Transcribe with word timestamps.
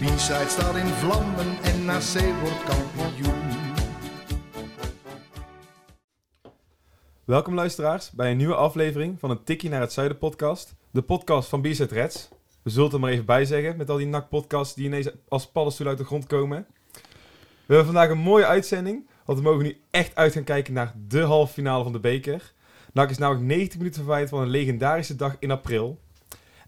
De 0.00 0.06
B-side 0.06 0.48
staat 0.48 0.76
in 0.76 0.86
vlammen 0.86 1.62
en 1.62 1.84
NAC 1.84 2.40
wordt 2.40 2.64
kampioen. 2.64 3.34
Welkom 7.24 7.54
luisteraars 7.54 8.10
bij 8.10 8.30
een 8.30 8.36
nieuwe 8.36 8.54
aflevering 8.54 9.20
van 9.20 9.30
een 9.30 9.44
Tikkie 9.44 9.70
naar 9.70 9.80
het 9.80 9.92
Zuiden 9.92 10.18
podcast. 10.18 10.74
De 10.90 11.02
podcast 11.02 11.48
van 11.48 11.60
Bizet 11.62 11.92
Reds. 11.92 12.28
We 12.62 12.70
zullen 12.70 12.84
het 12.84 12.94
er 12.94 13.00
maar 13.00 13.10
even 13.10 13.24
bij 13.24 13.44
zeggen 13.44 13.76
met 13.76 13.90
al 13.90 13.96
die 13.96 14.06
NAC-podcasts 14.06 14.74
die 14.74 14.86
ineens 14.86 15.10
als 15.28 15.50
paddenstoelen 15.50 15.96
uit 15.96 16.02
de 16.04 16.08
grond 16.08 16.26
komen. 16.26 16.66
We 17.66 17.74
hebben 17.74 17.84
vandaag 17.84 18.10
een 18.10 18.18
mooie 18.18 18.46
uitzending, 18.46 19.08
want 19.24 19.38
we 19.38 19.44
mogen 19.44 19.64
nu 19.64 19.80
echt 19.90 20.14
uit 20.14 20.32
gaan 20.32 20.44
kijken 20.44 20.72
naar 20.72 20.94
de 21.06 21.20
halve 21.20 21.52
finale 21.52 21.82
van 21.82 21.92
de 21.92 22.00
beker. 22.00 22.52
NAC 22.92 23.10
is 23.10 23.18
namelijk 23.18 23.46
90 23.46 23.78
minuten 23.78 24.00
verwijderd 24.00 24.30
van 24.30 24.40
een 24.40 24.48
legendarische 24.48 25.16
dag 25.16 25.36
in 25.38 25.50
april. 25.50 26.00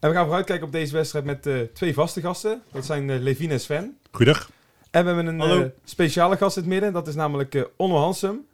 En 0.03 0.09
we 0.09 0.15
gaan 0.15 0.25
vooruitkijken 0.25 0.67
op 0.67 0.73
deze 0.73 0.93
wedstrijd 0.93 1.25
met 1.25 1.47
eh, 1.47 1.61
twee 1.61 1.95
vaste 1.95 2.21
gasten. 2.21 2.63
Dat 2.73 2.85
zijn 2.85 3.11
eh, 3.11 3.21
Levine 3.21 3.53
en 3.53 3.61
Sven. 3.61 3.99
Goedendag. 4.11 4.51
En 4.91 5.05
we 5.05 5.13
hebben 5.13 5.41
een 5.41 5.63
eh, 5.63 5.69
speciale 5.85 6.37
gast 6.37 6.57
in 6.57 6.63
het 6.63 6.73
midden. 6.73 6.93
Dat 6.93 7.09
is 7.09 7.15
namelijk 7.15 7.55
eh, 7.55 7.63
Onno 7.77 7.97
Hansum. 7.97 8.47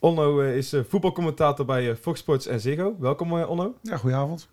Onno 0.00 0.40
is 0.40 0.72
eh, 0.72 0.80
voetbalcommentator 0.88 1.64
bij 1.66 1.96
Fox 1.96 2.18
Sports 2.20 2.46
en 2.46 2.60
Ziggo. 2.60 2.96
Welkom 2.98 3.32
Onno. 3.32 3.74
Ja, 3.82 3.96
goedenavond. 3.96 4.48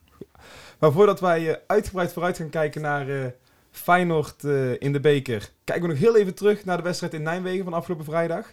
Maar 0.79 0.91
voordat 0.91 1.19
wij 1.19 1.61
uitgebreid 1.67 2.13
vooruit 2.13 2.37
gaan 2.37 2.49
kijken 2.49 2.81
naar 2.81 3.09
eh, 3.09 3.25
Feyenoord 3.71 4.43
eh, 4.43 4.81
in 4.81 4.93
de 4.93 4.99
beker... 4.99 5.49
kijken 5.63 5.85
we 5.87 5.91
nog 5.93 6.01
heel 6.03 6.17
even 6.17 6.33
terug 6.33 6.65
naar 6.65 6.77
de 6.77 6.83
wedstrijd 6.83 7.13
in 7.13 7.23
Nijmegen 7.23 7.63
van 7.63 7.73
afgelopen 7.73 8.05
vrijdag. 8.05 8.45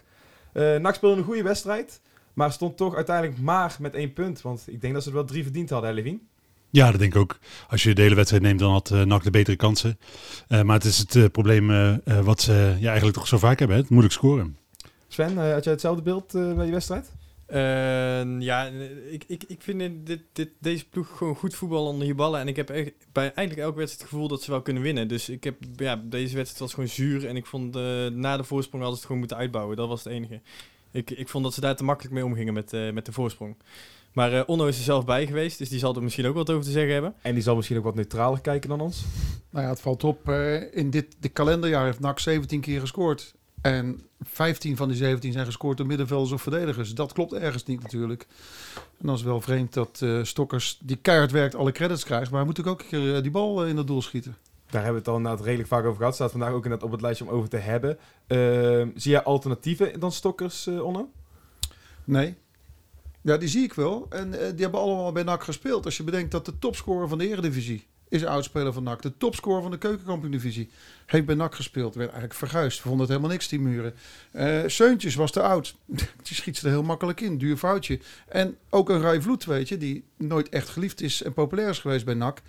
Eh 0.51 0.75
NAC 0.75 0.95
speelde 0.95 1.17
een 1.17 1.23
goede 1.23 1.43
wedstrijd, 1.43 2.01
maar 2.33 2.51
stond 2.51 2.77
toch 2.77 2.95
uiteindelijk 2.95 3.39
maar 3.39 3.75
met 3.79 3.93
één 3.93 4.13
punt. 4.13 4.41
Want 4.41 4.63
ik 4.67 4.81
denk 4.81 4.93
dat 4.93 5.03
ze 5.03 5.09
er 5.09 5.15
wel 5.15 5.25
drie 5.25 5.43
verdiend 5.43 5.69
hadden, 5.69 5.89
hè, 5.89 5.95
Levine? 5.95 6.19
Ja, 6.69 6.91
dat 6.91 6.99
denk 6.99 7.13
ik 7.13 7.19
ook. 7.19 7.39
Als 7.69 7.83
je 7.83 7.93
de 7.95 8.01
hele 8.01 8.15
wedstrijd 8.15 8.43
neemt, 8.43 8.59
dan 8.59 8.71
had 8.71 8.91
eh, 8.91 9.01
NAC 9.03 9.23
de 9.23 9.29
betere 9.31 9.55
kansen. 9.57 9.99
Eh, 10.47 10.61
maar 10.61 10.75
het 10.75 10.85
is 10.85 10.97
het 10.97 11.15
eh, 11.15 11.25
probleem 11.31 11.67
wat 12.23 12.41
ze 12.41 12.75
ja, 12.79 12.87
eigenlijk 12.87 13.17
toch 13.17 13.27
zo 13.27 13.37
vaak 13.37 13.59
hebben. 13.59 13.75
Hè? 13.77 13.81
Het 13.81 13.91
moeilijk 13.91 14.13
scoren. 14.15 14.57
Sven, 15.07 15.37
eh, 15.37 15.51
had 15.53 15.63
jij 15.63 15.73
hetzelfde 15.73 16.01
beeld 16.01 16.35
eh, 16.35 16.53
bij 16.53 16.63
die 16.63 16.73
wedstrijd? 16.73 17.11
Eh, 17.45 18.39
ja, 18.39 18.65
ik, 19.11 19.23
ik, 19.27 19.43
ik 19.47 19.61
vind 19.61 20.05
dit- 20.07 20.21
dit, 20.33 20.49
deze 20.59 20.89
ploeg 20.89 21.17
gewoon 21.17 21.35
goed 21.35 21.55
voetbal 21.55 21.85
onder 21.85 22.07
je 22.07 22.15
ballen. 22.15 22.39
En 22.39 22.47
ik 22.47 22.55
heb 22.55 22.69
echt 22.69 22.91
bij 23.11 23.23
eigenlijk 23.33 23.59
elke 23.67 23.77
wedstrijd 23.77 24.01
het 24.01 24.09
gevoel 24.09 24.27
dat 24.27 24.41
ze 24.43 24.51
wel 24.51 24.61
kunnen 24.61 24.83
winnen. 24.83 25.07
Dus 25.07 25.29
ik 25.29 25.43
heb, 25.43 25.55
ja, 25.75 26.01
deze 26.05 26.35
wedstrijd 26.35 26.59
was 26.59 26.73
gewoon 26.73 26.89
zuur. 26.89 27.27
En 27.27 27.35
ik 27.35 27.45
vond 27.45 27.75
eh, 27.75 27.81
na 28.07 28.37
de 28.37 28.43
voorsprong 28.43 28.83
hadden 28.83 28.91
ze 28.91 28.95
het 28.95 29.01
gewoon 29.05 29.17
moeten 29.19 29.37
uitbouwen. 29.37 29.75
Dat 29.77 29.87
was 29.87 30.03
het 30.03 30.13
enige. 30.13 30.41
Ik, 30.91 31.09
ik 31.11 31.29
vond 31.29 31.43
dat 31.43 31.53
ze 31.53 31.61
daar 31.61 31.75
te 31.75 31.83
makkelijk 31.83 32.13
mee 32.15 32.25
omgingen 32.25 32.53
met, 32.53 32.73
eh, 32.73 32.91
met 32.91 33.05
de 33.05 33.11
voorsprong. 33.11 33.55
Maar 34.13 34.33
eh, 34.33 34.43
Onno 34.45 34.65
is 34.65 34.77
er 34.77 34.83
zelf 34.83 35.05
bij 35.05 35.27
geweest, 35.27 35.57
dus 35.57 35.69
die 35.69 35.79
zal 35.79 35.95
er 35.95 36.03
misschien 36.03 36.25
ook 36.25 36.35
wat 36.35 36.49
over 36.49 36.63
te 36.65 36.71
zeggen 36.71 36.93
hebben. 36.93 37.13
En 37.21 37.33
die 37.33 37.43
zal 37.43 37.55
misschien 37.55 37.77
ook 37.77 37.83
wat 37.83 37.95
neutraler 37.95 38.41
kijken 38.41 38.69
dan 38.69 38.81
ons. 38.81 39.03
Nou 39.49 39.63
ja, 39.65 39.69
het 39.71 39.81
valt 39.81 40.03
op. 40.03 40.29
eh, 40.29 40.75
in 40.77 40.89
dit 40.89 41.15
de 41.19 41.29
kalenderjaar 41.29 41.85
heeft 41.85 41.99
NAC 41.99 42.19
17 42.19 42.61
keer 42.61 42.79
gescoord. 42.79 43.33
En 43.61 44.01
15 44.21 44.77
van 44.77 44.87
die 44.87 44.97
17 44.97 45.31
zijn 45.31 45.45
gescoord 45.45 45.77
door 45.77 45.85
middenvelders 45.87 46.31
of 46.31 46.41
verdedigers. 46.41 46.93
Dat 46.93 47.13
klopt 47.13 47.33
ergens 47.33 47.65
niet 47.65 47.81
natuurlijk. 47.81 48.27
En 48.75 49.05
dan 49.05 49.13
is 49.13 49.19
het 49.19 49.29
wel 49.29 49.41
vreemd 49.41 49.73
dat 49.73 49.99
eh, 50.03 50.23
Stokkers, 50.23 50.79
die 50.81 50.95
keihard 50.95 51.31
werkt, 51.31 51.55
alle 51.55 51.71
credits 51.71 52.03
krijgt. 52.03 52.29
Maar 52.31 52.39
hij 52.39 52.47
moet 52.47 52.67
ook 52.67 52.79
een 52.79 52.87
keer 52.87 53.21
die 53.21 53.31
bal 53.31 53.65
in 53.65 53.77
het 53.77 53.87
doel 53.87 54.01
schieten. 54.01 54.35
Daar 54.69 54.83
hebben 54.83 54.91
we 54.91 54.97
het 54.97 55.07
al 55.07 55.17
inderdaad 55.17 55.45
redelijk 55.45 55.69
vaak 55.69 55.83
over 55.85 55.97
gehad. 55.97 56.15
Staat 56.15 56.31
vandaag 56.31 56.49
ook 56.51 56.63
inderdaad 56.63 56.85
op 56.85 56.91
het 56.91 57.01
lijstje 57.01 57.25
om 57.25 57.31
over 57.31 57.49
te 57.49 57.57
hebben. 57.57 57.97
Ehm, 58.27 58.87
zie 58.95 59.11
jij 59.11 59.23
alternatieven 59.23 59.99
dan 59.99 60.11
Stokkers, 60.11 60.67
eh 60.67 60.83
Onno? 60.83 61.09
Nee. 62.03 62.35
Ja, 63.21 63.37
die 63.37 63.49
zie 63.49 63.63
ik 63.63 63.73
wel. 63.73 64.05
En 64.09 64.33
eh, 64.33 64.49
die 64.49 64.61
hebben 64.61 64.79
allemaal 64.79 65.11
bij 65.11 65.23
NAC 65.23 65.43
gespeeld. 65.43 65.85
Als 65.85 65.97
je 65.97 66.03
bedenkt 66.03 66.31
dat 66.31 66.45
de 66.45 66.59
topscorer 66.59 67.07
van 67.07 67.17
de 67.17 67.27
Eredivisie 67.27 67.87
is 68.09 68.25
oudspeler 68.25 68.73
van 68.73 68.83
NAC. 68.83 69.01
De 69.01 69.17
topscorer 69.17 69.61
van 69.61 69.71
de 69.71 69.77
Keukenkampioen-divisie 69.77 70.69
heeft 71.05 71.25
bij 71.25 71.35
NAC 71.35 71.55
gespeeld. 71.55 71.95
Werd 71.95 72.09
eigenlijk 72.09 72.39
verguisd. 72.39 72.77
We 72.77 72.83
vonden 72.83 72.99
het 72.99 73.09
helemaal 73.09 73.31
niks, 73.31 73.47
die 73.47 73.59
muren. 73.59 73.93
Eh 74.31 74.63
Seuntjes 74.65 75.15
was 75.15 75.31
te 75.31 75.41
oud. 75.41 75.75
die 76.23 76.35
schiet 76.35 76.57
ze 76.57 76.65
er 76.65 76.71
heel 76.71 76.83
makkelijk 76.83 77.21
in. 77.21 77.37
Duur 77.37 77.57
foutje. 77.57 77.99
En 78.27 78.57
ook 78.69 78.89
een 78.89 79.01
Rai 79.01 79.21
Vloed, 79.21 79.45
weet 79.45 79.67
je, 79.67 79.77
die 79.77 80.03
nooit 80.17 80.49
echt 80.49 80.69
geliefd 80.69 81.01
is 81.01 81.23
en 81.23 81.33
populair 81.33 81.69
is 81.69 81.79
geweest 81.79 82.05
bij 82.05 82.13
NAC. 82.13 82.41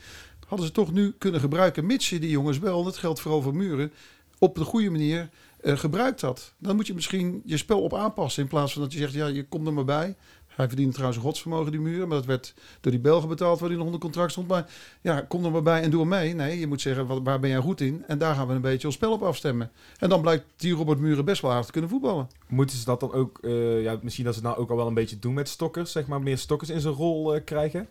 Hadden 0.46 0.66
ze 0.66 0.72
toch 0.72 0.92
nu 0.92 1.14
kunnen 1.18 1.40
gebruiken, 1.40 1.86
mits 1.86 2.10
je 2.10 2.18
die 2.18 2.30
jongens 2.30 2.58
wel, 2.58 2.84
dat 2.84 2.96
geldt 2.96 3.20
vooral 3.20 3.42
voor 3.42 3.54
muren, 3.54 3.92
op 4.38 4.54
de 4.54 4.64
goede 4.64 4.90
manier 4.90 5.28
eh, 5.60 5.76
gebruikt 5.76 6.20
had. 6.20 6.54
Dan 6.58 6.76
moet 6.76 6.86
je 6.86 6.94
misschien 6.94 7.42
je 7.44 7.56
spel 7.56 7.82
op 7.82 7.94
aanpassen. 7.94 8.42
In 8.42 8.48
plaats 8.48 8.72
van 8.72 8.82
dat 8.82 8.92
je 8.92 8.98
zegt, 8.98 9.12
ja, 9.12 9.26
je 9.26 9.44
komt 9.44 9.66
er 9.66 9.72
maar 9.72 9.84
bij. 9.84 10.16
Hij 10.60 10.68
verdiende 10.68 10.92
trouwens 10.92 11.20
een 11.20 11.26
godsvermogen, 11.26 11.72
die 11.72 11.80
muren. 11.80 12.08
Maar 12.08 12.16
dat 12.16 12.26
werd 12.26 12.54
door 12.80 12.92
die 12.92 13.00
Belgen 13.00 13.28
betaald, 13.28 13.60
waar 13.60 13.68
hij 13.68 13.76
nog 13.78 13.86
onder 13.86 14.00
contract 14.00 14.30
stond. 14.30 14.48
Maar 14.48 14.70
ja, 15.00 15.20
kom 15.20 15.44
er 15.44 15.50
maar 15.50 15.62
bij 15.62 15.82
en 15.82 15.90
doe 15.90 16.00
er 16.00 16.06
mee. 16.06 16.34
Nee, 16.34 16.58
je 16.58 16.66
moet 16.66 16.80
zeggen, 16.80 17.06
wat, 17.06 17.20
waar 17.22 17.40
ben 17.40 17.50
jij 17.50 17.58
goed 17.58 17.80
in? 17.80 18.04
En 18.06 18.18
daar 18.18 18.34
gaan 18.34 18.46
we 18.46 18.54
een 18.54 18.60
beetje 18.60 18.86
ons 18.86 18.96
spel 18.96 19.12
op 19.12 19.22
afstemmen. 19.22 19.70
En 19.98 20.08
dan 20.08 20.20
blijkt 20.20 20.44
die 20.56 20.74
Robert 20.74 20.98
Muren 20.98 21.24
best 21.24 21.42
wel 21.42 21.50
aardig 21.50 21.66
te 21.66 21.72
kunnen 21.72 21.90
voetballen. 21.90 22.28
Moeten 22.48 22.76
ze 22.76 22.84
dat 22.84 23.00
dan 23.00 23.12
ook, 23.12 23.38
eh, 23.42 23.82
ja, 23.82 23.98
misschien 24.02 24.24
dat 24.24 24.34
ze 24.34 24.40
het 24.40 24.48
nou 24.48 24.60
ook 24.60 24.70
al 24.70 24.76
wel 24.76 24.86
een 24.86 24.94
beetje 24.94 25.18
doen 25.18 25.34
met 25.34 25.48
Stokkers, 25.48 25.92
zeg 25.92 26.06
maar, 26.06 26.22
meer 26.22 26.38
Stokkers 26.38 26.70
in 26.70 26.80
zijn 26.80 26.94
rol 26.94 27.34
eh, 27.34 27.44
krijgen? 27.44 27.88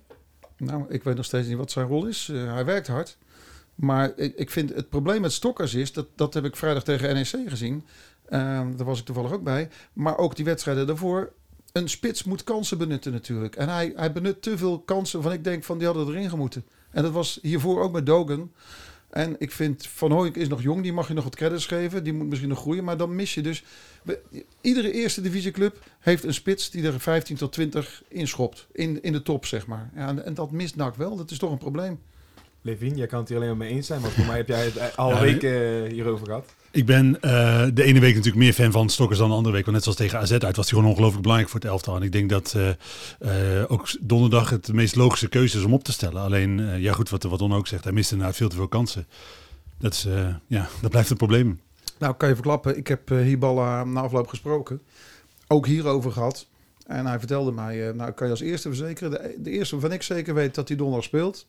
Nou, 0.57 0.85
ik 0.89 1.03
weet 1.03 1.15
nog 1.15 1.25
steeds 1.25 1.47
niet 1.47 1.57
wat 1.57 1.71
zijn 1.71 1.87
rol 1.87 2.05
is. 2.05 2.29
Eh, 2.29 2.53
hij 2.53 2.65
werkt 2.65 2.87
hard. 2.87 3.17
Maar 3.75 4.13
ik, 4.15 4.35
ik 4.35 4.49
vind 4.49 4.75
het 4.75 4.89
probleem 4.89 5.21
met 5.21 5.31
Stokkers 5.31 5.73
is, 5.73 5.93
dat, 5.93 6.07
dat 6.15 6.33
heb 6.33 6.45
ik 6.45 6.55
vrijdag 6.55 6.83
tegen 6.83 7.13
NEC 7.13 7.49
gezien. 7.49 7.83
Eh, 8.25 8.39
daar 8.75 8.85
was 8.85 8.99
ik 8.99 9.05
toevallig 9.05 9.31
ook 9.31 9.43
bij. 9.43 9.69
Maar 9.93 10.17
ook 10.17 10.35
die 10.35 10.45
wedstrijden 10.45 10.87
daarvoor. 10.87 11.31
Een 11.73 11.89
spits 11.89 12.23
moet 12.23 12.43
kansen 12.43 12.77
benutten 12.77 13.11
natuurlijk. 13.11 13.55
En 13.55 13.69
hij, 13.69 13.93
hij 13.95 14.11
benut 14.11 14.41
te 14.41 14.57
veel 14.57 14.79
kansen 14.79 15.21
van 15.21 15.31
ik 15.31 15.43
denk 15.43 15.63
van 15.63 15.77
die 15.77 15.87
hadden 15.87 16.07
erin 16.07 16.29
gemoeten. 16.29 16.65
En 16.91 17.03
dat 17.03 17.11
was 17.11 17.39
hiervoor 17.41 17.81
ook 17.81 17.91
met 17.91 18.05
Dogan. 18.05 18.51
En 19.09 19.35
ik 19.39 19.51
vind 19.51 19.87
Van 19.87 20.11
Hooyk 20.11 20.35
is 20.35 20.47
nog 20.47 20.61
jong, 20.61 20.83
die 20.83 20.93
mag 20.93 21.07
je 21.07 21.13
nog 21.13 21.23
wat 21.23 21.35
credits 21.35 21.65
geven. 21.65 22.03
Die 22.03 22.13
moet 22.13 22.27
misschien 22.27 22.49
nog 22.49 22.59
groeien, 22.59 22.83
maar 22.83 22.97
dan 22.97 23.15
mis 23.15 23.33
je 23.33 23.41
dus... 23.41 23.63
Iedere 24.61 24.91
eerste 24.91 25.21
divisieclub 25.21 25.83
heeft 25.99 26.23
een 26.23 26.33
spits 26.33 26.69
die 26.69 26.85
er 26.85 26.99
15 26.99 27.35
tot 27.35 27.51
20 27.51 28.03
inschopt. 28.07 28.67
In, 28.71 29.01
in 29.01 29.11
de 29.11 29.21
top, 29.21 29.45
zeg 29.45 29.67
maar. 29.67 29.91
Ja, 29.95 30.07
en, 30.07 30.25
en 30.25 30.33
dat 30.33 30.51
mist 30.51 30.75
NAC 30.75 30.95
wel. 30.95 31.15
Dat 31.15 31.31
is 31.31 31.37
toch 31.37 31.51
een 31.51 31.57
probleem. 31.57 31.99
Levine, 32.61 32.95
jij 32.95 33.07
kan 33.07 33.19
het 33.19 33.27
hier 33.27 33.37
alleen 33.37 33.49
maar 33.49 33.57
mee 33.57 33.69
eens 33.69 33.87
zijn, 33.87 34.01
want 34.01 34.13
voor 34.13 34.25
mij 34.25 34.37
heb 34.37 34.47
jij 34.47 34.65
het 34.65 34.77
eh, 34.77 34.85
al 34.95 35.09
Ja, 35.09 35.21
week 35.21 35.43
eh, 35.43 35.91
hierover 35.91 36.25
gehad. 36.25 36.45
Ik 36.71 36.85
ben 36.85 37.21
eh, 37.21 37.65
de 37.73 37.83
ene 37.83 37.99
week 37.99 38.15
natuurlijk 38.15 38.43
meer 38.43 38.53
fan 38.53 38.71
van 38.71 38.89
Stokkers 38.89 39.19
dan 39.19 39.29
de 39.29 39.35
andere 39.35 39.55
week. 39.55 39.63
Want 39.63 39.75
net 39.75 39.83
zoals 39.83 39.99
tegen 39.99 40.19
AZ 40.19 40.31
uit 40.31 40.55
was 40.55 40.69
hij 40.69 40.77
gewoon 40.77 40.85
ongelooflijk 40.85 41.21
belangrijk 41.21 41.51
voor 41.51 41.59
het 41.59 41.69
elftal. 41.69 41.95
En 41.95 42.01
ik 42.01 42.11
denk 42.11 42.29
dat 42.29 42.55
eh, 42.55 42.69
eh, 43.59 43.71
ook 43.71 43.87
donderdag 43.99 44.49
het 44.49 44.65
de 44.65 44.73
meest 44.73 44.95
logische 44.95 45.29
keuze 45.29 45.57
is 45.57 45.63
om 45.63 45.73
op 45.73 45.83
te 45.83 45.91
stellen. 45.91 46.21
Alleen, 46.21 46.59
eh, 46.59 46.79
ja 46.79 46.93
goed, 46.93 47.09
wat, 47.09 47.23
wat 47.23 47.39
Don 47.39 47.53
ook 47.53 47.67
zegt, 47.67 47.83
hij 47.83 47.93
mist 47.93 48.11
inderdaad 48.11 48.35
veel 48.35 48.49
te 48.49 48.55
veel 48.55 48.67
kansen. 48.67 49.07
Dat, 49.77 49.93
is, 49.93 50.05
eh, 50.05 50.27
ja, 50.47 50.67
dat 50.81 50.89
blijft 50.89 51.09
een 51.09 51.17
probleem. 51.17 51.59
Nou, 51.97 52.15
kan 52.15 52.29
je 52.29 52.35
verklappen. 52.35 52.77
Ik 52.77 52.87
heb 52.87 53.11
uh, 53.11 53.21
Hiballa 53.21 53.83
na 53.83 54.01
afloop 54.01 54.27
gesproken. 54.27 54.81
Ook 55.47 55.65
hierover 55.65 56.11
gehad. 56.11 56.47
En 56.85 57.05
hij 57.05 57.19
vertelde 57.19 57.51
mij, 57.51 57.87
eh, 57.87 57.93
nou 57.93 58.11
kan 58.11 58.27
je 58.27 58.33
als 58.33 58.41
eerste 58.41 58.67
verzekeren. 58.67 59.11
De, 59.11 59.35
de 59.37 59.49
eerste 59.49 59.75
waarvan 59.75 59.95
ik 59.95 60.03
zeker 60.03 60.33
weet 60.33 60.55
dat 60.55 60.67
hij 60.67 60.77
donderdag 60.77 61.05
speelt, 61.05 61.47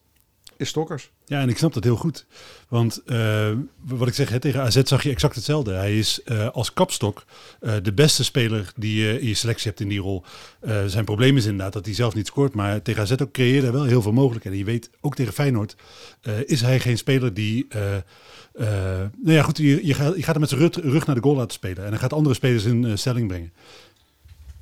is 0.60 0.68
Stokkers. 0.68 1.10
Ja, 1.24 1.40
en 1.40 1.48
ik 1.48 1.56
snap 1.58 1.72
dat 1.72 1.84
heel 1.84 1.96
goed. 1.96 2.26
Want 2.68 3.02
eh, 3.06 3.50
wat 3.84 4.08
ik 4.08 4.14
zeg, 4.14 4.28
hè, 4.28 4.40
tegen 4.40 4.60
AZ 4.60 4.80
zag 4.82 5.02
je 5.02 5.10
exact 5.10 5.34
hetzelfde. 5.34 5.72
Hij 5.72 5.98
is 5.98 6.22
eh, 6.22 6.48
als 6.48 6.72
kapstok 6.72 7.24
eh, 7.60 7.74
de 7.82 7.92
beste 7.92 8.24
speler 8.24 8.72
die 8.76 9.02
je 9.02 9.20
in 9.20 9.26
je 9.28 9.34
selectie 9.34 9.68
hebt 9.68 9.80
in 9.80 9.88
die 9.88 10.00
rol. 10.00 10.24
Eh, 10.60 10.84
zijn 10.86 11.04
probleem 11.04 11.36
is 11.36 11.44
inderdaad 11.44 11.72
dat 11.72 11.84
hij 11.84 11.94
zelf 11.94 12.14
niet 12.14 12.26
scoort. 12.26 12.54
Maar 12.54 12.82
tegen 12.82 13.02
AZ 13.02 13.12
ook 13.22 13.32
creëerde 13.32 13.62
hij 13.66 13.72
wel 13.72 13.84
heel 13.84 14.02
veel 14.02 14.12
mogelijkheden. 14.12 14.58
En 14.58 14.64
je 14.64 14.70
weet, 14.70 14.90
ook 15.00 15.14
tegen 15.14 15.32
Feyenoord 15.32 15.76
eh, 16.20 16.34
is 16.44 16.60
hij 16.60 16.80
geen 16.80 16.98
speler 16.98 17.34
die... 17.34 17.66
eh, 17.68 17.96
eh, 17.96 18.02
nou 19.22 19.36
ja, 19.36 19.42
goed, 19.42 19.56
je, 19.56 19.86
je, 19.86 19.94
gaat, 19.94 20.14
je 20.16 20.22
gaat 20.22 20.32
hem 20.32 20.40
met 20.40 20.48
zijn 20.48 20.60
rug, 20.60 20.74
rug 20.74 21.06
naar 21.06 21.14
de 21.14 21.22
goal 21.22 21.36
laten 21.36 21.52
spelen. 21.52 21.84
En 21.84 21.90
hij 21.90 21.98
gaat 21.98 22.12
andere 22.12 22.34
spelers 22.34 22.64
in 22.64 22.98
stelling 22.98 23.28
brengen. 23.28 23.52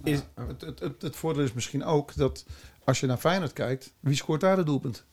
Is- 0.04 0.22
het, 0.48 0.60
het, 0.60 0.80
het, 0.80 1.02
het 1.02 1.16
voordeel 1.16 1.42
is 1.44 1.52
misschien 1.52 1.84
ook 1.84 2.14
dat 2.16 2.44
als 2.84 3.00
je 3.00 3.06
naar 3.06 3.16
Feyenoord 3.16 3.52
kijkt, 3.52 3.92
wie 4.00 4.16
scoort 4.16 4.40
daar 4.40 4.56
de 4.56 4.62
doelpunt? 4.62 5.04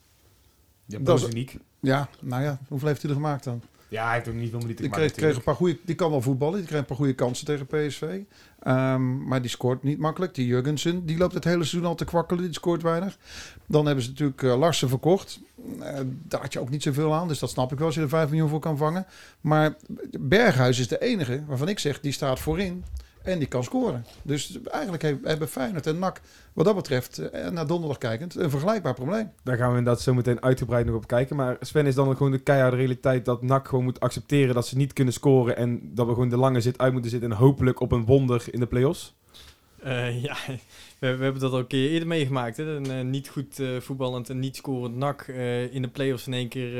Ja, 0.85 0.99
Dat 0.99 1.15
is- 1.17 1.23
Bozeniek. 1.23 1.57
Ja, 1.79 2.09
nou 2.21 2.43
ja, 2.43 2.59
hoeveel 2.67 2.87
heeft 2.87 3.01
hij 3.01 3.09
er 3.11 3.17
gemaakt 3.17 3.43
dan? 3.43 3.61
Ja, 3.87 4.05
hij 4.05 4.13
heeft 4.13 4.27
ook 4.27 4.33
niet 4.33 4.49
veel 4.49 4.59
minuten 4.59 4.83
Die, 4.83 4.93
gemaakt. 4.93 5.11
kreeg, 5.11 5.23
kreeg 5.25 5.35
een 5.37 5.43
paar 5.43 5.55
goede, 5.55 5.77
die 5.85 5.95
kan 5.95 6.09
wel 6.11 6.21
voetballen. 6.21 6.57
Die 6.57 6.67
kreeg 6.67 6.79
een 6.79 6.85
paar 6.85 6.97
goede 6.97 7.13
kansen 7.13 7.45
tegen 7.45 7.65
PSV. 7.65 8.19
Ehm, 8.59 9.27
maar 9.27 9.41
die 9.41 9.49
scoort 9.49 9.83
niet 9.83 9.97
makkelijk. 9.99 10.35
Die 10.35 10.45
Jurgensen, 10.47 11.05
die 11.05 11.17
loopt 11.17 11.33
het 11.33 11.43
hele 11.43 11.63
seizoen 11.63 11.89
al 11.89 11.95
te 11.95 12.05
kwakkelen. 12.05 12.43
Die 12.43 12.53
scoort 12.53 12.81
weinig. 12.81 13.17
Dan 13.65 13.85
hebben 13.85 14.03
ze 14.03 14.09
natuurlijk 14.09 14.43
eh, 14.43 14.57
Larsen 14.57 14.89
verkocht. 14.89 15.39
Eh, 15.79 15.99
daar 16.05 16.41
had 16.41 16.53
je 16.53 16.59
ook 16.59 16.69
niet 16.69 16.83
zoveel 16.83 17.13
aan. 17.13 17.27
Dus 17.27 17.39
dat 17.39 17.49
snap 17.49 17.71
ik 17.71 17.77
wel 17.77 17.87
als 17.87 17.95
je 17.95 18.01
er 18.01 18.09
5 18.09 18.29
miljoen 18.29 18.49
voor 18.49 18.59
kan 18.59 18.77
vangen. 18.77 19.05
Maar 19.41 19.75
Berghuis 20.19 20.79
is 20.79 20.87
de 20.87 21.01
enige 21.01 21.43
waarvan 21.47 21.67
ik 21.69 21.79
zeg, 21.79 21.99
die 21.99 22.11
staat 22.11 22.39
voorin. 22.39 22.83
En 23.25 23.39
die 23.39 23.47
kan 23.47 23.63
scoren. 23.63 24.05
Dus 24.23 24.59
eigenlijk 24.71 25.03
hebben 25.23 25.47
Feyenoord 25.47 25.87
en 25.87 25.99
NAC 25.99 26.21
wat 26.53 26.65
dat 26.65 26.75
betreft, 26.75 27.17
eh, 27.17 27.49
naar 27.49 27.67
donderdag 27.67 27.97
kijkend, 27.97 28.35
een 28.35 28.49
vergelijkbaar 28.49 28.93
probleem. 28.93 29.31
Daar 29.43 29.57
gaan 29.57 29.71
we 29.71 29.77
inderdaad 29.77 30.01
zo 30.01 30.13
meteen 30.13 30.41
uitgebreid 30.41 30.85
nog 30.85 30.95
op 30.95 31.07
kijken. 31.07 31.35
Maar 31.35 31.57
Sven 31.59 31.85
is 31.85 31.95
dan 31.95 32.17
gewoon 32.17 32.31
de 32.31 32.39
keiharde 32.39 32.77
realiteit 32.77 33.25
dat 33.25 33.41
NAC 33.41 33.67
gewoon 33.67 33.83
moet 33.83 33.99
accepteren 33.99 34.55
dat 34.55 34.67
ze 34.67 34.77
niet 34.77 34.93
kunnen 34.93 35.13
scoren. 35.13 35.57
En 35.57 35.91
dat 35.93 36.07
we 36.07 36.13
gewoon 36.13 36.29
de 36.29 36.37
lange 36.37 36.61
zit 36.61 36.77
uit 36.77 36.93
moeten 36.93 37.11
zitten. 37.11 37.31
En 37.31 37.37
hopelijk 37.37 37.79
op 37.79 37.91
een 37.91 38.05
wonder 38.05 38.45
in 38.51 38.59
de 38.59 38.67
play-offs. 38.67 39.15
Eh, 39.85 40.23
ja, 40.27 40.35
we, 40.99 41.15
we 41.15 41.23
hebben 41.23 41.41
dat 41.41 41.51
al 41.51 41.59
een 41.59 41.67
keer 41.67 41.89
eerder 41.89 42.07
meegemaakt. 42.07 42.57
Hè? 42.57 42.63
Een 42.63 42.91
eh, 42.91 43.01
niet 43.01 43.27
goed 43.27 43.59
eh, 43.59 43.67
voetballend 43.79 44.29
en 44.29 44.39
niet 44.39 44.55
scorend 44.55 44.95
NAC 44.95 45.21
eh, 45.21 45.73
in 45.73 45.81
de 45.81 45.87
play-offs 45.87 46.27
in 46.27 46.33
één 46.33 46.47
keer 46.47 46.77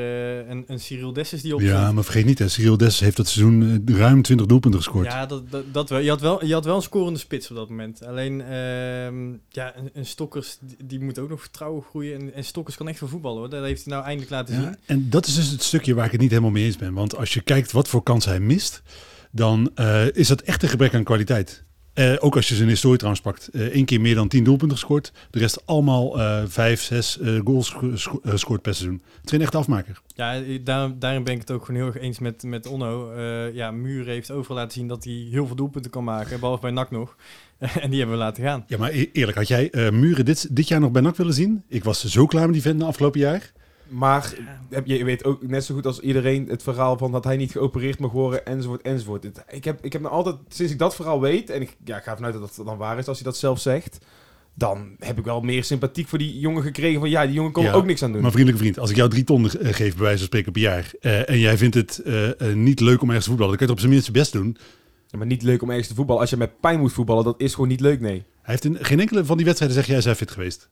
een, 0.50 0.63
een 0.68 0.80
Cyril 0.80 1.13
Dessus 1.13 1.42
die 1.42 1.54
opkomt. 1.54 1.72
Ja, 1.72 1.92
maar 1.92 2.04
vergeet 2.04 2.25
niet, 2.25 2.40
hè, 2.40 2.48
Cyril 2.48 2.78
Dessers 2.78 3.00
heeft 3.00 3.18
dat 3.18 3.28
seizoen 3.28 3.84
ruim 3.86 4.22
20 4.22 4.46
doelpunten 4.46 4.80
gescoord. 4.81 5.06
Ja, 5.06 5.25
dat, 5.25 5.52
dat, 5.52 5.63
dat 5.72 5.90
wel. 5.90 6.00
Je 6.00 6.10
had 6.10 6.22
wel. 6.22 6.46
Je 6.46 6.54
had 6.54 6.66
wel 6.66 6.75
een 6.75 6.81
scorende 6.81 7.19
spits 7.19 7.50
op 7.50 7.56
dat 7.56 7.69
moment. 7.69 8.06
Alleen, 8.06 8.42
ehm, 8.42 9.31
ja, 9.50 9.78
een, 9.78 9.90
een 9.94 10.06
Stokkers, 10.06 10.57
die, 10.84 11.00
moet 11.00 11.19
ook 11.19 11.30
nog 11.30 11.42
vertrouwen 11.42 11.84
groeien. 11.84 12.19
En, 12.19 12.34
en 12.34 12.44
Stokkers 12.44 12.78
kan 12.78 12.88
echt 12.88 13.00
van 13.00 13.10
voetballen 13.10 13.40
hoor. 13.40 13.50
Dat 13.50 13.63
heeft 13.63 13.84
hij 13.86 13.94
nou 13.94 14.06
eindelijk 14.06 14.31
laten 14.31 14.56
Ja, 14.56 14.62
zien. 14.62 14.75
en 14.86 15.10
dat 15.10 15.25
is 15.25 15.36
dus 15.36 15.50
het 15.50 15.63
stukje 15.63 15.94
waar 15.94 16.06
ik 16.06 16.12
het 16.12 16.22
niet 16.22 16.30
helemaal 16.30 16.52
mee 16.52 16.66
eens 16.66 16.78
ben. 16.78 16.94
Want 16.94 17.18
als 17.18 17.34
je 17.34 17.42
kijkt 17.42 17.72
wat 17.72 17.88
voor 17.88 18.04
kansen 18.04 18.31
hij 18.31 18.40
mist, 18.40 18.81
dan 19.31 19.72
is 20.13 20.28
dat 20.28 20.42
echt 20.42 20.63
een 20.63 20.69
gebrek 20.69 20.94
aan 20.94 21.04
kwaliteit. 21.04 21.66
Eh, 21.95 22.13
ook 22.19 22.36
als 22.36 22.47
je 22.47 22.56
zijn 22.56 22.69
historie 22.69 22.97
trouwens 22.97 23.24
pakt. 23.25 23.50
Eén 23.51 23.86
keer 23.86 24.01
meer 24.01 24.15
dan 24.15 24.27
10 24.27 24.44
doelpunten 24.44 24.77
gescoord. 24.77 25.12
De 25.30 25.39
rest 25.39 25.65
allemaal 25.65 26.19
eh 26.19 26.44
vijf, 26.47 26.81
zes 26.81 27.19
eh, 27.19 27.39
goals 27.44 27.69
gesco- 27.69 28.19
eh, 28.24 28.31
gescoord 28.31 28.62
per 28.62 28.75
seizoen. 28.75 29.01
Het 29.15 29.25
is 29.25 29.31
geen 29.31 29.42
echte 29.42 29.57
afmaker. 29.57 30.01
Ja, 30.15 30.42
daar, 30.63 31.00
daarin 31.00 31.24
ben 31.24 31.33
ik 31.33 31.39
het 31.39 31.51
ook 31.51 31.65
gewoon 31.65 31.81
heel 31.81 31.94
erg 31.94 32.01
eens 32.03 32.19
met, 32.19 32.44
met 32.44 32.68
Onno. 32.68 33.12
Eh, 33.12 33.53
ja, 33.53 33.71
Muur 33.71 34.06
heeft 34.06 34.31
overal 34.31 34.57
laten 34.57 34.71
zien 34.71 34.88
dat 34.88 35.03
hij 35.03 35.27
heel 35.31 35.47
veel 35.47 35.56
doelpunten 35.56 35.92
kan 35.92 36.03
maken. 36.03 36.39
Behalve 36.39 36.62
bij 36.62 36.71
NAC 36.71 36.92
nog. 36.92 37.15
en 37.59 37.89
die 37.89 38.00
hebben 38.00 38.18
we 38.18 38.24
laten 38.24 38.44
gaan. 38.44 38.63
Ja, 38.68 38.77
maar 38.77 38.92
e- 38.94 39.09
eerlijk, 39.13 39.38
had 39.38 39.47
jij 39.47 39.69
eh, 39.69 39.92
Muren 39.92 40.25
dit, 40.25 40.56
dit 40.56 40.68
jaar 40.68 40.80
nog 40.80 40.92
bij 40.92 41.01
NAC 41.01 41.15
willen 41.15 41.33
zien? 41.33 41.63
Ik 41.68 41.83
was 41.83 42.06
zo 42.06 42.25
klaar 42.25 42.44
met 42.45 42.53
die 42.53 42.62
vent 42.62 42.80
de 42.80 42.86
afgelopen 42.86 43.19
jaar. 43.19 43.51
Maar 43.88 44.34
heb, 44.70 44.86
je 44.86 45.04
weet 45.04 45.24
ook 45.26 45.48
net 45.48 45.64
zo 45.66 45.74
goed 45.76 45.86
als 45.86 46.00
iedereen 46.00 46.48
het 46.50 46.64
verhaal 46.64 46.98
van 46.98 47.12
dat 47.12 47.24
hij 47.24 47.38
niet 47.38 47.52
geopereerd 47.52 48.00
mag 48.00 48.12
worden, 48.12 48.46
enzovoort, 48.46 48.82
enzovoort. 48.82 49.24
Het- 49.24 49.44
ik, 49.50 49.64
heb, 49.64 49.80
ik 49.86 49.94
heb 49.94 50.02
nou 50.02 50.14
altijd, 50.14 50.36
sinds 50.48 50.72
ik 50.72 50.80
dat 50.80 50.96
verhaal 50.96 51.22
weet, 51.22 51.50
en 51.50 51.62
ik, 51.62 51.76
ja, 51.84 51.98
ik 51.98 52.04
ga 52.04 52.12
ervan 52.12 52.26
uit 52.26 52.34
dat 52.34 52.54
dat 52.56 52.66
dan 52.66 52.78
waar 52.78 52.98
is 52.98 53.08
als 53.08 53.18
hij 53.20 53.26
dat 53.28 53.38
zelf 53.38 53.60
zegt, 53.60 53.98
dan 54.54 54.96
heb 55.00 55.18
ik 55.20 55.26
wel 55.26 55.42
meer 55.42 55.64
sympathiek 55.64 56.08
voor 56.08 56.18
die 56.18 56.40
jongen 56.40 56.64
gekregen 56.64 57.00
van 57.00 57.10
ja, 57.10 57.26
die 57.26 57.34
jongen 57.34 57.52
kon 57.52 57.64
Ja, 57.64 57.70
er 57.70 57.76
ook 57.76 57.86
niks 57.86 58.04
aan 58.04 58.12
doen. 58.12 58.22
Maar 58.22 58.32
vriendelijke 58.32 58.64
vriend, 58.64 58.80
als 58.80 58.90
ik 58.90 58.96
jou 58.96 59.10
drie 59.10 59.24
ton 59.24 59.50
eh, 59.52 59.74
geef, 59.74 59.94
bij 59.94 60.04
wijze 60.04 60.18
van 60.18 60.26
spreken 60.28 60.52
per 60.52 60.62
jaar, 60.62 60.92
eh, 61.02 61.30
en 61.30 61.40
jij 61.40 61.58
vindt 61.58 61.76
het 61.76 61.98
eh, 62.00 62.54
niet 62.54 62.80
leuk 62.80 63.02
om 63.02 63.08
ergens 63.08 63.24
te 63.26 63.30
voetballen, 63.31 63.58
dan 63.58 63.68
kun 63.68 63.68
je 63.68 63.72
het 63.72 63.72
op 63.72 63.80
zijn 63.80 63.92
minst 63.92 64.06
je 64.06 64.12
best 64.12 64.31
doen. 64.31 64.58
Ja, 65.08 65.18
maar 65.18 65.28
niet 65.28 65.44
leuk 65.44 65.62
om 65.62 65.70
ergens 65.70 65.88
te 65.88 65.96
voetballen. 65.96 66.22
Als 66.22 66.30
je 66.30 66.38
met 66.38 66.60
pijn 66.60 66.80
moet 66.80 66.94
voetballen, 66.94 67.24
dat 67.24 67.36
is 67.42 67.54
gewoon 67.54 67.70
niet 67.70 67.80
leuk, 67.80 68.00
nee. 68.00 68.24
Hij 68.42 68.54
heeft 68.54 68.66
in 68.66 68.78
geen 68.86 69.00
enkele 69.00 69.26
van 69.26 69.36
die 69.38 69.46
wedstrijden 69.46 69.78
zeg 69.78 69.88
jij 69.88 70.02
zijn 70.02 70.16
fit 70.16 70.31
geweest. 70.31 70.70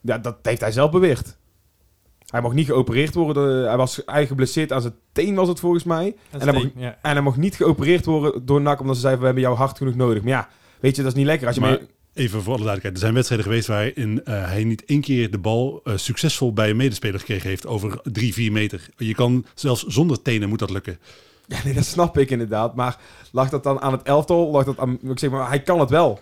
Ja, 0.00 0.18
dat 0.18 0.36
heeft 0.42 0.60
hij 0.60 0.72
zelf 0.72 0.90
beweerd. 0.90 1.36
Hij 2.30 2.40
mag 2.42 2.52
niet 2.52 2.66
geopereerd 2.66 3.14
worden. 3.14 3.66
Hij 3.66 3.76
was 3.76 3.94
eigenlijk 3.94 4.28
geblesseerd 4.28 4.72
aan 4.72 4.80
zijn 4.80 4.94
teen, 5.12 5.34
was 5.34 5.48
het 5.48 5.60
volgens 5.60 5.84
mij. 5.84 6.16
En 6.30 6.54
mag, 6.54 6.62
ja. 6.76 6.98
en 7.02 7.12
hij 7.12 7.20
mag 7.22 7.36
niet 7.36 7.54
geopereerd 7.56 8.04
worden 8.04 8.46
door 8.46 8.60
NAC, 8.60 8.80
omdat 8.80 8.94
ze 8.94 9.00
zeiden, 9.00 9.20
we 9.20 9.26
hebben 9.26 9.44
jou 9.44 9.56
hard 9.56 9.76
genoeg 9.76 9.94
nodig. 9.94 10.22
Maar 10.22 10.32
ja, 10.32 10.48
weet 10.80 10.96
je, 10.96 11.02
dat 11.02 11.10
is 11.10 11.16
niet 11.16 11.26
lekker. 11.26 11.46
Als 11.46 11.56
je 11.56 11.62
Maar- 11.62 11.70
mee- 11.70 11.88
Even 12.14 12.42
voor 12.42 12.54
alle 12.54 12.64
duidelijkheid, 12.64 12.94
er 12.94 13.00
zijn 13.00 13.14
wedstrijden 13.14 13.46
geweest 13.46 13.66
waarin 13.68 14.24
eh, 14.24 14.44
hij 14.44 14.64
niet 14.64 14.84
één 14.84 15.00
keer 15.00 15.30
de 15.30 15.38
bal 15.38 15.80
eh, 15.84 15.96
succesvol 15.96 16.52
bij 16.52 16.70
een 16.70 16.76
medespeler 16.76 17.18
gekregen 17.20 17.48
heeft 17.48 17.66
over 17.66 18.00
drie, 18.02 18.32
vier 18.34 18.52
meter. 18.52 18.88
Je 18.96 19.14
kan 19.14 19.44
zelfs 19.54 19.86
zonder 19.86 20.22
tenen 20.22 20.48
moet 20.48 20.58
dat 20.58 20.70
lukken. 20.70 20.98
Ja, 21.46 21.58
nee, 21.64 21.74
dat 21.74 21.84
snap 21.84 22.18
ik 22.18 22.30
inderdaad. 22.30 22.74
Maar 22.74 22.98
lag 23.32 23.48
dat 23.50 23.62
dan 23.62 23.80
aan 23.80 23.92
het 23.92 24.02
elftal? 24.02 24.50
Lag 24.50 24.64
dat 24.64 24.78
aan... 24.78 24.98
Ik 25.02 25.18
zeg 25.18 25.30
maar, 25.30 25.48
hij 25.48 25.62
kan 25.62 25.80
het 25.80 25.90
wel. 25.90 26.20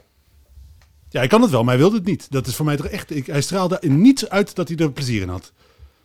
Ja, 1.08 1.19
hij 1.19 1.28
kan 1.28 1.43
het 1.43 1.50
wel, 1.50 1.60
maar 1.64 1.75
hij 1.75 1.82
wilde 1.82 1.96
het 1.96 2.06
niet. 2.06 2.31
Dat 2.31 2.46
is 2.46 2.56
voor 2.56 2.64
mij 2.64 2.76
toch 2.76 2.87
echt... 2.87 3.16
Ik, 3.16 3.26
hij 3.26 3.40
straalde 3.40 3.76
in 3.81 4.00
niets 4.00 4.28
uit 4.28 4.55
dat 4.55 4.69
hij 4.69 4.76
er 4.76 4.93
plezier 4.93 5.22
in 5.22 5.28
had. 5.28 5.52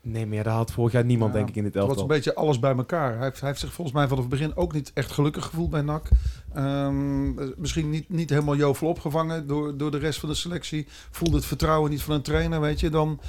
Nee, 0.06 0.26
maar 0.26 0.36
ja, 0.38 0.44
dat 0.44 0.54
had 0.54 0.72
vorig 0.72 0.92
jaar 0.92 1.06
niemand, 1.06 1.32
Ja, 1.32 1.38
denk 1.38 1.50
ik, 1.50 1.56
in 1.56 1.64
dit 1.64 1.74
Het 1.74 1.82
was 1.82 1.90
elftal. 1.92 2.10
een 2.10 2.16
beetje 2.16 2.36
alles 2.36 2.60
bij 2.60 2.76
elkaar. 2.76 3.14
Hij 3.16 3.24
heeft, 3.24 3.40
hij 3.40 3.50
heeft 3.50 3.62
zich 3.62 3.74
volgens 3.74 3.96
mij 3.96 4.08
vanaf 4.08 4.20
het 4.22 4.30
begin 4.30 4.56
ook 4.56 4.74
niet 4.74 4.92
echt 4.94 5.12
gelukkig 5.12 5.46
gevoeld 5.46 5.70
bij 5.70 5.82
NAC. 5.82 6.08
Ehm, 6.54 7.34
misschien 7.62 7.90
niet, 7.90 8.10
niet 8.10 8.30
helemaal 8.30 8.56
jovel 8.56 8.88
opgevangen 8.88 9.48
door, 9.48 9.78
door 9.78 9.92
de 9.92 9.98
rest 9.98 10.20
van 10.20 10.30
de 10.30 10.36
selectie. 10.36 10.88
Voelde 11.12 11.36
het 11.36 11.46
vertrouwen 11.46 11.90
niet 11.92 12.02
van 12.02 12.16
een 12.16 12.22
trainer, 12.22 12.62
weet 12.62 12.80
je. 12.80 12.90
Dan, 12.90 13.20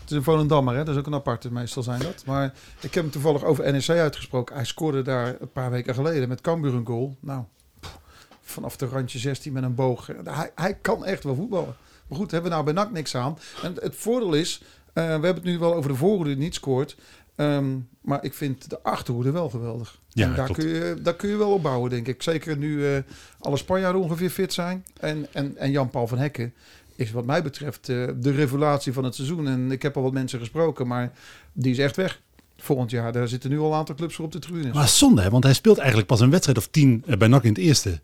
het 0.00 0.10
is 0.10 0.16
een 0.16 0.22
Volendammer, 0.22 0.74
hè? 0.76 0.84
dat 0.84 0.94
is 0.94 1.00
ook 1.00 1.06
een 1.06 1.14
aparte, 1.14 1.52
meestal 1.52 1.82
zijn 1.82 2.00
dat. 2.00 2.22
Maar 2.26 2.54
ik 2.80 2.94
heb 2.94 3.02
hem 3.02 3.10
toevallig 3.12 3.44
over 3.44 3.72
NEC 3.72 3.88
uitgesproken. 3.88 4.54
Hij 4.54 4.64
scoorde 4.64 5.02
daar 5.02 5.36
een 5.40 5.52
paar 5.52 5.70
weken 5.70 5.94
geleden 5.94 6.28
met 6.28 6.40
Cambuur 6.40 6.74
een 6.74 6.86
goal. 6.86 7.16
Nou, 7.20 7.42
pff, 7.80 7.98
vanaf 8.40 8.76
de 8.76 8.86
randje 8.86 9.18
16 9.18 9.52
met 9.52 9.62
een 9.62 9.74
boog. 9.74 10.10
Hij, 10.24 10.50
hij 10.54 10.74
kan 10.74 11.04
echt 11.04 11.24
wel 11.24 11.34
voetballen. 11.34 11.74
Maar 12.08 12.18
goed, 12.20 12.30
hebben 12.30 12.50
we 12.50 12.56
nou 12.56 12.72
bij 12.72 12.74
NAC 12.84 12.92
niks 12.92 13.14
aan. 13.16 13.38
En 13.62 13.74
het 13.80 13.96
voordeel 13.96 14.32
is, 14.34 14.62
we 14.92 15.00
hebben 15.00 15.34
het 15.34 15.44
nu 15.44 15.58
wel 15.58 15.74
over 15.74 15.90
de 15.90 15.96
voorhoede 15.96 16.30
die 16.30 16.38
niet 16.38 16.54
scoort. 16.54 16.96
Ehm, 17.36 17.78
maar 18.00 18.24
ik 18.24 18.34
vind 18.34 18.70
de 18.70 18.82
achterhoede 18.82 19.30
wel 19.30 19.50
geweldig. 19.50 20.00
Ja, 20.08 20.28
en 20.28 20.34
daar 20.34 20.44
klopt. 20.44 20.60
kun, 20.60 20.68
je, 20.68 20.96
daar 21.02 21.14
kun 21.14 21.28
je 21.28 21.36
wel 21.36 21.52
op 21.52 21.62
bouwen, 21.62 21.90
denk 21.90 22.08
ik. 22.08 22.22
Zeker 22.22 22.56
nu 22.56 22.86
eh, 22.86 23.02
alle 23.38 23.56
Spanjaarden 23.56 24.02
ongeveer 24.02 24.30
fit 24.30 24.52
zijn. 24.52 24.84
En, 25.00 25.26
en, 25.32 25.56
en 25.56 25.70
Jan-Paul 25.70 26.06
van 26.06 26.18
Hekken 26.18 26.54
is 26.96 27.10
wat 27.10 27.24
mij 27.24 27.42
betreft 27.42 27.88
eh, 27.88 28.08
de 28.16 28.30
revelatie 28.30 28.92
van 28.92 29.04
het 29.04 29.14
seizoen. 29.14 29.48
En 29.48 29.70
ik 29.70 29.82
heb 29.82 29.96
al 29.96 30.02
wat 30.02 30.12
mensen 30.12 30.38
gesproken, 30.38 30.86
maar 30.86 31.12
die 31.52 31.72
is 31.72 31.78
echt 31.78 31.96
weg. 31.96 32.20
Volgend 32.56 32.90
jaar, 32.90 33.12
daar 33.12 33.28
zitten 33.28 33.50
nu 33.50 33.58
al 33.58 33.72
een 33.72 33.78
aantal 33.78 33.94
clubs 33.94 34.14
voor 34.14 34.24
op 34.24 34.32
de 34.32 34.38
tribune. 34.38 34.72
Maar 34.72 34.88
zonde, 34.88 35.22
hè, 35.22 35.30
want 35.30 35.44
hij 35.44 35.54
speelt 35.54 35.78
eigenlijk 35.78 36.08
pas 36.08 36.20
een 36.20 36.30
wedstrijd 36.30 36.58
of 36.58 36.68
tien 36.68 37.02
eh, 37.06 37.16
bij 37.16 37.28
NAC 37.28 37.42
in 37.42 37.48
het 37.48 37.58
eerste. 37.58 38.00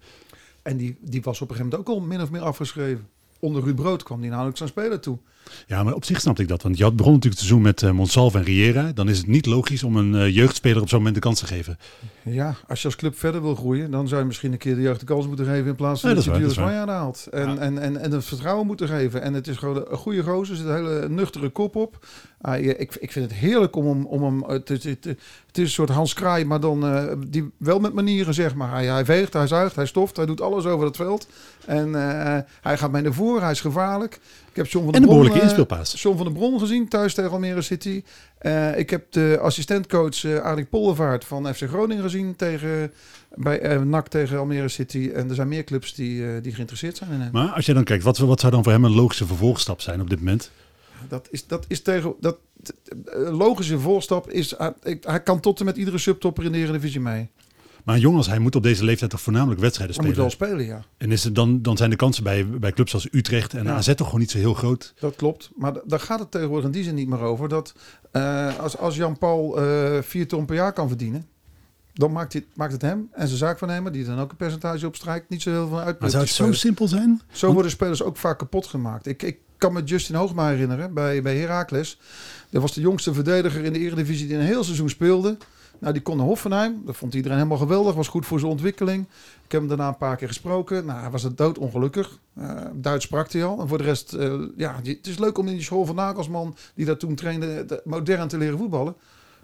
En 0.63 0.77
die, 0.77 0.97
die 1.01 1.23
was 1.23 1.41
op 1.41 1.51
een 1.51 1.57
gegeven 1.57 1.79
moment 1.79 1.89
ook 1.89 2.03
al 2.03 2.07
min 2.09 2.23
of 2.23 2.31
meer 2.31 2.41
afgeschreven. 2.41 3.09
Onder 3.39 3.63
Ruud 3.63 3.77
Brood 3.77 4.03
kwam 4.03 4.21
die 4.21 4.29
nauwelijks 4.29 4.63
aan 4.63 4.69
spelen 4.69 5.01
toe. 5.01 5.19
Ja, 5.67 5.83
maar 5.83 5.95
op 5.95 6.05
zich 6.05 6.21
snapte 6.21 6.43
ik 6.43 6.49
dat. 6.49 6.63
Want 6.63 6.77
je 6.79 6.83
had 6.83 6.97
begon 6.97 7.13
natuurlijk 7.13 7.41
het 7.41 7.49
seizoen 7.49 7.67
met 7.67 7.83
eh 7.83 7.91
Monsalve 7.91 8.39
en 8.39 8.45
Riera. 8.45 8.93
Dan 8.95 9.09
is 9.09 9.19
het 9.19 9.27
niet 9.27 9.47
logisch 9.47 9.83
om 9.83 9.97
een 9.97 10.15
eh, 10.15 10.35
jeugdspeler 10.35 10.83
op 10.83 10.89
zo'n 10.89 10.99
moment 10.99 11.15
de 11.15 11.21
kans 11.21 11.39
te 11.39 11.47
geven. 11.47 11.79
Ja, 12.23 12.55
als 12.69 12.81
je 12.81 12.87
als 12.87 12.97
club 12.97 13.19
verder 13.19 13.43
wil 13.43 13.55
groeien, 13.55 13.91
dan 13.91 14.09
zou 14.09 14.21
je 14.21 14.27
misschien 14.27 14.53
een 14.53 14.59
keer 14.59 14.75
de 14.75 14.81
jeugd 14.81 15.01
de 15.01 15.07
kans 15.07 15.27
moeten 15.27 15.47
geven 15.47 15.67
in 15.67 15.75
plaats 15.75 16.01
van 16.01 16.11
Ja, 16.11 16.17
dat, 16.17 16.25
dat 16.25 16.55
je 16.55 16.61
haalt. 16.87 17.27
En, 17.31 17.49
Ja. 17.49 17.57
en, 17.57 17.79
en, 17.79 17.97
en 17.97 18.13
het 18.13 18.25
vertrouwen 18.25 18.67
moeten 18.67 18.89
geven. 18.89 19.23
En 19.23 19.35
het 19.35 19.49
is 19.49 19.57
gewoon 19.57 19.85
een 19.91 19.97
goede 19.97 20.23
gozer, 20.23 20.55
er 20.55 20.61
zit 20.61 20.67
een 20.67 20.75
hele 20.75 21.09
nuchtere 21.09 21.49
kop 21.49 21.77
op. 21.77 22.07
Eh, 22.41 22.69
ik, 22.69 22.95
ik 22.95 23.13
vind 23.13 23.31
het 23.31 23.35
heerlijk 23.41 23.77
om 23.77 23.87
hem... 23.87 24.07
Om 24.07 24.23
hem 24.23 24.43
het, 24.51 24.69
het, 24.69 24.83
het, 24.83 25.05
het 25.05 25.59
is 25.59 25.63
een 25.65 25.69
soort 25.69 25.89
Hans 25.89 26.15
Kraai, 26.15 26.45
maar 26.45 26.61
dan 26.61 26.87
eh, 26.87 27.13
die 27.27 27.51
wel 27.57 27.79
met 27.79 27.93
manieren, 27.93 28.35
zeg 28.35 28.55
maar. 28.55 28.71
Hij, 28.71 28.87
hij 28.87 29.05
veegt, 29.05 29.33
hij 29.33 29.47
zuigt, 29.47 29.77
hij 29.77 29.87
stoft, 29.87 30.17
hij 30.17 30.27
doet 30.27 30.41
alles 30.41 30.65
over 30.65 30.87
het 30.87 30.97
veld. 30.97 31.29
En 31.67 31.95
eh, 31.95 32.39
hij 32.61 32.79
gaat 32.79 32.91
mee 32.93 33.03
naar 33.03 33.13
voren, 33.13 33.43
hij 33.43 33.51
is 33.51 33.61
gevaarlijk. 33.61 34.21
Ik 34.59 34.65
heb 34.65 34.73
John 34.73 34.85
van 34.85 34.95
En 34.95 35.01
een 35.01 35.09
Bron, 35.09 35.17
behoorlijke 35.17 35.39
eh, 35.39 35.45
inspeelpaas. 35.45 36.03
John 36.03 36.17
van 36.17 36.27
der 36.27 36.35
Bron 36.35 36.59
gezien, 36.59 36.89
thuis 36.89 37.15
tegen 37.15 37.31
Almere 37.31 37.63
City. 37.63 38.03
Eh, 38.39 38.79
ik 38.79 38.91
heb 38.91 39.13
de 39.13 39.39
assistentcoach 39.41 40.25
eh 40.25 40.39
Arik 40.39 40.69
Poldervaart 40.69 41.25
van 41.25 41.55
FC 41.55 41.63
Groningen 41.63 42.03
gezien 42.03 42.37
tegen, 42.37 42.93
bij 43.35 43.79
NAC 43.85 44.09
tegen 44.09 44.39
Almere 44.39 44.69
City. 44.69 45.11
En 45.15 45.29
er 45.29 45.35
zijn 45.35 45.49
meer 45.49 45.65
clubs 45.65 45.95
die, 45.95 46.41
die 46.41 46.53
geïnteresseerd 46.53 46.97
zijn 46.97 47.11
in 47.11 47.21
hem. 47.21 47.31
Maar 47.33 47.49
als 47.49 47.67
je 47.67 47.75
dan 47.75 47.85
kijkt, 47.85 48.05
wat, 48.05 48.19
wat 48.19 48.41
zou 48.41 48.53
dan 48.53 48.63
voor 48.63 48.73
hem 48.73 48.85
een 48.85 48.95
logische 48.95 49.27
vervolgstap 49.27 49.81
zijn 49.81 50.01
op 50.01 50.11
dit 50.11 50.19
moment? 50.19 50.51
Dat 51.09 51.29
is, 51.31 51.47
dat 51.47 51.65
is 51.69 51.83
tegen... 51.83 52.15
Dat, 52.21 52.39
logische 53.15 53.79
volstap 53.79 54.31
is... 54.31 54.55
Hij, 54.59 54.99
hij 55.01 55.23
kan 55.23 55.41
tot 55.41 55.59
en 55.59 55.65
met 55.65 55.77
iedere 55.77 55.99
subtopper 55.99 56.45
in 56.45 56.53
de 56.53 56.59
Eredivisie 56.59 57.01
mee. 57.01 57.31
Maar 57.85 57.95
een 57.95 58.01
jongen 58.01 58.19
als 58.19 58.27
hij 58.27 58.39
moet 58.39 58.57
op 58.57 58.63
deze 58.63 58.85
leeftijd 58.85 59.11
toch 59.11 59.21
voornamelijk 59.21 59.61
wedstrijden 59.61 59.97
Hij 59.97 60.05
moet 60.05 60.15
spelen. 60.15 60.31
wel 60.39 60.49
spelen, 60.49 60.67
ja. 60.67 60.85
En 60.97 61.13
is 61.13 61.25
het 61.25 61.35
dan, 61.35 61.63
dan 61.63 61.77
zijn 61.77 61.91
de 61.91 61.97
kansen 61.97 62.25
bij, 62.25 62.47
bij 62.49 62.73
clubs 62.73 62.95
als 62.95 63.09
Utrecht 63.11 63.55
en 63.55 63.65
Ja. 63.65 63.75
AZ 63.75 63.95
toch 63.95 64.07
gewoon 64.07 64.21
niet 64.21 64.31
zo 64.31 64.39
heel 64.39 64.55
groot. 64.55 64.95
Dat 65.01 65.17
klopt. 65.17 65.51
Maar 65.57 65.73
daar 65.87 66.01
gaat 66.01 66.19
het 66.19 66.31
tegenwoordig 66.31 66.67
in 66.67 66.73
die 66.73 66.85
zin 66.85 66.95
niet 66.95 67.09
meer 67.09 67.21
over. 67.21 67.49
Dat 67.49 67.75
eh, 68.11 68.59
als, 68.59 68.79
als 68.79 68.97
Jan-Paul 68.97 69.61
eh 69.63 70.03
4 70.03 70.29
ton 70.29 70.45
per 70.45 70.55
jaar 70.55 70.73
kan 70.73 70.89
verdienen... 70.89 71.27
Dan 71.93 72.13
maakt 72.13 72.33
het, 72.33 72.45
maakt 72.55 72.73
het 72.73 72.83
hem 72.83 73.09
en 73.13 73.27
zijn 73.27 73.39
zaakwaarnemer, 73.39 73.93
die 73.93 74.05
dan 74.05 74.19
ook 74.19 74.31
een 74.31 74.37
percentage 74.37 74.87
opstrijkt, 74.87 75.29
niet 75.29 75.43
zo 75.43 75.51
heel 75.51 75.69
veel 75.69 75.81
uit. 75.81 76.01
Maar 76.01 76.11
zou 76.11 76.23
het 76.23 76.33
zo 76.33 76.53
simpel 76.53 76.89
zijn? 76.89 77.21
Zo 77.33 77.53
worden 77.53 77.71
spelers 77.71 78.03
ook 78.03 78.17
vaak 78.17 78.39
kapot 78.39 78.67
gemaakt. 78.67 79.07
Ik, 79.07 79.23
ik 79.23 79.39
kan 79.57 79.73
me 79.73 79.83
Justin 79.83 80.15
Hoogma 80.15 80.49
herinneren 80.49 80.95
bij, 80.95 81.23
bij 81.23 81.37
Heracles. 81.37 81.99
Dat 82.51 82.63
was 82.63 82.73
de 82.75 82.81
jongste 82.81 83.15
verdediger 83.15 83.65
in 83.65 83.73
de 83.73 83.79
Eredivisie 83.79 84.27
die 84.27 84.37
een 84.37 84.43
heel 84.43 84.65
seizoen 84.65 84.89
speelde. 84.89 85.37
Nou, 85.79 85.93
die 85.93 86.03
kon 86.03 86.17
naar 86.17 86.27
Hoffenheim. 86.27 86.83
Dat 86.85 86.97
vond 86.97 87.15
iedereen 87.15 87.37
helemaal 87.37 87.59
geweldig. 87.59 87.95
Was 87.95 88.09
goed 88.09 88.27
voor 88.27 88.39
zijn 88.39 88.51
ontwikkeling. 88.51 89.07
Ik 89.45 89.53
heb 89.53 89.61
hem 89.61 89.69
daarna 89.69 89.89
een 89.89 89.97
paar 89.97 90.17
keer 90.17 90.29
gesproken. 90.29 90.87
Nou, 90.87 91.01
hij 91.01 91.11
was 91.11 91.23
het 91.23 91.37
doodongelukkig. 91.37 92.19
Eh 92.35 92.61
Duits 92.75 93.05
sprak 93.05 93.33
hij 93.33 93.45
al. 93.45 93.61
En 93.61 93.69
voor 93.69 93.79
de 93.79 93.85
rest, 93.85 94.13
eh, 94.13 94.35
ja, 94.57 94.75
het 94.83 95.07
is 95.07 95.19
leuk 95.19 95.39
om 95.39 95.47
in 95.49 95.55
die 95.55 95.63
school 95.63 95.85
van 95.87 95.95
Nagelsman, 95.95 96.57
die 96.75 96.87
daar 96.87 96.97
toen 96.97 97.15
trainde, 97.15 97.65
de- 97.65 97.81
modern 97.85 98.29
te 98.29 98.39
leren 98.39 98.59
voetballen. 98.59 98.95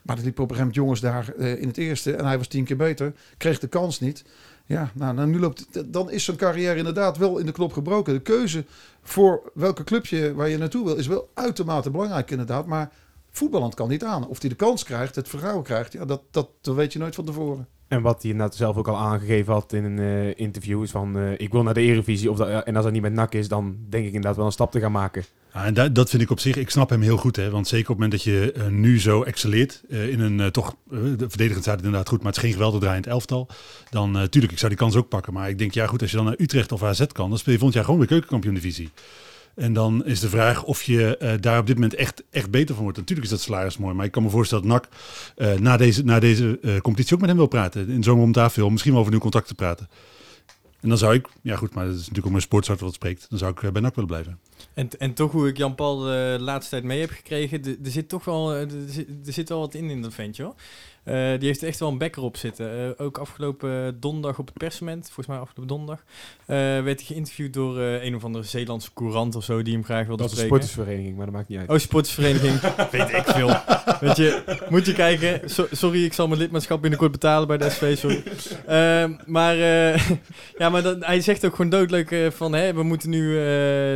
Maar 0.03 0.17
er 0.17 0.23
liepen 0.23 0.43
op 0.43 0.51
een 0.51 0.57
gegeven 0.57 0.77
jongens 0.77 1.01
daar 1.01 1.33
eh, 1.39 1.61
in 1.61 1.69
het 1.69 1.77
eerste 1.77 2.15
en 2.17 2.25
hij 2.25 2.39
was 2.39 2.47
tien 2.47 2.65
keer 2.65 2.77
beter. 2.77 3.13
Kreeg 3.37 3.59
de 3.59 3.67
kans 3.69 4.01
niet. 4.01 4.25
Ja, 4.67 4.91
nou, 4.95 5.15
nou, 5.15 5.29
nu 5.29 5.39
loopt, 5.41 5.67
dan 5.93 6.11
is 6.11 6.25
zijn 6.25 6.37
carrière 6.37 6.77
inderdaad 6.79 7.17
wel 7.17 7.39
in 7.39 7.47
de 7.47 7.53
knop 7.53 7.73
gebroken. 7.73 8.13
De 8.15 8.21
keuze 8.21 8.65
voor 9.03 9.51
welke 9.55 9.85
clubje 9.85 10.35
waar 10.35 10.49
je 10.49 10.59
naartoe 10.59 10.85
wil 10.85 10.97
is 10.97 11.07
wel 11.07 11.29
uitermate 11.35 11.91
belangrijk 11.91 12.31
inderdaad. 12.31 12.67
Maar 12.67 12.91
voetballand 13.39 13.75
kan 13.75 13.89
niet 13.89 14.05
aan. 14.05 14.27
Of 14.29 14.41
hij 14.41 14.49
de 14.49 14.55
kans 14.57 14.85
krijgt, 14.85 15.15
het 15.15 15.29
vertrouwen 15.29 15.65
krijgt, 15.65 15.93
ja, 15.93 16.05
dat, 16.05 16.23
dat, 16.31 16.49
dat 16.61 16.75
weet 16.75 16.93
je 16.93 16.99
nooit 16.99 17.15
van 17.15 17.25
tevoren. 17.25 17.69
En 17.89 18.03
wat 18.03 18.23
hij 18.23 18.31
inderdaad 18.31 18.57
zelf 18.57 18.77
ook 18.77 18.89
al 18.89 18.97
aangegeven 18.97 19.53
had 19.53 19.73
in 19.73 19.85
een 19.85 19.99
eh, 19.99 20.45
interview 20.45 20.83
is 20.83 20.91
van... 20.91 21.19
eh, 21.19 21.33
ik 21.37 21.53
wil 21.53 21.63
naar 21.63 21.75
de 21.75 21.81
Eredivisie 21.81 22.31
of 22.31 22.37
dat, 22.37 22.65
en 22.65 22.75
als 22.77 22.85
dat 22.85 22.93
niet 22.93 23.03
met 23.03 23.13
NAC 23.13 23.35
is, 23.35 23.49
dan 23.49 23.77
denk 23.89 24.03
ik 24.07 24.13
inderdaad 24.13 24.37
wel 24.37 24.47
een 24.47 24.53
stap 24.53 24.71
te 24.73 24.81
gaan 24.81 24.93
maken. 24.93 25.25
Ja, 25.55 25.65
en 25.65 25.75
da- 25.75 25.89
dat 25.89 26.11
vind 26.11 26.23
ik 26.23 26.31
op 26.31 26.41
zich, 26.41 26.57
ik 26.57 26.71
snap 26.71 26.91
hem 26.91 27.01
heel 27.01 27.17
goed. 27.17 27.37
Hè? 27.37 27.51
Want 27.51 27.69
zeker 27.69 27.91
op 27.91 27.99
het 28.01 28.05
moment 28.11 28.25
dat 28.25 28.35
je 28.35 28.53
eh, 28.53 28.67
nu 28.67 29.01
zo 29.01 29.23
excelleert 29.23 29.83
eh, 29.89 30.09
in 30.09 30.21
een 30.21 30.51
toch, 30.53 30.75
de 30.89 31.17
verdedigend 31.29 31.63
staat 31.63 31.77
het 31.77 31.85
inderdaad 31.85 32.09
goed, 32.09 32.19
maar 32.19 32.27
het 32.27 32.37
is 32.37 32.43
geen 32.43 32.53
geweldig 32.53 32.81
draaiend 32.81 33.07
elftal. 33.07 33.49
Dan 33.91 34.11
natuurlijk, 34.11 34.53
ik 34.53 34.59
zou 34.59 34.71
die 34.71 34.81
kans 34.81 34.97
ook 34.97 35.09
pakken. 35.09 35.33
Maar 35.33 35.49
ik 35.49 35.59
denk, 35.59 35.73
ja 35.75 35.87
goed, 35.87 36.01
als 36.03 36.11
je 36.11 36.17
dan 36.17 36.27
naar 36.27 36.35
Utrecht 36.39 36.73
of 36.73 36.83
AZ 36.83 37.05
kan, 37.13 37.29
dan 37.29 37.39
speel 37.39 37.53
je 37.53 37.59
volgend 37.59 37.75
jaar 37.75 37.85
gewoon 37.85 37.99
weer 37.99 38.09
keukenkampioen 38.09 38.55
divisie. 38.55 38.91
En 39.55 39.73
dan 39.73 40.05
is 40.05 40.21
de 40.21 40.29
vraag 40.29 40.65
of 40.65 40.83
je 40.83 41.17
eh, 41.17 41.33
daar 41.41 41.59
op 41.59 41.67
dit 41.67 41.75
moment 41.75 41.95
echt, 41.95 42.23
echt 42.31 42.51
beter 42.51 42.75
van 42.75 42.85
wordt. 42.85 42.99
Natuurlijk 42.99 43.27
is 43.27 43.33
dat 43.33 43.43
salaris 43.43 43.79
mooi, 43.79 43.95
maar 43.95 44.05
ik 44.05 44.11
kan 44.11 44.23
me 44.23 44.31
voorstellen 44.31 44.69
dat 44.69 44.73
NAC 44.73 44.89
eh, 45.37 45.59
na 45.61 45.77
deze, 45.77 46.05
na 46.05 46.19
deze 46.19 46.59
eh, 46.63 46.77
competitie 46.77 47.15
ook 47.15 47.21
met 47.21 47.29
hem 47.29 47.39
wil 47.39 47.47
praten. 47.47 47.89
In 47.89 48.03
zomer 48.03 48.25
om 48.25 48.33
tafel, 48.33 48.71
misschien 48.71 48.91
wel 48.91 49.01
over 49.01 49.13
nieuw 49.13 49.23
contact 49.23 49.49
te 49.49 49.55
praten. 49.55 49.89
En 50.81 50.89
dan 50.89 50.99
zou 50.99 51.15
ik, 51.15 51.29
ja 51.43 51.57
goed, 51.57 51.75
maar 51.75 51.85
dat 51.85 51.93
is 51.93 51.99
natuurlijk 51.99 52.25
ook 52.27 52.33
mijn 52.33 52.43
sportsoort 52.43 52.81
wat 52.81 52.95
spreekt. 52.95 53.27
Dan 53.29 53.39
zou 53.39 53.53
ik 53.53 53.73
bij 53.73 53.83
NAC 53.83 53.95
willen 53.95 54.11
blijven. 54.11 54.39
En, 54.75 54.89
en 54.99 55.15
toch 55.15 55.33
hoe 55.33 55.49
ik 55.49 55.57
Jan-Paul 55.57 55.99
de 55.99 56.37
laatste 56.41 56.71
tijd 56.71 56.85
mee 56.85 57.01
heb 57.01 57.11
gekregen, 57.11 57.65
er 57.65 57.91
zit 57.91 58.09
toch 58.09 58.25
wel, 58.25 58.53
er 58.53 58.69
zit, 58.87 59.09
er 59.27 59.33
zit 59.33 59.49
wel 59.49 59.61
wat 59.61 59.75
in 59.75 59.91
in 59.91 60.03
dat 60.03 60.15
ventje 60.15 60.43
hoor. 60.43 60.55
Eh, 61.05 61.15
die 61.39 61.49
heeft 61.49 61.63
echt 61.63 61.81
wel 61.81 61.89
een 61.89 61.99
bekker 61.99 62.23
op 62.23 62.37
zitten. 62.37 62.97
Eh, 62.99 63.05
ook 63.07 63.19
afgelopen 63.19 64.01
donderdag 64.01 64.39
op 64.39 64.47
het 64.47 64.57
persmoment, 64.57 65.05
volgens 65.05 65.27
mij 65.27 65.37
afgelopen 65.37 65.67
donderdag, 65.77 66.05
eh, 66.47 66.57
werd 66.57 66.99
hij 66.99 67.05
geïnterviewd 67.07 67.53
door 67.53 67.79
een 67.79 68.15
of 68.15 68.25
andere 68.25 68.45
Zeelandse 68.45 68.91
courant 68.95 69.35
of 69.35 69.45
zo, 69.45 69.63
die 69.63 69.75
hem 69.75 69.85
graag 69.85 70.07
wilde 70.07 70.23
Dat 70.23 70.33
is 70.33 70.39
een 70.39 70.45
spreken. 70.45 70.67
sportersvereniging, 70.67 71.17
maar 71.17 71.27
dat 71.27 71.35
maakt 71.35 71.49
niet 71.49 71.59
uit. 71.59 71.69
Oh, 71.69 71.79
sportsvereniging. 71.79 72.61
Weet 72.91 73.13
ik 73.13 73.25
veel. 73.25 73.57
Weet 74.01 74.17
je, 74.17 74.59
moet 74.69 74.87
je 74.87 74.93
kijken. 74.93 75.51
So- 75.51 75.67
sorry, 75.71 76.05
ik 76.05 76.13
zal 76.13 76.29
mijn 76.29 76.41
lidmaatschap 76.41 76.81
binnenkort 76.81 77.13
betalen 77.13 77.49
bij 77.49 77.59
de 77.59 77.71
SV, 77.71 77.99
sorry. 77.99 78.23
Ehm, 78.67 79.13
maar 79.27 79.57
ja, 80.63 80.69
maar 80.71 80.83
dat, 80.83 81.05
hij 81.05 81.21
zegt 81.21 81.45
ook 81.45 81.55
gewoon 81.55 81.71
doodleuk 81.71 82.33
van... 82.35 82.53
Hè, 82.53 82.75
we 82.75 82.83
moeten 82.83 83.11
nu 83.11 83.39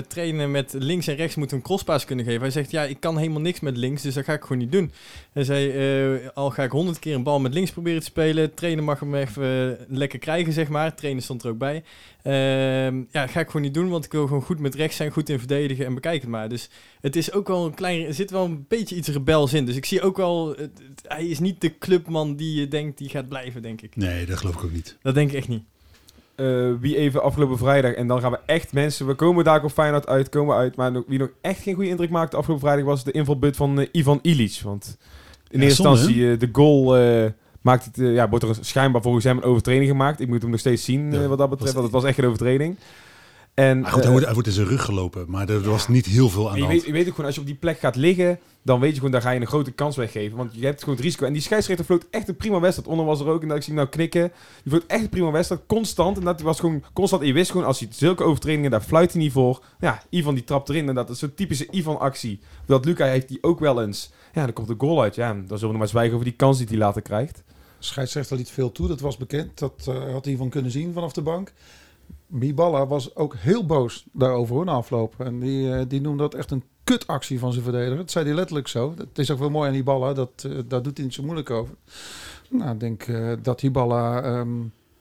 trainen 0.08 0.50
met 0.50 0.74
links 0.78 1.06
en 1.06 1.14
rechts 1.16 1.34
moeten 1.34 1.56
we 1.56 1.62
een 1.62 1.68
crosspaas 1.68 2.04
kunnen 2.04 2.24
geven. 2.24 2.40
Hij 2.40 2.50
zegt, 2.50 2.70
ja, 2.70 2.82
ik 2.82 3.00
kan 3.00 3.18
helemaal 3.18 3.40
niks 3.40 3.60
met 3.60 3.76
links, 3.76 4.02
dus 4.02 4.14
dat 4.14 4.24
ga 4.24 4.32
ik 4.32 4.42
gewoon 4.42 4.58
niet 4.58 4.72
doen. 4.72 4.92
Hij 5.32 5.44
zei, 5.44 6.30
al 6.34 6.50
ga 6.50 6.62
ik 6.62 6.72
honderd 6.98 7.00
keer 7.00 7.14
een 7.14 7.22
bal 7.22 7.40
met 7.40 7.54
links 7.54 7.70
proberen 7.70 8.00
te 8.00 8.06
spelen... 8.06 8.54
trainen 8.54 8.84
mag 8.84 9.00
hem 9.00 9.14
even 9.14 9.78
lekker 9.88 10.18
krijgen, 10.18 10.52
zeg 10.52 10.68
maar. 10.68 10.94
Trainen 10.94 11.22
stond 11.22 11.42
er 11.42 11.50
ook 11.50 11.58
bij. 11.58 11.82
Ehm, 12.22 13.02
ja, 13.10 13.26
ga 13.26 13.40
ik 13.40 13.46
gewoon 13.46 13.62
niet 13.62 13.74
doen, 13.74 13.88
want 13.88 14.04
ik 14.04 14.12
wil 14.12 14.26
gewoon 14.26 14.42
goed 14.42 14.58
met 14.58 14.74
rechts 14.74 14.96
zijn, 14.96 15.10
goed 15.10 15.28
in 15.28 15.38
verdedigen 15.38 15.86
en 15.86 15.94
bekijk 15.94 16.20
het 16.20 16.30
maar. 16.30 16.48
Dus 16.48 16.68
het 17.00 17.16
is 17.16 17.32
ook 17.32 17.48
wel 17.48 17.66
een 17.66 17.74
klein, 17.74 18.06
er 18.06 18.14
zit 18.14 18.30
wel 18.30 18.44
een 18.44 18.64
beetje 18.68 18.96
iets 18.96 19.08
rebels 19.08 19.52
in. 19.52 19.64
Dus 19.64 19.76
ik 19.76 19.84
zie 19.84 20.02
ook 20.02 20.16
wel, 20.16 20.48
het- 20.48 20.58
het- 20.58 21.02
hij 21.08 21.26
is 21.26 21.38
niet 21.38 21.60
de 21.60 21.78
clubman 21.78 22.36
die 22.36 22.60
je 22.60 22.68
denkt 22.68 22.98
die 22.98 23.08
gaat 23.08 23.28
blijven, 23.28 23.62
denk 23.62 23.80
ik. 23.82 23.96
Nee, 23.96 24.26
dat 24.26 24.36
geloof 24.38 24.54
ik 24.54 24.64
ook 24.64 24.72
niet. 24.72 24.96
Dat 25.02 25.14
denk 25.14 25.30
ik 25.30 25.36
echt 25.36 25.48
niet. 25.48 25.62
Eh, 26.34 26.72
wie 26.80 26.96
even 26.96 27.22
afgelopen 27.22 27.58
vrijdag, 27.58 27.92
en 27.92 28.06
dan 28.06 28.20
gaan 28.20 28.30
we 28.30 28.38
echt 28.46 28.72
mensen, 28.72 29.06
we 29.06 29.14
komen 29.14 29.44
daar 29.44 29.64
op 29.64 29.70
Feyenoord 29.72 30.06
uit, 30.06 30.28
komen 30.28 30.56
uit, 30.56 30.76
maar 30.76 30.92
nog- 30.92 31.04
wie 31.06 31.18
nog 31.18 31.30
echt 31.40 31.62
geen 31.62 31.74
goede 31.74 31.88
indruk 31.90 32.10
maakte 32.10 32.36
afgelopen 32.36 32.66
vrijdag 32.66 32.86
was 32.86 33.04
de 33.04 33.10
invalbeurt 33.12 33.56
van 33.56 33.80
eh, 33.80 33.86
Ivan 33.92 34.18
Ilic. 34.22 34.60
Want 34.62 34.96
in 35.50 35.58
Ja, 35.58 35.64
eerste 35.64 35.82
zonde, 35.82 35.98
instantie 35.98 36.32
eh, 36.32 36.38
de 36.38 36.48
goal 36.52 36.96
eh, 36.96 37.30
maakt 37.60 37.84
het, 37.84 37.98
eh, 37.98 38.14
ja, 38.14 38.28
wordt 38.28 38.44
er 38.44 38.56
schijnbaar 38.60 39.02
volgens 39.02 39.24
hem 39.24 39.36
een 39.36 39.42
overtreding 39.42 39.88
gemaakt. 39.88 40.20
Ik 40.20 40.28
moet 40.28 40.42
hem 40.42 40.50
nog 40.50 40.60
steeds 40.60 40.84
zien 40.84 41.28
wat 41.28 41.38
dat 41.38 41.50
betreft, 41.50 41.72
want 41.72 41.84
het 41.84 41.94
was 41.94 42.04
echt 42.04 42.14
geen 42.14 42.24
overtreding. 42.24 42.76
En, 43.58 43.80
Maar 43.80 43.90
goed, 43.90 43.94
hij 43.94 44.04
eh, 44.04 44.10
wordt, 44.10 44.24
hij 44.24 44.34
wordt 44.34 44.48
in 44.48 44.54
zijn 44.54 44.66
rug 44.66 44.84
gelopen, 44.84 45.24
maar 45.28 45.48
er 45.48 45.62
was 45.62 45.88
niet 45.88 46.06
heel 46.06 46.28
veel 46.28 46.48
aan 46.48 46.48
en 46.48 46.54
de 46.54 46.60
je, 46.60 46.66
hand. 46.66 46.78
weet, 46.78 46.86
je 46.86 46.92
weet 46.92 47.06
ook 47.06 47.10
gewoon, 47.10 47.26
als 47.26 47.34
je 47.34 47.40
op 47.40 47.46
die 47.46 47.56
plek 47.56 47.78
gaat 47.78 47.96
liggen, 47.96 48.38
dan 48.62 48.80
weet 48.80 48.90
je 48.90 48.96
gewoon, 48.96 49.10
daar 49.10 49.22
ga 49.22 49.30
je 49.30 49.40
een 49.40 49.46
grote 49.46 49.70
kans 49.70 49.96
weggeven. 49.96 50.36
Want 50.36 50.54
je 50.54 50.64
hebt 50.64 50.80
gewoon 50.80 50.94
het 50.94 51.04
risico. 51.04 51.26
En 51.26 51.32
die 51.32 51.42
scheidsrechter 51.42 51.84
floot 51.84 52.06
echt 52.10 52.28
een 52.28 52.36
prima 52.36 52.60
wedstrijd. 52.60 52.88
Onder 52.90 53.06
was 53.06 53.20
er 53.20 53.26
ook, 53.26 53.42
en 53.42 53.48
dat 53.48 53.56
ik 53.56 53.62
zie 53.62 53.72
hem 53.72 53.82
nou 53.82 53.94
knikken. 53.94 54.32
Die 54.62 54.72
floot 54.72 54.84
echt 54.86 55.02
een 55.02 55.08
prima 55.08 55.30
wedstrijd, 55.30 55.60
constant. 55.66 56.18
En 56.18 56.24
dat 56.24 56.40
was 56.40 56.60
gewoon 56.60 56.82
constant. 56.92 57.22
En 57.22 57.28
je 57.28 57.34
wist 57.34 57.50
gewoon, 57.50 57.66
als 57.66 57.78
hij 57.78 57.88
zulke 57.90 58.24
overtredingen, 58.24 58.70
daar 58.70 58.80
fluit 58.80 59.12
hij 59.12 59.20
niet 59.20 59.32
voor. 59.32 59.62
Ja, 59.80 60.02
Ivan 60.10 60.34
die 60.34 60.44
trapt 60.44 60.68
erin. 60.68 60.88
En 60.88 60.94
dat 60.94 61.10
is 61.10 61.18
zo'n 61.18 61.34
typische 61.34 61.68
Ivan-actie. 61.70 62.40
Dat 62.66 62.84
Luca 62.84 63.06
heeft 63.06 63.28
die 63.28 63.38
ook 63.40 63.60
wel 63.60 63.82
eens. 63.82 64.10
Ja, 64.32 64.44
dan 64.44 64.52
komt 64.52 64.68
de 64.68 64.74
goal 64.78 65.02
uit. 65.02 65.14
Ja, 65.14 65.32
dan 65.32 65.44
zullen 65.46 65.60
we 65.60 65.66
nog 65.66 65.78
maar 65.78 65.88
zwijgen 65.88 66.12
over 66.12 66.26
die 66.26 66.36
kans 66.36 66.58
die 66.58 66.66
hij 66.68 66.76
later 66.76 67.02
krijgt. 67.02 67.42
Scheidsrechter 67.78 68.36
liet 68.36 68.50
veel 68.50 68.72
toe, 68.72 68.88
dat 68.88 69.00
was 69.00 69.16
bekend. 69.16 69.58
Dat 69.58 69.86
eh, 69.88 70.12
had 70.12 70.24
hij 70.24 70.36
van 70.36 70.48
kunnen 70.48 70.70
zien 70.70 70.92
vanaf 70.92 71.12
de 71.12 71.22
bank. 71.22 71.52
Miballa 72.28 72.86
was 72.86 73.14
ook 73.14 73.34
heel 73.36 73.66
boos 73.66 74.04
daarover 74.12 74.54
hoor, 74.54 74.64
na 74.64 74.72
afloop. 74.72 75.14
En 75.18 75.40
die, 75.40 75.72
eh, 75.72 75.84
die 75.88 76.00
noemde 76.00 76.22
dat 76.22 76.34
echt 76.34 76.50
een 76.50 76.64
kutactie 76.88 77.38
van 77.38 77.52
zijn 77.52 77.64
verdediger. 77.64 77.96
Dat 77.96 78.10
zei 78.10 78.24
hij 78.24 78.34
letterlijk 78.34 78.68
zo. 78.68 78.94
Het 78.96 79.18
is 79.18 79.30
ook 79.30 79.38
wel 79.38 79.50
mooi 79.50 79.68
aan 79.68 79.74
Hiballa, 79.74 80.12
dat, 80.12 80.30
eh, 80.46 80.52
daar 80.68 80.82
doet 80.82 80.96
hij 80.96 81.06
niet 81.06 81.14
zo 81.14 81.22
moeilijk 81.22 81.50
over. 81.50 81.74
Nou, 82.50 82.72
ik 82.72 82.80
denk 82.80 83.02
eh, 83.02 83.32
dat 83.42 83.60
Hiballa 83.60 84.22
ehm, 84.22 84.58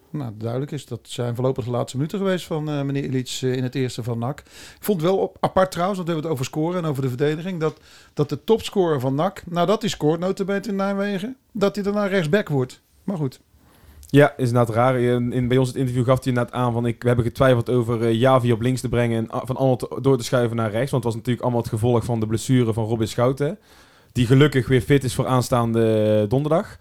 nou, 0.09 0.31
duidelijk 0.37 0.71
is. 0.71 0.85
Dat 0.85 0.99
zijn 1.03 1.35
voorlopig 1.35 1.63
de 1.63 1.71
laatste 1.71 1.97
minuten 1.97 2.17
geweest 2.17 2.45
van 2.45 2.63
meneer 2.63 3.25
eh, 3.41 3.55
in 3.55 3.63
het 3.63 3.75
eerste 3.75 4.03
van 4.03 4.19
NAC. 4.19 4.39
Ik 4.39 4.77
vond 4.79 5.01
wel 5.01 5.17
op, 5.17 5.37
apart 5.39 5.71
trouwens, 5.71 5.97
want 5.97 6.09
we 6.09 6.13
hebben 6.13 6.31
het 6.31 6.39
over 6.39 6.53
scoren 6.53 6.83
en 6.83 6.89
over 6.89 7.01
de 7.01 7.09
verdediging. 7.09 7.59
Dat, 7.59 7.79
dat 8.13 8.29
de 8.29 8.43
topscorer 8.43 8.99
van 8.99 9.15
NAC, 9.15 9.43
nadat 9.45 9.81
hij 9.81 9.89
scoort, 9.89 10.19
notabene 10.19 10.67
in 10.67 10.75
Nijmegen, 10.75 11.37
dat 11.51 11.75
hij 11.75 11.83
daarna 11.83 12.05
rechtsback 12.05 12.49
wordt. 12.49 12.81
Maar 13.03 13.17
goed. 13.17 13.39
Ja, 14.09 14.33
is 14.37 14.47
inderdaad 14.47 14.75
raar. 14.75 14.99
In, 14.99 15.47
bij 15.47 15.57
ons 15.57 15.67
het 15.67 15.77
interview 15.77 16.05
gaf 16.05 16.17
hij 16.17 16.27
inderdaad 16.27 16.53
aan 16.53 16.73
van... 16.73 16.85
Ik, 16.85 17.01
we 17.01 17.07
hebben 17.07 17.25
getwijfeld 17.25 17.69
over 17.69 18.03
eh, 18.03 18.13
Javi 18.13 18.51
op 18.51 18.61
links 18.61 18.81
te 18.81 18.89
brengen... 18.89 19.17
en 19.17 19.45
van 19.45 19.55
Arnold 19.55 19.97
door 20.01 20.17
te 20.17 20.23
schuiven 20.23 20.57
naar 20.57 20.71
rechts. 20.71 20.91
Want 20.91 21.03
het 21.03 21.13
was 21.13 21.15
natuurlijk 21.15 21.43
allemaal 21.43 21.61
het 21.61 21.71
gevolg 21.71 22.05
van 22.05 22.19
de 22.19 22.27
blessure 22.27 22.73
van 22.73 22.85
Robin 22.85 23.07
Schouten. 23.07 23.59
Die 24.11 24.25
gelukkig 24.25 24.67
weer 24.67 24.81
fit 24.81 25.03
is 25.03 25.15
voor 25.15 25.27
aanstaande 25.27 26.19
eh, 26.21 26.29
donderdag. 26.29 26.77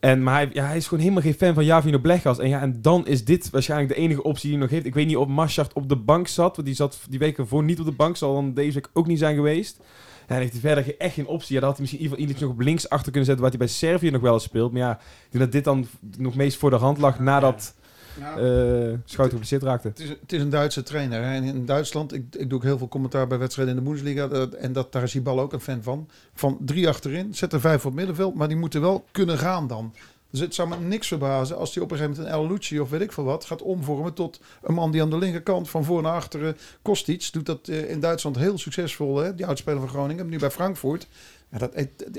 En, 0.00 0.22
maar 0.22 0.34
hij, 0.34 0.50
ja, 0.52 0.64
hij 0.64 0.76
is 0.76 0.86
gewoon 0.86 1.02
helemaal 1.02 1.22
geen 1.22 1.34
fan 1.34 1.54
van 1.54 1.64
Javi 1.64 1.90
Noblegas. 1.90 2.38
En, 2.38 2.48
ja, 2.48 2.60
en 2.60 2.82
dan 2.82 3.06
is 3.06 3.24
dit 3.24 3.50
waarschijnlijk 3.50 3.94
de 3.94 4.00
enige 4.00 4.22
optie 4.22 4.42
die 4.42 4.50
hij 4.50 4.60
nog 4.60 4.70
heeft. 4.70 4.86
Ik 4.86 4.94
weet 4.94 5.06
niet 5.06 5.16
of 5.16 5.28
Maschart 5.28 5.72
op 5.72 5.88
de 5.88 5.96
bank 5.96 6.28
zat. 6.28 6.56
Want 6.56 6.66
die 6.66 6.76
zat 6.76 7.00
die 7.08 7.18
week 7.18 7.38
ervoor 7.38 7.62
niet 7.62 7.78
op 7.78 7.84
de 7.84 7.92
bank. 7.92 8.16
Zal 8.16 8.34
dan 8.34 8.54
deze 8.54 8.74
week 8.74 8.88
ook 8.92 9.06
niet 9.06 9.18
zijn 9.18 9.34
geweest. 9.34 9.80
Dan 10.26 10.36
heeft 10.36 10.52
hij 10.52 10.60
verder 10.60 10.98
echt 10.98 11.14
geen 11.14 11.26
optie. 11.26 11.54
Ja, 11.54 11.60
dan 11.60 11.68
had 11.68 11.78
hij 11.78 11.80
misschien 11.80 12.04
in 12.04 12.10
ieder 12.10 12.26
geval 12.26 12.34
iets 12.34 12.40
nog 12.40 12.50
op 12.60 12.66
links 12.66 12.88
achter 12.88 13.10
kunnen 13.12 13.24
zetten... 13.24 13.42
waar 13.42 13.54
hij 13.58 13.66
bij 13.66 13.74
Servië 13.76 14.10
nog 14.10 14.20
wel 14.22 14.32
eens 14.34 14.42
speelt. 14.42 14.72
Maar 14.72 14.80
ja, 14.80 14.92
ik 14.92 15.30
denk 15.30 15.44
dat 15.44 15.52
dit 15.52 15.64
dan 15.64 15.86
nog 16.18 16.34
meest 16.34 16.58
voor 16.58 16.70
de 16.70 16.76
hand 16.76 16.98
lag... 16.98 17.18
nadat 17.18 17.74
eh 18.18 18.98
Schouten 19.04 19.30
geblesseerd 19.30 19.62
raakte. 19.62 19.88
Het 19.88 19.98
is, 20.00 20.08
het 20.08 20.32
is 20.32 20.40
een 20.42 20.50
Duitse 20.50 20.82
trainer. 20.82 21.22
Hè. 21.24 21.34
En 21.34 21.44
in 21.44 21.66
Duitsland, 21.66 22.12
ik, 22.14 22.24
ik 22.36 22.48
doe 22.48 22.58
ook 22.58 22.64
heel 22.64 22.78
veel 22.78 22.88
commentaar 22.88 23.26
bij 23.26 23.38
wedstrijden 23.38 23.76
in 23.76 23.80
de 23.84 23.86
Bundesliga. 23.90 24.28
dat- 24.28 24.52
en 24.52 24.72
dat, 24.72 24.92
daar 24.92 25.02
is 25.02 25.12
die 25.12 25.20
bal 25.22 25.40
ook 25.40 25.52
een 25.52 25.60
fan 25.60 25.82
van. 25.82 26.08
Van 26.34 26.58
drie 26.60 26.88
achterin, 26.88 27.34
zet 27.34 27.52
er 27.52 27.60
vijf 27.60 27.76
op 27.78 27.84
het 27.84 27.94
middenveld. 27.94 28.34
Maar 28.34 28.48
die 28.48 28.56
moeten 28.56 28.80
wel 28.80 29.04
kunnen 29.10 29.38
gaan 29.38 29.66
dan. 29.66 29.94
Dus 30.34 30.42
het 30.42 30.54
zou 30.54 30.68
me 30.68 30.76
niks 30.76 31.06
verbazen 31.08 31.56
als 31.56 31.74
hij 31.74 31.82
op 31.82 31.90
een 31.90 31.96
gegeven 31.96 32.16
moment 32.20 32.34
een 32.34 32.40
El 32.42 32.48
Lucci 32.52 32.80
of 32.80 32.90
weet 32.90 33.00
ik 33.00 33.12
veel 33.12 33.24
wat 33.24 33.44
gaat 33.44 33.62
omvormen 33.62 34.14
tot 34.14 34.40
een 34.62 34.74
man 34.74 34.90
die 34.90 35.02
aan 35.02 35.10
de 35.10 35.18
linkerkant 35.18 35.70
van 35.70 35.84
voor 35.84 36.02
naar 36.02 36.12
achteren 36.12 36.56
Kostic 36.82 37.28
doet 37.32 37.46
dat 37.46 37.68
eh, 37.68 37.90
in 37.90 38.00
Duitsland 38.00 38.36
heel 38.36 38.58
succesvol. 38.58 39.16
Hè? 39.16 39.34
Die 39.34 39.46
oudspeler 39.46 39.80
van 39.80 39.88
Groningen, 39.88 40.28
nu 40.28 40.38
bij 40.38 40.50
Frankfurt. 40.50 41.06
Ja, 41.50 41.58
dat, 41.58 41.70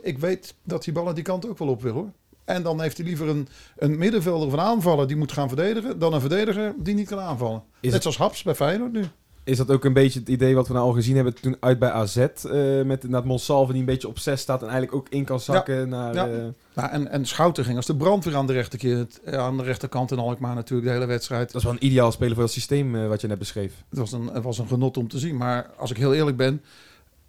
ik, 0.01 0.17
weet 0.19 0.55
dat 0.63 0.83
die 0.83 0.93
bal 0.93 1.07
aan 1.07 1.15
die 1.15 1.23
kant 1.23 1.47
ook 1.49 1.57
wel 1.57 1.67
op 1.67 1.81
wil 1.81 1.93
hoor. 1.93 2.11
En 2.45 2.63
dan 2.63 2.81
heeft 2.81 2.97
hij 2.97 3.05
liever 3.05 3.27
een, 3.27 3.47
een 3.77 3.97
middenvelder 3.97 4.47
of 4.47 4.53
een 4.53 4.59
aanvaller 4.59 5.07
die 5.07 5.17
moet 5.17 5.31
gaan 5.31 5.47
verdedigen, 5.47 5.99
dan 5.99 6.13
een 6.13 6.19
verdediger 6.21 6.73
die 6.77 6.93
niet 6.95 7.07
kan 7.07 7.19
aanvallen. 7.19 7.63
Is 7.73 7.79
Net 7.81 7.93
het- 7.93 8.01
zoals 8.01 8.17
Haps 8.17 8.43
bij 8.43 8.55
Feyenoord 8.55 8.91
nu. 8.91 9.03
Is 9.45 9.57
dat 9.57 9.71
ook 9.71 9.85
een 9.85 9.93
beetje 9.93 10.19
het 10.19 10.29
idee 10.29 10.55
wat 10.55 10.67
we 10.67 10.73
nou 10.73 10.85
al 10.85 10.93
gezien 10.93 11.15
hebben 11.15 11.41
toen 11.41 11.57
uit 11.59 11.79
bij 11.79 11.91
AZ? 11.91 12.17
eh 12.17 12.31
met 12.83 13.03
inderdaad 13.03 13.25
Monsalve 13.25 13.71
die 13.71 13.79
een 13.79 13.87
beetje 13.87 14.07
op 14.07 14.19
6 14.19 14.41
staat 14.41 14.61
en 14.61 14.67
eigenlijk 14.69 14.95
ook 14.97 15.09
in 15.09 15.23
kan 15.25 15.39
zakken 15.39 15.89
naar... 15.89 16.13
Ja. 16.13 16.27
eh, 16.27 16.43
Nou, 16.73 16.89
en, 16.91 17.07
en 17.11 17.25
Schouten 17.25 17.63
ging 17.63 17.77
als 17.77 17.85
de 17.85 17.95
brandweer 17.95 18.35
aan 18.35 18.47
de, 18.47 18.53
rechterkeer, 18.53 19.07
aan 19.25 19.57
de 19.57 19.63
rechterkant 19.63 20.11
in 20.11 20.17
Alkmaar 20.19 20.55
natuurlijk 20.55 20.87
de 20.87 20.93
hele 20.93 21.05
wedstrijd. 21.05 21.47
dat 21.51 21.55
is 21.55 21.63
wel 21.63 21.73
een 21.73 21.85
ideaal 21.85 22.11
speler 22.11 22.33
voor 22.33 22.43
dat 22.43 22.51
systeem 22.51 22.95
eh, 22.95 23.07
wat 23.07 23.21
je 23.21 23.27
net 23.27 23.39
beschreef. 23.39 23.73
Het 23.89 23.99
was, 23.99 24.11
een, 24.11 24.27
het 24.27 24.43
was 24.43 24.57
een 24.57 24.67
genot 24.67 24.97
om 24.97 25.07
te 25.07 25.19
zien. 25.19 25.37
Maar 25.37 25.69
als 25.77 25.91
ik 25.91 25.97
heel 25.97 26.13
eerlijk 26.13 26.37
ben, 26.37 26.61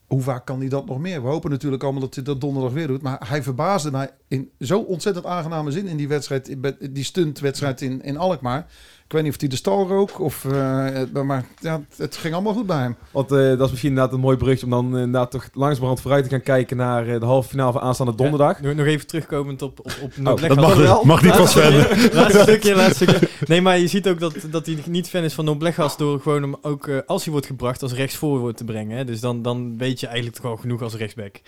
hoe 0.06 0.20
vaak 0.22 0.44
kan 0.46 0.58
hij 0.60 0.68
dat 0.68 0.86
nog 0.86 0.98
meer? 0.98 1.22
We 1.22 1.28
hopen 1.28 1.50
natuurlijk 1.50 1.82
allemaal 1.82 2.00
dat 2.00 2.14
hij 2.14 2.24
dat 2.24 2.40
donderdag 2.40 2.72
weer 2.72 2.86
doet. 2.86 3.02
Maar 3.02 3.28
hij 3.28 3.42
verbaasde 3.42 3.90
mij 3.90 4.10
in 4.28 4.50
zo 4.60 4.80
ontzettend 4.80 5.26
aangename 5.26 5.70
zin 5.70 5.86
in 5.86 5.96
die 5.96 6.08
wedstrijd, 6.08 6.48
in- 6.48 6.76
die 6.90 7.04
stuntwedstrijd 7.04 7.80
in, 7.80 8.02
in 8.02 8.16
Alkmaar. 8.16 8.66
Ik 9.06 9.12
weet 9.12 9.22
niet 9.22 9.32
of 9.34 9.40
hij 9.40 9.48
de 9.48 9.56
stal 9.56 9.86
rook 9.88 10.20
of... 10.20 10.44
eh, 10.44 11.22
maar 11.24 11.44
ja, 11.60 11.80
het 11.96 12.16
ging 12.16 12.34
allemaal 12.34 12.52
goed 12.52 12.66
bij 12.66 12.80
hem. 12.80 12.96
Want 13.10 13.32
eh, 13.32 13.38
dat 13.38 13.60
is 13.60 13.70
misschien 13.70 13.88
inderdaad 13.90 14.12
een 14.14 14.20
mooi 14.20 14.36
berichtje 14.36 14.64
om 14.66 14.70
dan 14.72 14.84
inderdaad 14.86 15.30
toch 15.30 15.48
langsbrand 15.52 16.00
vooruit 16.00 16.24
te 16.24 16.30
gaan 16.30 16.42
kijken 16.42 16.76
naar 16.76 17.08
eh, 17.08 17.20
de 17.20 17.26
halve 17.26 17.48
finale 17.48 17.72
van 17.72 17.80
aanstaande 17.80 18.14
donderdag. 18.14 18.60
Nog, 18.60 18.74
nog 18.74 18.86
even 18.86 19.06
terugkomend 19.06 19.62
op, 19.62 19.78
op, 19.78 19.92
op 20.02 20.12
Oh, 20.26 20.36
Dat 20.40 20.54
mag, 20.56 20.76
wel. 20.76 21.04
mag 21.04 21.22
niet 21.22 21.34
van 21.34 21.48
Sven. 21.48 21.72
Laatste 22.12 22.40
stukje, 22.42 22.74
laatste 22.74 23.04
stukje. 23.04 23.28
Nee, 23.46 23.60
maar 23.60 23.78
je 23.78 23.86
ziet 23.86 24.08
ook 24.08 24.20
dat, 24.20 24.34
dat 24.50 24.66
hij 24.66 24.78
niet 24.86 25.08
fan 25.08 25.22
is 25.22 25.34
van 25.34 25.44
Noblegas 25.44 25.96
door 25.96 26.20
gewoon 26.20 26.42
hem 26.42 26.54
ook, 26.62 26.88
als 27.06 27.22
hij 27.24 27.32
wordt 27.32 27.46
gebracht, 27.46 27.82
als 27.82 27.92
rechtsvoor 27.92 28.38
wordt 28.38 28.56
te 28.56 28.64
brengen. 28.64 28.96
Hè. 28.96 29.04
Dus 29.04 29.20
dan, 29.20 29.42
dan 29.42 29.78
weet 29.78 30.00
je 30.00 30.06
eigenlijk 30.06 30.36
toch 30.36 30.50
al 30.50 30.56
genoeg 30.56 30.82
als 30.82 30.94
rechtsback. 30.94 31.40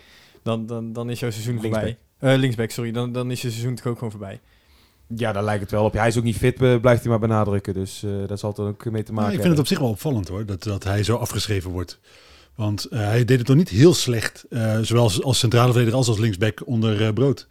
dan, 0.42 0.66
dan, 0.66 0.92
dan 0.92 1.10
is 1.10 1.20
jouw 1.20 1.30
seizoen 1.30 1.60
Linksback. 1.60 1.96
voorbij. 2.18 2.32
Eh, 2.34 2.38
linksback, 2.38 2.70
sorry. 2.70 2.90
Dan, 2.92 3.12
dan 3.12 3.30
is 3.30 3.42
je 3.42 3.50
seizoen 3.50 3.74
toch 3.74 3.86
ook 3.86 3.94
gewoon 3.94 4.10
voorbij. 4.10 4.40
Ja, 5.16 5.32
daar 5.32 5.44
lijkt 5.44 5.60
het 5.62 5.70
wel 5.70 5.84
op. 5.84 5.92
Hij 5.92 6.08
is 6.08 6.16
ook 6.18 6.24
niet 6.24 6.36
fit, 6.36 6.62
eh, 6.62 6.80
blijft 6.80 7.00
hij 7.00 7.10
maar 7.10 7.18
benadrukken. 7.20 7.74
Dus 7.74 8.02
eh 8.02 8.10
dat 8.26 8.38
zal 8.38 8.54
er 8.56 8.62
ook 8.64 8.90
mee 8.90 9.02
te 9.02 9.12
maken 9.12 9.32
ik 9.32 9.38
vind 9.38 9.50
het 9.50 9.58
op 9.58 9.66
zich 9.66 9.78
wel 9.78 9.88
opvallend 9.88 10.28
hoor, 10.28 10.46
dat, 10.46 10.62
dat 10.62 10.84
hij 10.84 11.02
zo 11.02 11.16
afgeschreven 11.16 11.70
wordt. 11.70 12.00
Want 12.54 12.84
eh, 12.84 12.98
hij 13.00 13.24
deed 13.24 13.38
het 13.38 13.48
nog 13.48 13.56
niet 13.56 13.68
heel 13.68 13.94
slecht, 13.94 14.44
eh, 14.50 14.78
zowel 14.80 15.02
als, 15.02 15.22
als 15.22 15.38
centrale 15.38 15.66
verdediger 15.66 15.96
als 15.98 16.08
als 16.08 16.18
linksback 16.18 16.66
onder 16.66 17.06
eh, 17.06 17.12
Brood. 17.12 17.46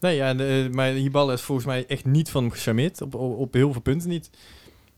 Nee, 0.00 0.16
ja, 0.16 0.34
de, 0.34 0.68
maar 0.72 0.90
Hiballa 0.90 1.32
is 1.32 1.40
volgens 1.40 1.66
mij 1.66 1.86
echt 1.86 2.04
niet 2.04 2.30
van 2.30 2.42
hem 2.42 2.52
gecharmeerd. 2.52 3.00
Op, 3.00 3.14
op, 3.14 3.38
op 3.38 3.52
heel 3.52 3.72
veel 3.72 3.80
punten 3.80 4.08
niet. 4.08 4.30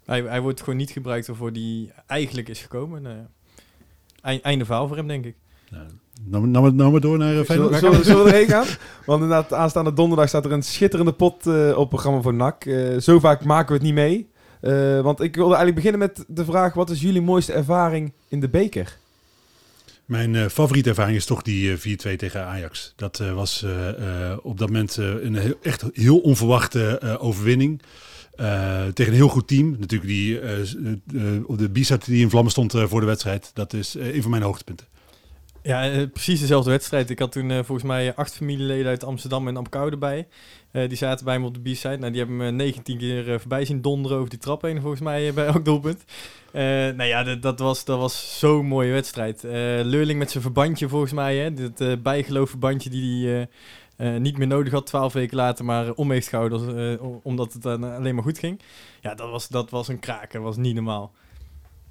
Hij, 0.05 0.23
hij 0.23 0.40
wordt 0.40 0.61
gewoon 0.61 0.76
niet 0.76 0.90
gebruikt 0.90 1.26
waarvoor 1.26 1.50
hij 1.50 1.93
eigenlijk 2.07 2.49
is 2.49 2.61
gekomen. 2.61 3.02
Nou 3.02 3.16
ja. 3.16 3.26
Eind- 4.23 4.43
Einde 4.43 4.64
verhaal 4.64 4.88
voor 4.88 4.97
hem, 4.97 5.07
denk 5.09 5.25
ik. 5.25 5.35
Nou, 6.25 6.46
nou, 6.46 6.62
maar- 6.64 6.75
nou 6.75 6.90
maar 6.92 7.00
door 7.00 7.18
naar 7.18 7.26
uh, 7.28 7.32
Zullen, 7.32 7.46
Feyenoord. 7.46 7.78
zullen, 7.78 8.04
zullen 8.04 8.25
we 8.25 8.30
erheen 8.30 8.49
gaan? 8.49 8.66
Want 9.06 9.23
inderdaad, 9.23 9.52
aanstaande 9.52 9.92
donderdag 9.92 10.28
staat 10.28 10.44
er 10.44 10.52
een 10.52 10.62
schitterende 10.62 11.12
pot 11.12 11.46
eh, 11.46 11.68
op 11.70 11.78
het 11.78 11.88
programma 11.88 12.20
voor 12.20 12.35
NAC. 12.35 12.64
Eh, 12.64 12.96
zo 13.00 13.18
vaak 13.18 13.44
maken 13.44 13.68
we 13.68 13.75
het 13.75 13.82
niet 13.82 13.94
mee. 13.94 14.28
Eh, 14.61 15.00
want 15.00 15.20
ik 15.20 15.35
wilde 15.35 15.54
eigenlijk 15.54 15.75
beginnen 15.85 16.00
met 16.00 16.25
de 16.28 16.44
vraag... 16.44 16.75
wat 16.75 16.90
is 16.90 17.00
jullie 17.00 17.20
mooiste 17.23 17.52
ervaring 17.52 18.12
in 18.28 18.40
de 18.40 18.49
beker? 18.49 18.96
Mijn 20.04 20.35
eh, 20.35 20.46
favoriete 20.46 20.88
ervaring 20.88 21.16
is 21.16 21.25
toch 21.25 21.42
die 21.42 21.73
eh, 21.73 21.78
4-2 22.12 22.16
tegen 22.16 22.44
Ajax. 22.44 22.92
Dat 22.96 23.20
eh, 23.20 23.35
was 23.35 23.62
eh, 23.62 23.88
eh, 24.30 24.38
op 24.42 24.58
dat 24.58 24.68
moment 24.68 24.99
eh, 24.99 25.06
een 25.23 25.35
heel, 25.37 25.54
echt 25.62 25.85
heel 25.92 26.18
onverwachte 26.18 26.99
eh, 26.99 27.25
overwinning. 27.25 27.82
Eh, 28.37 28.85
tegen 28.94 29.12
een 29.12 29.18
heel 29.18 29.28
goed 29.28 29.49
team. 29.49 29.76
Natuurlijk 29.78 30.11
die, 30.11 30.40
eh, 30.40 30.61
eh, 30.61 30.66
eh, 31.14 31.42
op 31.46 31.58
de 31.58 31.68
b 31.70 31.75
die 32.04 32.20
in 32.23 32.30
vlammen 32.30 32.52
stond 32.52 32.75
eh, 32.75 32.85
voor 32.87 33.00
de 33.00 33.06
wedstrijd. 33.06 33.50
Dat 33.54 33.73
is 33.73 33.96
eh, 33.96 34.14
een 34.14 34.23
van 34.23 34.30
mijn 34.30 34.42
hoogtepunten. 34.42 34.87
Ja, 35.66 35.90
eh, 35.90 36.02
precies 36.12 36.40
dezelfde 36.40 36.70
wedstrijd. 36.70 37.11
Ik 37.11 37.18
had 37.18 37.32
toen 37.32 37.50
eh, 37.50 37.56
volgens 37.56 37.82
mij 37.82 38.14
acht 38.14 38.35
familieleden 38.35 38.87
uit 38.87 39.04
Amsterdam 39.04 39.49
en 39.49 39.56
Apkoude 39.56 39.90
erbij. 39.90 40.28
Eh, 40.70 40.88
die 40.88 40.96
zaten 40.96 41.25
bij 41.25 41.38
me 41.38 41.46
op 41.46 41.54
de 41.54 41.70
B-side. 41.70 41.96
Nou, 41.96 42.11
die 42.11 42.18
hebben 42.18 42.37
me 42.37 42.50
19 42.50 42.99
keer 42.99 43.40
voorbij 43.40 43.64
zien 43.64 43.82
donderen 43.82 44.16
over 44.16 44.30
die 44.30 44.38
trap 44.38 44.62
heen, 44.62 44.80
volgens 44.80 45.00
mij, 45.00 45.32
bij 45.35 45.46
elk 45.46 45.64
doelpunt. 45.64 46.04
Nou 46.52 47.04
ja, 47.04 47.23
dat, 47.23 47.42
dat 47.42 47.58
was, 47.58 47.85
dat 47.85 47.99
was 47.99 48.38
zo'n 48.38 48.66
mooie 48.66 48.92
wedstrijd. 48.92 49.42
Leurling 49.42 50.18
met 50.18 50.30
zijn 50.30 50.42
verbandje, 50.42 50.88
volgens 50.88 51.12
mij, 51.12 51.37
hè. 51.37 51.52
Dit 51.52 52.02
bijgeloofverbandje 52.02 52.90
die 52.90 53.28
hij 53.96 54.18
niet 54.18 54.38
meer 54.38 54.46
nodig 54.46 54.73
had, 54.73 54.87
twaalf 54.87 55.12
weken 55.12 55.37
later, 55.37 55.64
maar 55.64 55.92
om 55.92 56.11
heeft 56.11 56.32
omdat 57.23 57.52
het 57.52 57.66
alleen 57.66 58.14
maar 58.14 58.25
goed 58.25 58.38
ging. 58.38 58.61
Ja, 59.00 59.14
dat 59.14 59.30
was, 59.30 59.49
dat 59.49 59.70
was 59.70 59.88
een 59.88 59.99
kraker, 59.99 60.32
dat 60.32 60.42
was 60.42 60.56
niet 60.56 60.75
normaal. 60.75 61.12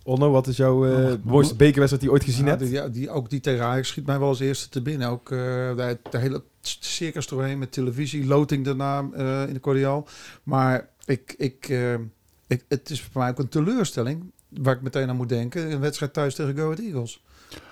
Onno, 0.08 0.32
wat 0.32 0.48
is 0.48 0.58
jouw 0.58 0.88
Oh, 0.88 1.14
mooiste 1.24 1.56
bekerwedstrijd 1.56 2.02
die 2.02 2.10
je 2.12 2.16
ooit 2.18 2.24
gezien 2.24 2.44
Ja, 2.46 2.50
hebt? 2.50 2.62
die, 2.64 2.72
ja, 2.72 2.88
die, 2.88 3.10
ook 3.10 3.30
die 3.30 3.40
tegen 3.40 3.66
Ajax 3.66 3.88
schiet 3.88 4.06
mij 4.06 4.20
wel 4.20 4.28
als 4.28 4.40
eerste 4.40 4.70
te 4.70 4.82
binnen. 4.82 5.10
Ook 5.10 5.32
eh, 5.32 5.38
de, 5.38 5.98
de 6.10 6.18
hele 6.18 6.44
circus 6.62 7.28
doorheen 7.28 7.60
met 7.60 7.72
televisie, 7.72 8.26
loting 8.26 8.66
daarna 8.66 9.06
eh, 9.14 9.48
in 9.48 9.54
de 9.54 9.60
Cordial. 9.60 10.08
Maar 10.44 10.90
ik, 11.06 11.36
ik, 11.38 11.68
ik, 12.48 12.64
het 12.68 12.90
is 12.90 13.02
voor 13.02 13.22
mij 13.22 13.30
ook 13.30 13.40
een 13.40 13.50
teleurstelling, 13.50 14.32
waar 14.50 14.76
ik 14.76 14.82
meteen 14.82 15.10
aan 15.10 15.16
moet 15.16 15.30
denken. 15.30 15.72
Een 15.72 15.80
wedstrijd 15.80 16.14
thuis 16.14 16.36
tegen 16.36 16.58
Go 16.58 16.64
Ahead 16.64 16.80
Eagles. 16.80 17.24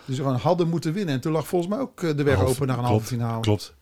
Dus 0.05 0.17
we 0.17 0.23
gewoon 0.23 0.37
hadden 0.37 0.69
moeten 0.69 0.93
winnen. 0.93 1.13
En 1.15 1.21
toen 1.21 1.31
lag 1.31 1.47
volgens 1.47 1.71
mij 1.71 1.79
ook 1.79 1.99
de 2.17 2.23
weg 2.23 2.35
Half- 2.35 2.49
open 2.49 2.67
naar 2.67 2.77
een 2.77 2.83
halve 2.83 3.05
finale. 3.05 3.41
Klopt. 3.41 3.73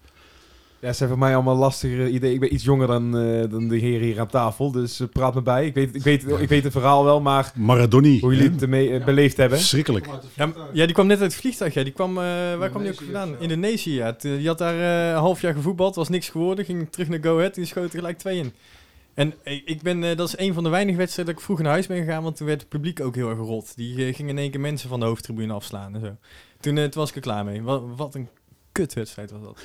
Ja, 0.82 0.88
ze 0.88 0.94
zijn 0.94 1.10
voor 1.10 1.18
mij 1.18 1.34
allemaal 1.36 1.56
lastige 1.56 2.10
ideeën. 2.10 2.34
Ik 2.34 2.40
ben 2.40 2.54
iets 2.54 2.64
jonger 2.64 2.88
dan, 2.88 3.18
eh, 3.18 3.50
dan 3.50 3.68
de 3.68 3.78
heren 3.78 4.08
hier 4.08 4.20
aan 4.20 4.28
tafel. 4.28 4.72
Dus 4.72 5.00
eh, 5.00 5.08
praat 5.08 5.34
me 5.34 5.42
bij. 5.42 5.66
Ik 5.66 5.74
weet, 5.74 5.96
ik, 5.96 6.02
weet, 6.02 6.28
ik 6.40 6.50
weet 6.50 6.64
het 6.64 6.72
verhaal 6.72 7.04
wel, 7.04 7.22
maar 7.22 7.52
Maradoni. 7.56 8.20
hoe 8.20 8.34
jullie 8.36 8.50
het 8.50 8.62
ermee, 8.62 8.94
eh, 8.94 9.06
beleefd 9.06 9.38
hebben. 9.38 9.58
Verschrikkelijk. 9.58 10.08
Ja, 10.74 10.86
die 10.86 10.94
kwam 10.94 11.08
net 11.08 11.22
uit 11.22 11.32
het 11.32 11.42
vliegtuig. 11.42 11.74
Ja. 11.74 11.84
Die 11.84 11.94
kwam, 11.94 12.10
eh, 12.10 12.24
waar 12.58 12.70
kwam 12.70 12.82
die 12.82 12.92
ook 12.92 13.02
vandaan? 13.02 13.40
Indonesië, 13.40 13.94
ja. 13.94 14.16
Die 14.20 14.48
had 14.48 14.58
daar 14.58 14.80
eh, 14.80 15.10
een 15.10 15.20
half 15.20 15.42
jaar 15.42 15.54
gevoetbald, 15.54 15.96
was 15.96 16.10
niks 16.10 16.30
geworden. 16.30 16.66
Ging 16.66 16.92
terug 16.92 17.08
naar 17.10 17.20
Go 17.22 17.38
Ahead 17.38 17.56
en 17.56 17.62
die 17.62 17.66
schoot 17.72 17.94
er 17.94 18.00
gelijk 18.00 18.18
twee 18.18 18.38
in. 18.38 18.54
En 19.14 19.34
ik 19.44 19.82
ben, 19.82 20.04
eh, 20.04 20.18
dat 20.18 20.28
is 20.28 20.38
een 20.38 20.54
van 20.54 20.64
de 20.64 20.70
weinige 20.70 20.98
wedstrijden 20.98 21.34
dat 21.34 21.44
ik 21.44 21.50
vroeg 21.50 21.62
naar 21.62 21.72
huis 21.72 21.88
ben 21.88 21.98
gegaan, 21.98 22.24
want 22.24 22.36
toen 22.36 22.48
werd 22.48 22.60
het 22.60 22.70
publiek 22.70 23.02
ook 23.02 23.16
heel 23.16 23.30
erg 23.30 23.40
rot. 23.40 23.76
Die 23.76 24.14
gingen 24.14 24.32
in 24.32 24.38
één 24.38 24.52
keer 24.52 24.60
mensen 24.60 24.90
van 24.90 25.00
de 25.00 25.06
hoofdtribune 25.06 25.54
afslaan 25.54 25.96
en 25.96 26.02
zo. 26.02 26.16
Toen, 26.60 26.76
toen 26.76 26.90
was 26.94 27.10
ik 27.10 27.16
er 27.16 27.22
klaar 27.22 27.46
mee. 27.46 27.62
Wat, 27.62 27.84
wat 27.96 28.16
een 28.16 28.28
kutwedstrijd 28.72 29.32
was 29.32 29.42
dat. 29.42 29.60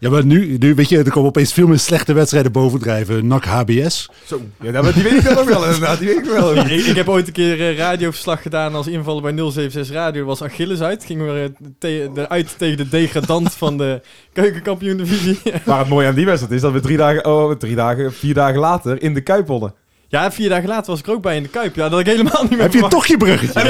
Ja, 0.00 0.10
maar 0.10 0.24
nu, 0.24 0.56
nu 0.58 0.74
weet 0.74 0.88
je, 0.88 0.98
er 0.98 1.10
komen 1.10 1.28
opeens 1.28 1.52
veel 1.52 1.66
meer 1.66 1.78
slechte 1.78 2.12
wedstrijden 2.12 2.52
bovendrijven. 2.52 3.26
NAC 3.26 3.44
HBS. 3.44 4.10
Zo, 4.24 4.40
ja, 4.60 4.72
dat- 4.72 4.94
die 4.94 5.02
weet 5.02 5.12
ik 5.12 5.24
dan 5.24 5.36
ook 5.38 5.48
wel 5.48 5.64
inderdaad. 5.64 5.98
Die 5.98 6.08
weet 6.08 6.18
ik 6.18 6.24
wel. 6.24 6.54
ik, 6.56 6.66
ik 6.86 6.96
heb 6.96 7.08
ooit 7.08 7.26
een 7.26 7.32
keer 7.32 7.60
eh, 7.60 7.76
radioverslag 7.76 8.42
gedaan 8.42 8.74
als 8.74 8.86
invaller 8.86 9.22
bij 9.22 9.32
076 9.32 9.90
Radio. 9.94 10.20
Er 10.20 10.26
was 10.26 10.42
Achilles 10.42 10.80
uit. 10.80 11.04
Gingen 11.04 11.26
we 11.34 11.40
eh, 11.40 11.66
te- 11.78 12.10
de- 12.14 12.28
uit 12.28 12.54
tegen 12.58 12.76
de 12.76 12.88
degradant 12.88 13.52
van 13.54 13.78
de 13.78 14.00
keukenkampioen 14.32 14.96
divisie. 14.96 15.38
Maar 15.66 15.78
het 15.78 15.88
mooie 15.88 16.06
aan 16.08 16.14
die 16.14 16.24
wedstrijd 16.26 16.52
is 16.54 16.60
dat 16.60 16.72
we 16.72 16.80
drie 16.80 16.96
dagen, 16.96 17.24
oh, 17.26 17.54
drie 17.54 17.74
dagen, 17.76 18.12
vier 18.12 18.34
dagen 18.34 18.60
later 18.60 19.02
in 19.02 19.14
de 19.14 19.20
Kuip 19.20 19.46
wonnen. 19.46 19.74
Ja, 20.10 20.32
vier 20.32 20.48
dagen 20.48 20.68
later 20.68 20.90
was 20.90 20.98
ik 21.00 21.06
er 21.06 21.12
ook 21.12 21.22
bij 21.22 21.36
in 21.36 21.42
de 21.42 21.48
Kuip. 21.48 21.74
Ja, 21.74 21.88
dat 21.88 22.00
ik 22.00 22.06
helemaal 22.06 22.42
niet 22.42 22.50
meer 22.50 22.60
Heb 22.60 22.72
je 22.72 22.78
verwacht. 22.78 22.92
toch 22.92 23.06
je 23.06 23.16
bruggetje? 23.16 23.62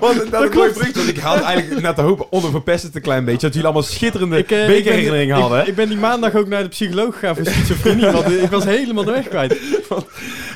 Want 0.00 0.30
dat 0.30 0.54
mooi 0.54 0.70
bruggetje, 0.70 0.92
want 0.94 1.08
ik 1.08 1.18
had 1.18 1.42
eigenlijk 1.42 1.82
net 1.82 1.94
te 1.94 2.02
hopen, 2.02 2.32
onder 2.32 2.50
verpest 2.50 2.82
het 2.82 2.94
een 2.94 3.02
klein 3.02 3.24
beetje, 3.24 3.40
dat 3.40 3.50
jullie 3.50 3.64
allemaal 3.64 3.82
schitterende 3.82 4.36
Ik, 4.38 4.50
eh, 4.50 4.66
bekerherinneringen 4.66 5.22
ik 5.22 5.28
ben, 5.28 5.40
hadden. 5.40 5.60
Ik, 5.60 5.66
ik 5.66 5.74
ben 5.74 5.88
die 5.88 5.98
maandag 5.98 6.34
ook 6.34 6.48
naar 6.48 6.62
de 6.62 6.68
psycholoog 6.68 7.14
gegaan 7.14 7.36
voor 7.36 7.46
schizofrenie, 7.46 8.10
want 8.10 8.30
ik 8.30 8.50
was 8.50 8.64
helemaal 8.64 9.04
de 9.04 9.10
weg 9.10 9.28
kwijt. 9.28 9.60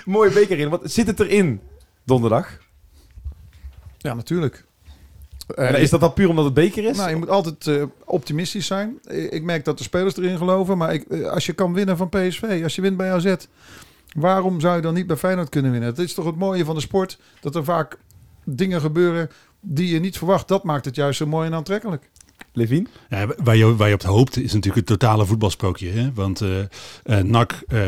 Mooie 0.04 0.30
bekerherinnering. 0.30 0.82
Wat 0.82 0.92
zit 0.92 1.06
het 1.06 1.20
erin 1.20 1.60
donderdag? 2.04 2.58
Ja, 3.98 4.14
natuurlijk. 4.14 4.64
En 5.54 5.74
Eh, 5.74 5.82
is 5.82 5.90
dat 5.90 6.00
dan 6.00 6.12
puur 6.12 6.28
omdat 6.28 6.44
het 6.44 6.54
beker 6.54 6.84
is? 6.84 6.96
Nou, 6.96 7.10
je 7.10 7.16
moet 7.16 7.30
altijd 7.30 7.66
eh, 7.66 7.82
optimistisch 8.04 8.66
zijn. 8.66 8.98
Ik 9.08 9.32
ik 9.32 9.42
merk 9.42 9.64
dat 9.64 9.78
de 9.78 9.84
spelers 9.84 10.16
erin 10.16 10.38
geloven. 10.38 10.78
Maar 10.78 10.92
ik, 10.94 11.22
als 11.22 11.46
je 11.46 11.52
kan 11.52 11.74
winnen 11.74 11.96
van 11.96 12.08
PSV, 12.08 12.60
als 12.62 12.74
je 12.74 12.82
wint 12.82 12.96
bij 12.96 13.12
AZ... 13.12 13.34
waarom 14.16 14.60
zou 14.60 14.76
je 14.76 14.82
dan 14.82 14.94
niet 14.94 15.06
bij 15.06 15.16
Feyenoord 15.16 15.48
kunnen 15.48 15.70
winnen? 15.70 15.88
Het 15.88 15.98
is 15.98 16.14
toch 16.14 16.24
het 16.24 16.36
mooie 16.36 16.64
van 16.64 16.74
de 16.74 16.80
sport... 16.80 17.18
dat 17.40 17.54
er 17.54 17.64
vaak 17.64 17.98
dingen 18.44 18.80
gebeuren 18.80 19.30
die 19.60 19.88
je 19.88 20.00
niet 20.00 20.18
verwacht. 20.18 20.48
Dat 20.48 20.64
maakt 20.64 20.84
het 20.84 20.94
juist 20.94 21.18
zo 21.18 21.26
mooi 21.26 21.46
en 21.46 21.54
aantrekkelijk. 21.54 22.10
Levine? 22.52 22.86
Ja, 23.08 23.26
waar, 23.42 23.56
je, 23.56 23.76
waar 23.76 23.88
je 23.88 23.94
op 23.94 24.02
hoopt 24.02 24.36
is 24.36 24.52
natuurlijk 24.52 24.88
het 24.88 24.98
totale 24.98 25.26
voetbalsprookje. 25.26 25.90
Hè? 25.90 26.12
Want 26.14 26.40
eh 26.40 26.58
eh, 27.02 27.24
NAC 27.24 27.62
eh, 27.68 27.80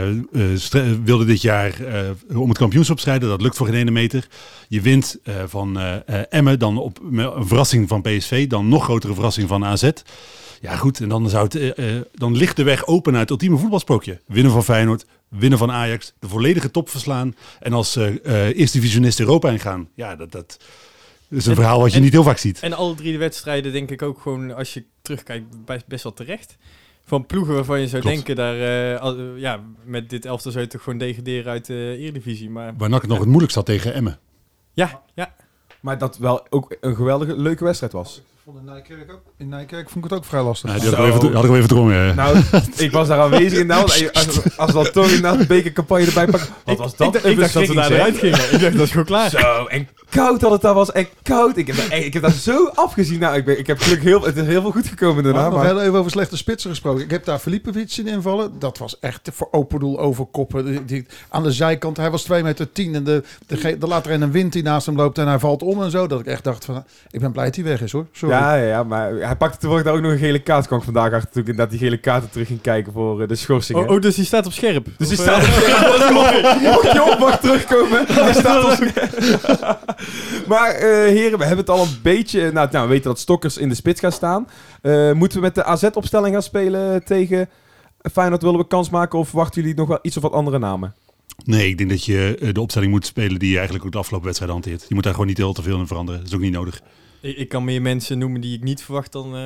wilde 1.04 1.24
dit 1.24 1.42
jaar 1.42 1.80
eh, 1.80 2.38
om 2.40 2.48
het 2.48 2.58
kampioenschap 2.58 2.98
strijden. 2.98 3.28
Dat 3.28 3.40
lukt 3.40 3.56
voor 3.56 3.66
geen 3.66 3.74
ene 3.76 3.90
meter. 3.90 4.28
Je 4.68 4.80
wint 4.80 5.18
eh, 5.22 5.34
van 5.46 5.78
eh 5.78 5.96
eh, 6.06 6.24
Emmen, 6.28 6.58
dan 6.58 6.78
op 6.78 7.00
een 7.12 7.46
verrassing 7.46 7.88
van 7.88 8.02
PSV. 8.02 8.46
Dan 8.46 8.68
nog 8.68 8.84
grotere 8.84 9.14
verrassing 9.14 9.48
van 9.48 9.64
AZ. 9.64 9.90
Ja 10.60 10.76
goed, 10.76 11.00
en 11.00 11.08
dan, 11.08 11.28
zou 11.28 11.48
het, 11.48 11.74
dan 12.14 12.36
ligt 12.36 12.56
de 12.56 12.62
weg 12.62 12.86
open 12.86 13.12
naar 13.12 13.20
het 13.20 13.30
ultieme 13.30 13.56
voetbalsprookje. 13.56 14.20
Winnen 14.26 14.52
van 14.52 14.64
Feyenoord, 14.64 15.06
winnen 15.30 15.58
van 15.58 15.70
Ajax. 15.70 16.12
De 16.18 16.28
volledige 16.28 16.70
top 16.70 16.88
verslaan. 16.88 17.34
En 17.60 17.72
als 17.72 17.96
eh 17.96 18.24
eh 18.24 18.58
eerste 18.58 18.78
divisionist 18.78 19.20
Europa 19.20 19.50
ingaan. 19.50 19.88
Ja, 19.94 20.16
dat, 20.16 20.32
dat 20.32 20.56
is 21.28 21.44
een 21.44 21.50
En- 21.50 21.56
verhaal 21.56 21.80
wat 21.80 21.90
je 21.90 21.96
en- 21.96 22.02
niet 22.02 22.12
heel 22.12 22.22
vaak 22.22 22.38
ziet. 22.38 22.60
En 22.60 22.72
alle 22.72 22.94
drie 22.94 23.12
de 23.12 23.18
wedstrijden 23.18 23.72
denk 23.72 23.90
ik 23.90 24.02
ook 24.02 24.20
gewoon, 24.20 24.54
als 24.54 24.74
je 24.74 24.84
terugkijkt, 25.02 25.46
best, 25.86 26.02
wel 26.02 26.12
terecht. 26.12 26.56
Van 27.04 27.26
ploegen 27.26 27.54
waarvan 27.54 27.80
je 27.80 27.88
zou 27.88 28.02
Klopt. 28.02 28.16
denken, 28.16 28.36
daar, 28.36 28.92
eh, 28.94 29.00
al- 29.00 29.34
ja, 29.36 29.60
met 29.84 30.10
dit 30.10 30.24
elftal 30.24 30.52
zou 30.52 30.64
je 30.64 30.70
toch 30.70 30.82
gewoon 30.82 30.98
degraderen 30.98 31.52
uit 31.52 31.66
de 31.66 31.96
Eredivisie. 31.98 32.50
Maar 32.50 32.74
Waar 32.76 32.88
NAC 32.88 33.00
het 33.00 33.10
nog 33.10 33.18
het 33.18 33.26
moeilijkst 33.28 33.56
had 33.56 33.66
tegen 33.66 33.94
Emmen. 33.94 34.18
ja, 34.72 35.02
ja. 35.14 35.34
Maar 35.80 35.98
dat 35.98 36.18
wel 36.18 36.46
ook 36.50 36.76
een 36.80 36.96
geweldige, 36.96 37.36
leuke 37.36 37.64
wedstrijd 37.64 37.92
was. 37.92 38.22
In 38.58 38.64
Nijkerk, 38.64 39.12
ook, 39.12 39.20
in 39.38 39.48
Nijkerk 39.48 39.90
vond 39.90 40.04
ik 40.04 40.10
het 40.10 40.18
ook 40.20 40.24
vrij 40.26 40.42
lastig. 40.42 40.70
Ja, 40.70 40.78
die 40.78 40.84
had 40.84 40.92
ik 40.92 40.98
Zo. 40.98 41.06
wel 41.06 41.16
even, 41.16 41.32
had 41.34 41.42
ik 41.44 41.48
wel 41.50 41.56
even 41.58 41.68
drongen. 41.68 42.14
Nou, 42.16 42.36
ik 42.76 42.92
was 42.92 43.08
daar 43.08 43.18
aanwezig 43.20 43.58
in. 43.58 43.66
Nou, 43.66 43.82
als, 43.82 44.56
als 44.56 44.72
we 44.72 44.82
dan 44.82 44.90
toch 44.92 45.06
inderdaad 45.06 45.38
de 45.38 45.46
bekercampagne 45.46 46.06
erbij 46.06 46.26
pakken. 46.26 46.48
Wat 46.64 46.78
was 46.78 46.96
dat? 46.96 47.14
ik, 47.16 47.22
ik 47.22 47.38
dacht 47.38 47.52
dat 47.52 47.66
we 47.66 47.74
daar 47.74 47.90
eruit 47.92 48.16
gingen. 48.18 48.38
Ik 48.52 48.60
dacht, 48.60 48.72
dat 48.72 48.82
is 48.86 48.90
gewoon 48.90 49.04
klaar. 49.06 49.30
Zo, 49.30 49.64
en 49.66 49.88
koud 50.10 50.40
dat 50.40 50.50
het 50.50 50.60
daar 50.60 50.74
was. 50.74 50.92
En 50.92 51.06
koud. 51.22 51.56
Ik 51.56 51.66
heb, 51.66 51.76
daar- 51.76 51.98
ik 51.98 52.12
heb 52.12 52.22
daar 52.22 52.32
zo 52.32 52.66
afgezien. 52.74 53.18
Nou, 53.20 53.36
ik, 53.36 53.44
ben, 53.44 53.58
ik 53.58 53.66
heb 53.66 53.78
gelukkig 53.78 54.06
heel, 54.08 54.22
het 54.22 54.36
is 54.36 54.46
heel 54.46 54.60
veel 54.60 54.70
goed 54.70 54.86
gekomen 54.86 55.22
daarna. 55.24 55.40
Maar 55.40 55.50
nog 55.50 55.58
Maar, 55.58 55.68
heel 55.68 55.80
even 55.80 55.98
over 55.98 56.10
slechte 56.10 56.36
spitsen 56.36 56.70
gesproken. 56.70 57.04
Ik 57.04 57.10
heb 57.10 57.24
daar 57.24 57.38
Filipovic 57.38 57.90
zien 57.90 58.06
invallen. 58.06 58.52
Dat 58.58 58.78
was 58.78 58.98
echt 58.98 59.28
voor 59.32 59.48
open 59.50 59.80
doel 59.80 59.98
overkoppen. 60.00 60.64
Die, 60.64 60.84
die- 60.84 61.06
aan 61.28 61.42
de 61.42 61.52
zijkant, 61.52 61.96
hij 61.96 62.10
was 62.10 62.22
2 62.22 62.42
meter 62.42 62.72
10 62.72 62.94
en 62.94 63.04
de, 63.04 63.22
de, 63.46 63.76
de 63.78 63.86
later 63.86 64.10
in 64.12 64.22
een 64.22 64.32
wind 64.32 64.52
die 64.52 64.62
naast 64.62 64.86
hem 64.86 64.96
loopt 64.96 65.18
en 65.18 65.26
hij 65.28 65.38
valt 65.38 65.62
om 65.62 65.82
en 65.82 65.90
zo. 65.90 66.06
Dat 66.06 66.20
ik 66.20 66.26
echt 66.26 66.44
dacht 66.44 66.64
van, 66.64 66.84
ik 67.10 67.20
ben 67.20 67.32
blij 67.32 67.44
dat 67.44 67.54
hij 67.54 67.64
weg 67.64 67.80
is 67.82 67.92
hoor. 67.92 68.06
Sorry. 68.12 68.34
ja, 68.34 68.39
ja, 68.40 68.54
ja, 68.54 68.82
maar 68.82 69.12
hij 69.12 69.36
pakte 69.36 69.58
toevallig 69.58 69.84
daar 69.84 69.94
ook 69.94 70.00
nog 70.00 70.12
een 70.12 70.18
gele 70.18 70.38
kaart. 70.38 70.66
Kwam 70.66 70.78
ik 70.78 70.84
vandaag 70.84 71.12
achter 71.12 71.30
toen 71.30 71.42
ik 71.42 71.48
inderdaad 71.48 71.70
die 71.70 71.88
gele 71.88 71.96
kaarten 71.96 72.30
terug 72.30 72.46
ging 72.46 72.60
kijken 72.60 72.92
voor 72.92 73.22
eh, 73.22 73.28
de 73.28 73.34
schorsingen. 73.34 73.82
Oh, 73.82 73.90
oh, 73.90 74.00
dus 74.00 74.14
die 74.14 74.24
staat 74.24 74.46
op 74.46 74.52
scherp. 74.52 74.86
Dus 74.96 75.08
die 75.08 75.16
staat 75.16 75.42
eh, 75.42 75.48
op 75.48 75.98
Dat 75.98 76.08
is 76.08 76.10
mooi. 76.10 76.42
Mocht 76.70 76.92
je 76.92 77.12
op 77.12 77.18
mag 77.18 77.40
terugkomen, 77.40 78.06
die 78.06 78.34
staat 78.34 78.64
op 78.64 79.88
Maar 80.50 80.70
eh, 80.70 80.88
heren, 80.90 81.38
we 81.38 81.44
hebben 81.44 81.64
het 81.64 81.70
al 81.70 81.82
een 81.82 81.98
beetje... 82.02 82.52
Nou, 82.52 82.68
nou, 82.70 82.84
we 82.84 82.92
weten 82.92 83.10
dat 83.10 83.18
Stokkers 83.18 83.58
in 83.58 83.68
de 83.68 83.74
spits 83.74 84.00
gaan 84.00 84.12
staan. 84.12 84.48
Eh, 84.82 85.12
moeten 85.12 85.38
we 85.38 85.44
met 85.44 85.54
de 85.54 85.64
AZ-opstelling 85.64 86.32
gaan 86.32 86.42
spelen 86.42 87.04
tegen 87.04 87.48
Feyenoord? 88.12 88.42
Willen 88.42 88.58
we 88.58 88.66
kans 88.66 88.90
maken 88.90 89.18
of 89.18 89.28
verwachten 89.28 89.60
jullie 89.60 89.76
nog 89.76 89.88
wel 89.88 89.98
iets 90.02 90.16
of 90.16 90.22
wat 90.22 90.32
andere 90.32 90.58
namen? 90.58 90.94
Nee, 91.44 91.68
ik 91.68 91.78
denk 91.78 91.90
dat 91.90 92.04
je 92.04 92.50
de 92.52 92.60
opstelling 92.60 92.92
moet 92.92 93.06
spelen 93.06 93.38
die 93.38 93.48
je 93.48 93.54
eigenlijk 93.54 93.84
ook 93.84 93.92
de 93.92 93.98
afgelopen 93.98 94.26
wedstrijd 94.26 94.52
hanteert. 94.52 94.84
Je 94.88 94.94
moet 94.94 95.04
daar 95.04 95.12
gewoon 95.12 95.28
niet 95.28 95.36
heel 95.36 95.52
te 95.52 95.62
veel 95.62 95.78
in 95.78 95.86
veranderen. 95.86 96.20
Dat 96.20 96.28
is 96.28 96.34
ook 96.34 96.42
niet 96.42 96.52
nodig. 96.52 96.80
Ik, 97.20 97.36
ik 97.36 97.48
kan 97.48 97.64
meer 97.64 97.82
mensen 97.82 98.18
noemen 98.18 98.40
die 98.40 98.56
ik 98.56 98.62
niet 98.62 98.82
verwacht 98.82 99.12
dan... 99.12 99.34
eh, 99.34 99.40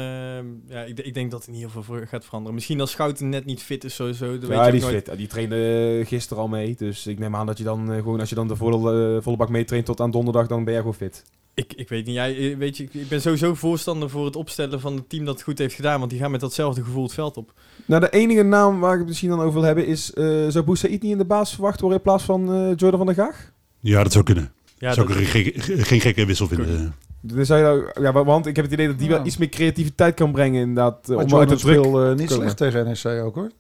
ja, 0.69 0.83
ik, 0.87 1.01
ik 1.01 1.15
denk 1.15 1.31
dat 1.31 1.45
er 1.45 1.51
niet 1.51 1.61
heel 1.61 1.69
veel 1.71 1.83
voor 1.83 2.07
gaat 2.07 2.25
veranderen. 2.25 2.55
Misschien 2.55 2.81
als 2.81 2.91
Schouten 2.91 3.29
net 3.29 3.45
niet 3.45 3.63
fit 3.63 3.85
is 3.85 3.95
sowieso. 3.95 4.27
Dat 4.39 4.41
weet 4.41 4.49
je 4.49 4.55
Ja, 4.55 4.65
ook 4.65 4.71
die 4.71 4.81
is 4.81 4.87
nooit. 4.87 5.05
fit. 5.09 5.17
Die 5.19 5.27
trainde 5.27 5.97
eh, 6.01 6.07
gisteren 6.07 6.43
al 6.43 6.49
mee. 6.49 6.75
Dus 6.79 7.07
ik 7.07 7.19
neem 7.19 7.37
aan 7.37 7.47
dat 7.47 7.59
je 7.59 7.65
dan 7.65 7.93
eh, 7.93 7.97
gewoon, 7.99 8.21
als 8.21 8.29
je 8.29 8.35
dan 8.35 8.49
de 8.49 8.57
volle, 8.57 9.19
volle 9.23 9.37
bak 9.37 9.49
meetraint 9.49 9.87
tot 9.87 10.01
aan 10.01 10.11
donderdag, 10.11 10.47
dan 10.47 10.59
ben 10.65 10.73
jij 10.73 10.83
gewoon 10.83 10.97
fit. 10.97 11.25
Ik, 11.55 11.73
ik 11.73 11.89
weet 11.89 12.07
niet. 12.07 12.15
Jij, 12.15 12.57
weet 12.59 12.77
je, 12.77 12.83
ik- 12.83 12.95
ik 12.95 13.09
ben 13.09 13.21
sowieso 13.21 13.55
voorstander 13.55 14.11
voor 14.11 14.25
het 14.25 14.37
opstellen 14.37 14.81
van 14.81 14.95
het 14.97 15.09
team 15.09 15.25
dat 15.25 15.35
het 15.35 15.43
goed 15.45 15.59
heeft 15.59 15.75
gedaan. 15.75 15.99
Want 15.99 16.11
die 16.11 16.21
gaan 16.21 16.31
met 16.31 16.41
datzelfde 16.41 16.83
gevoel 16.85 17.03
het 17.03 17.15
veld 17.15 17.37
op. 17.37 17.53
Nou, 17.87 18.01
de 18.01 18.11
enige 18.11 18.43
naam 18.43 18.81
waar 18.81 18.93
ik 18.93 18.99
het 18.99 19.09
misschien 19.09 19.29
dan 19.31 19.41
over 19.41 19.53
wil 19.53 19.63
hebben 19.63 19.87
is... 19.87 20.13
eh 20.13 20.25
zou 20.49 20.65
Boussaïd 20.65 21.03
niet 21.03 21.13
in 21.13 21.19
de 21.19 21.25
baas 21.25 21.53
verwacht 21.53 21.81
worden 21.81 21.99
in 21.99 22.05
plaats 22.05 22.25
van 22.25 22.53
eh, 22.55 22.67
Jordan 22.77 22.97
van 22.99 23.07
der 23.07 23.15
Gaag? 23.15 23.53
Ja, 23.81 24.03
dat 24.03 24.13
zou 24.13 24.25
kunnen. 24.25 24.53
Ja, 24.79 24.93
zou 24.93 25.09
dat- 25.09 25.17
ik 25.17 25.27
geen, 25.27 25.53
geen 25.85 26.01
gekke 26.01 26.25
wissel 26.27 26.47
vinden. 26.49 26.95
Dus 27.27 27.47
zou 27.47 27.61
je 27.61 27.65
nou- 27.67 28.03
ja, 28.07 28.13
wa- 28.13 28.25
want 28.25 28.47
ik 28.47 28.57
heb 28.57 28.65
het 28.65 28.75
idee 28.75 28.87
dat 28.87 28.99
die 28.99 29.09
Ja. 29.09 29.17
wel 29.17 29.27
iets 29.27 29.37
meer 29.37 29.49
creativiteit 29.49 30.15
kan 30.15 30.33
brengen 30.33 30.61
inderdaad. 30.61 31.09
eh, 31.09 31.17
Maar 31.17 31.25
om 31.25 31.35
uit 31.35 31.49
de 31.49 31.57
druk... 31.57 31.75
speelde 31.79 32.11
eh, 32.11 32.17
niet 32.17 32.31
slecht 32.31 32.57
tegen 32.57 32.85
NEC 32.85 33.23
ook 33.23 33.35
hoor. 33.35 33.51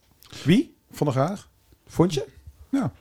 Wie? 0.45 0.75
Van 0.91 1.07
der 1.07 1.17
Gaag. 1.17 1.49
Vond 1.87 2.15
je? 2.15 2.25
Ja. 2.69 2.93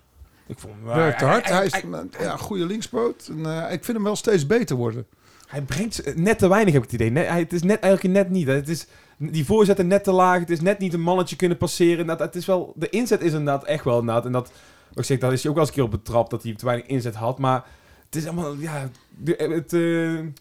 Ik 0.47 0.59
vond 0.59 0.73
Werkt 0.83 1.21
hard. 1.21 1.49
Hij 1.49 1.65
is 1.65 1.71
hij, 1.71 1.83
een 1.91 2.11
ja, 2.19 2.37
goede 2.37 2.65
linkspoot. 2.65 3.29
En, 3.31 3.45
eh, 3.45 3.73
ik 3.73 3.83
vind 3.83 3.97
hem 3.97 4.03
wel 4.05 4.15
steeds 4.15 4.45
beter 4.47 4.75
worden. 4.75 5.05
hij 5.47 5.61
brengt 5.61 6.15
net 6.15 6.37
te 6.39 6.47
weinig, 6.49 6.73
heb 6.73 6.83
ik 6.83 6.91
het 6.91 6.99
idee. 6.99 7.11
Net, 7.11 7.27
hij, 7.27 7.39
het 7.39 7.53
is 7.53 7.63
net, 7.63 7.79
eigenlijk 7.79 8.13
net 8.13 8.29
niet. 8.29 8.47
Het 8.47 8.69
is, 8.69 8.87
die 9.17 9.45
voorzetten 9.45 9.87
net 9.87 10.03
te 10.03 10.11
laag. 10.11 10.39
Het 10.39 10.49
is 10.49 10.61
net 10.61 10.79
niet 10.79 10.93
een 10.93 11.01
mannetje 11.01 11.35
kunnen 11.35 11.57
passeren. 11.57 11.99
Inderdaad, 11.99 12.19
het 12.27 12.35
is 12.35 12.45
wel, 12.45 12.73
de 12.75 12.89
inzet 12.89 13.21
is 13.21 13.31
inderdaad 13.31 13.63
echt 13.63 13.83
wel 13.83 13.99
inderdaad. 13.99 14.25
En 14.25 14.31
dat, 14.31 14.51
wat 14.89 14.97
ik 14.99 15.05
zeg, 15.05 15.17
daar 15.19 15.33
is 15.33 15.41
hij 15.41 15.49
ook 15.51 15.57
wel 15.57 15.65
eens 15.65 15.75
een 15.75 15.81
keer 15.83 15.93
op 15.93 16.03
betrapt 16.03 16.29
dat 16.29 16.43
hij 16.43 16.55
te 16.55 16.65
weinig 16.65 16.85
inzet 16.85 17.15
had. 17.15 17.39
Maar 17.39 17.63
het 18.05 18.15
is 18.15 18.25
allemaal, 18.25 18.53
ja, 18.53 18.89
het, 19.25 19.73
eh, 19.73 19.79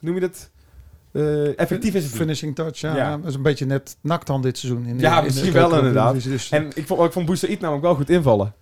noem 0.00 0.14
je 0.14 0.20
dat? 0.20 0.50
Eh, 1.12 1.58
effectief 1.58 1.94
is 1.94 2.04
het. 2.04 2.12
Finishing 2.12 2.54
touch, 2.54 2.78
ja. 2.78 2.96
Ja. 2.96 3.16
Dat 3.16 3.26
is 3.28 3.34
een 3.34 3.42
beetje 3.42 3.66
net 3.66 3.96
nakt 4.00 4.26
dan 4.26 4.42
dit 4.42 4.58
seizoen. 4.58 4.86
In 4.86 4.96
de- 4.96 5.02
Ja, 5.02 5.12
in 5.16 5.18
de 5.18 5.24
misschien 5.24 5.52
wel 5.52 5.68
keukenkampioen-divisie. 5.68 6.30
Dus, 6.30 6.50
En 6.50 6.70
ik 6.74 6.86
vond, 6.86 7.00
ik 7.02 7.12
vond 7.12 7.26
Boussaïd 7.26 7.60
namelijk 7.60 7.84
wel 7.84 7.94
goed 7.94 8.10
invallen. 8.10 8.54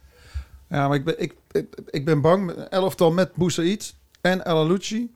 Ja, 0.68 0.88
maar 0.88 0.96
ik 0.96 1.04
ben, 1.04 1.20
ik, 1.22 1.34
ik, 1.50 1.66
ik 1.90 2.04
ben 2.04 2.20
bang. 2.20 2.50
Elftal 2.52 3.12
met 3.12 3.34
Boussaïd 3.34 3.94
en 4.20 4.44
El 4.44 4.56
Alouchi. 4.56 5.10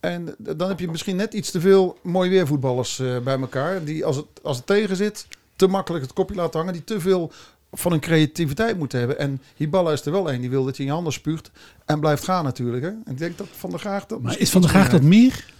En 0.00 0.34
dan 0.38 0.68
heb 0.68 0.80
je 0.80 0.88
misschien 0.90 1.16
net 1.16 1.34
iets 1.34 1.50
te 1.50 1.60
veel 1.60 1.98
mooi 2.02 2.30
weervoetballers 2.30 2.98
eh, 2.98 3.18
bij 3.18 3.38
elkaar. 3.40 3.84
Die 3.84 4.04
als 4.04 4.16
het, 4.16 4.26
als 4.42 4.56
het 4.56 4.66
tegen 4.66 4.96
zit, 4.96 5.26
te 5.56 5.66
makkelijk 5.66 6.04
het 6.04 6.12
kopje 6.12 6.34
laten 6.34 6.58
hangen. 6.58 6.72
Die 6.74 6.84
te 6.84 7.00
veel 7.00 7.32
van 7.72 7.90
hun 7.90 8.00
creativiteit 8.00 8.78
moeten 8.78 8.98
hebben. 8.98 9.18
En 9.18 9.42
Hiballa 9.56 9.92
is 9.92 10.04
er 10.06 10.12
wel 10.12 10.32
een. 10.32 10.40
Die 10.40 10.50
wil 10.50 10.64
dat 10.64 10.76
je 10.76 10.82
in 10.82 10.88
je 10.88 10.94
handen 10.94 11.12
spuugt. 11.12 11.50
En 11.84 12.00
blijft 12.00 12.24
gaan 12.24 12.44
natuurlijk. 12.44 12.82
Hè. 12.82 12.88
En 12.88 13.02
ik 13.06 13.18
denk 13.18 13.38
dat 13.38 13.46
Van 13.52 13.70
der 13.70 13.78
Graag 13.78 14.06
dat 14.06 14.20
Maar 14.22 14.38
is 14.38 14.50
Van 14.50 14.60
der 14.60 14.70
iets 14.70 14.78
Graag 14.78 14.92
dat 14.92 15.02
meer 15.02 15.56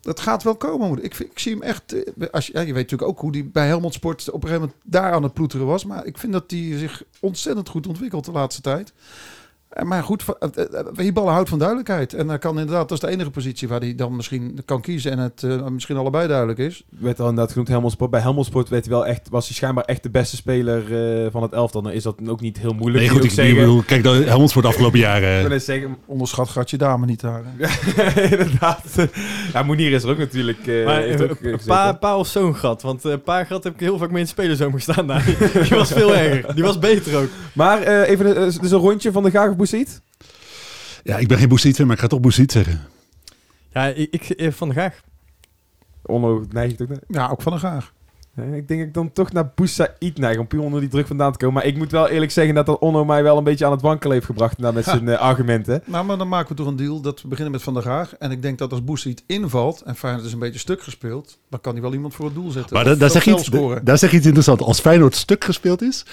dat 0.00 0.20
gaat 0.20 0.42
wel 0.42 0.56
komen. 0.56 0.88
moet 0.88 1.04
Ik, 1.04 1.18
ik 1.18 1.38
zie 1.38 1.52
hem 1.52 1.62
echt. 1.62 1.92
eh, 1.92 2.28
Als 2.30 2.46
je, 2.46 2.52
ja, 2.52 2.60
je 2.60 2.72
weet 2.72 2.82
natuurlijk 2.82 3.10
ook 3.10 3.20
hoe 3.20 3.32
die 3.32 3.44
bij 3.44 3.66
Helmond 3.66 3.94
Sport 3.94 4.30
op 4.30 4.42
een 4.42 4.48
gegeven 4.48 4.60
moment 4.60 4.80
daar 4.84 5.12
aan 5.12 5.22
het 5.22 5.32
ploeteren 5.34 5.66
was. 5.66 5.84
Maar 5.84 6.06
ik 6.06 6.18
vind 6.18 6.32
dat 6.32 6.50
hij 6.50 6.78
zich 6.78 7.02
ontzettend 7.20 7.68
goed 7.68 7.86
ontwikkelt 7.86 8.24
de 8.24 8.32
laatste 8.32 8.60
tijd. 8.62 8.92
Eh, 9.68 9.84
Maar 9.84 10.02
goed, 10.02 10.22
va- 10.22 10.36
eh, 10.38 10.48
eh, 10.64 10.86
Hiballa 10.96 11.32
houdt 11.32 11.48
van 11.48 11.58
duidelijkheid. 11.58 12.12
En 12.14 12.28
hij 12.28 12.38
kan 12.38 12.58
inderdaad, 12.58 12.88
dat 12.88 13.02
is 13.02 13.08
de 13.08 13.14
enige 13.14 13.30
positie 13.30 13.68
waar 13.68 13.80
hij 13.80 13.94
dan 13.94 14.16
misschien 14.16 14.58
kan 14.64 14.80
kiezen. 14.80 15.10
En 15.12 15.18
het 15.18 15.42
eh, 15.42 15.66
misschien 15.66 15.96
allebei 15.96 16.28
duidelijk 16.28 16.58
is. 16.58 16.84
werd 17.00 17.20
al 17.20 17.28
inderdaad 17.28 17.50
genoemd 17.52 17.68
Helmond 17.68 17.92
Sport. 17.92 18.10
Bij 18.10 18.20
Helmond 18.20 18.46
Sport 18.46 18.68
werd 18.68 18.84
hij 18.84 18.94
wel 18.94 19.06
echt, 19.06 19.28
was 19.30 19.46
hij 19.46 19.54
schijnbaar 19.56 19.84
echt 19.84 20.02
de 20.02 20.10
beste 20.10 20.36
speler 20.36 20.82
eh, 21.24 21.30
van 21.32 21.42
het 21.42 21.52
elftal. 21.52 21.82
Dan 21.82 21.92
is 21.92 22.02
dat 22.02 22.16
ook 22.28 22.40
niet 22.40 22.58
heel 22.58 22.72
moeilijk. 22.72 23.04
Nee, 23.04 23.08
goed, 23.14 23.24
ik 23.24 23.30
zeggen. 23.30 23.56
bedoel, 23.56 23.82
kijk, 23.86 24.04
Helmond 24.04 24.52
voor 24.52 24.62
de 24.62 24.68
afgelopen 24.68 24.98
Ik 24.98 25.04
jaren. 25.04 25.48
wil 25.48 25.60
zeggen, 25.60 25.96
Onderschat 26.06 26.48
gaat 26.48 26.70
je 26.70 26.76
dame 26.76 27.06
niet 27.06 27.20
daar. 27.20 27.42
inderdaad. 28.30 29.08
Ja, 29.52 29.62
Monier 29.62 29.92
is 29.92 30.02
er 30.02 30.10
ook 30.10 30.18
natuurlijk. 30.18 30.66
eh, 30.66 30.84
Maar 30.84 31.00
heeft 31.02 31.22
ook, 31.22 31.30
eh, 31.30 31.50
pa, 31.52 31.56
gezeten. 31.56 31.98
pa 31.98 32.16
of 32.18 32.26
zo'n 32.26 32.54
gat. 32.56 32.82
Want 32.82 33.04
eh 33.04 33.14
pa 33.24 33.44
gat 33.44 33.64
heb 33.64 33.74
ik 33.74 33.80
heel 33.80 33.98
vaak 33.98 34.08
mee 34.08 34.16
in 34.16 34.22
het 34.22 34.28
spelerzomer 34.30 34.80
gestaan. 34.80 35.06
daar. 35.06 35.24
die 35.68 35.76
was 35.78 35.92
veel 35.92 36.14
erger. 36.16 36.54
Die 36.54 36.64
was 36.64 36.78
beter 36.78 37.16
ook. 37.22 37.28
Maar 37.52 37.82
eh, 37.82 38.08
even 38.10 38.34
dus 38.34 38.70
een 38.70 38.78
rondje 38.78 39.12
van 39.12 39.22
de 39.22 39.30
Gaag 39.30 39.56
Boussaïd. 39.58 40.00
Ja, 41.02 41.16
ik 41.18 41.28
ben 41.28 41.38
geen 41.38 41.74
fan, 41.74 41.86
maar 41.86 41.94
ik 41.94 42.02
ga 42.02 42.06
toch 42.06 42.20
Boussaïd 42.20 42.52
zeggen. 42.52 42.80
Ja, 43.72 43.86
ik, 43.86 44.08
ik 44.10 44.22
eh, 44.30 44.52
van 44.52 44.68
de 44.68 44.74
graag. 44.74 45.00
Onno 46.02 46.44
neig 46.50 46.72
ik 46.72 46.80
ook 46.80 46.88
naar. 46.88 47.00
Ja, 47.08 47.28
ook 47.28 47.42
van 47.42 47.52
een 47.52 47.58
graag. 47.58 47.92
Ik 48.46 48.68
denk 48.68 48.80
dat 48.80 48.88
ik 48.88 48.94
dan 48.94 49.12
toch 49.12 49.32
naar 49.32 49.52
Boussaïd 49.54 50.18
neig, 50.18 50.38
om 50.38 50.46
puur 50.46 50.60
onder 50.60 50.80
die 50.80 50.88
druk 50.88 51.06
vandaan 51.06 51.32
te 51.32 51.38
komen. 51.38 51.54
Maar 51.54 51.64
ik 51.64 51.76
moet 51.76 51.90
wel 51.90 52.08
eerlijk 52.08 52.30
zeggen 52.30 52.54
dat 52.54 52.66
dat 52.66 52.78
Onno 52.78 53.04
mij 53.04 53.22
wel 53.22 53.38
een 53.38 53.44
beetje 53.44 53.64
aan 53.64 53.72
het 53.72 53.82
wankelen 53.82 54.12
heeft 54.12 54.26
gebracht 54.26 54.58
nou, 54.58 54.74
met 54.74 54.84
zijn 54.84 55.08
eh, 55.08 55.18
argumenten. 55.18 55.82
Nou, 55.84 56.04
maar 56.04 56.18
dan 56.18 56.28
maken 56.28 56.48
we 56.48 56.54
toch 56.54 56.66
een 56.66 56.76
deal 56.76 57.00
dat 57.00 57.22
we 57.22 57.28
beginnen 57.28 57.52
met 57.52 57.62
Van 57.62 57.74
der 57.74 57.82
Graag. 57.82 58.16
En 58.16 58.30
ik 58.30 58.42
denk 58.42 58.58
dat 58.58 58.70
als 58.70 58.84
Boussaïd 58.84 59.22
invalt 59.26 59.82
en 59.82 59.96
Feyenoord 59.96 60.26
is 60.26 60.32
een 60.32 60.38
beetje 60.38 60.58
stuk 60.58 60.82
gespeeld, 60.82 61.38
dan 61.48 61.60
kan 61.60 61.72
hij 61.72 61.82
wel 61.82 61.92
iemand 61.92 62.14
voor 62.14 62.24
het 62.24 62.34
doel 62.34 62.50
zetten. 62.50 62.74
Maar 62.76 62.98
daar, 62.98 63.10
zeg 63.10 63.24
je 63.24 63.30
iets, 63.30 63.50
daar 63.82 63.98
zeg 63.98 64.10
je 64.10 64.16
iets 64.16 64.26
interessants. 64.26 64.62
Als 64.62 64.80
Feyenoord 64.80 65.14
stuk 65.14 65.44
gespeeld 65.44 65.82
is, 65.82 66.04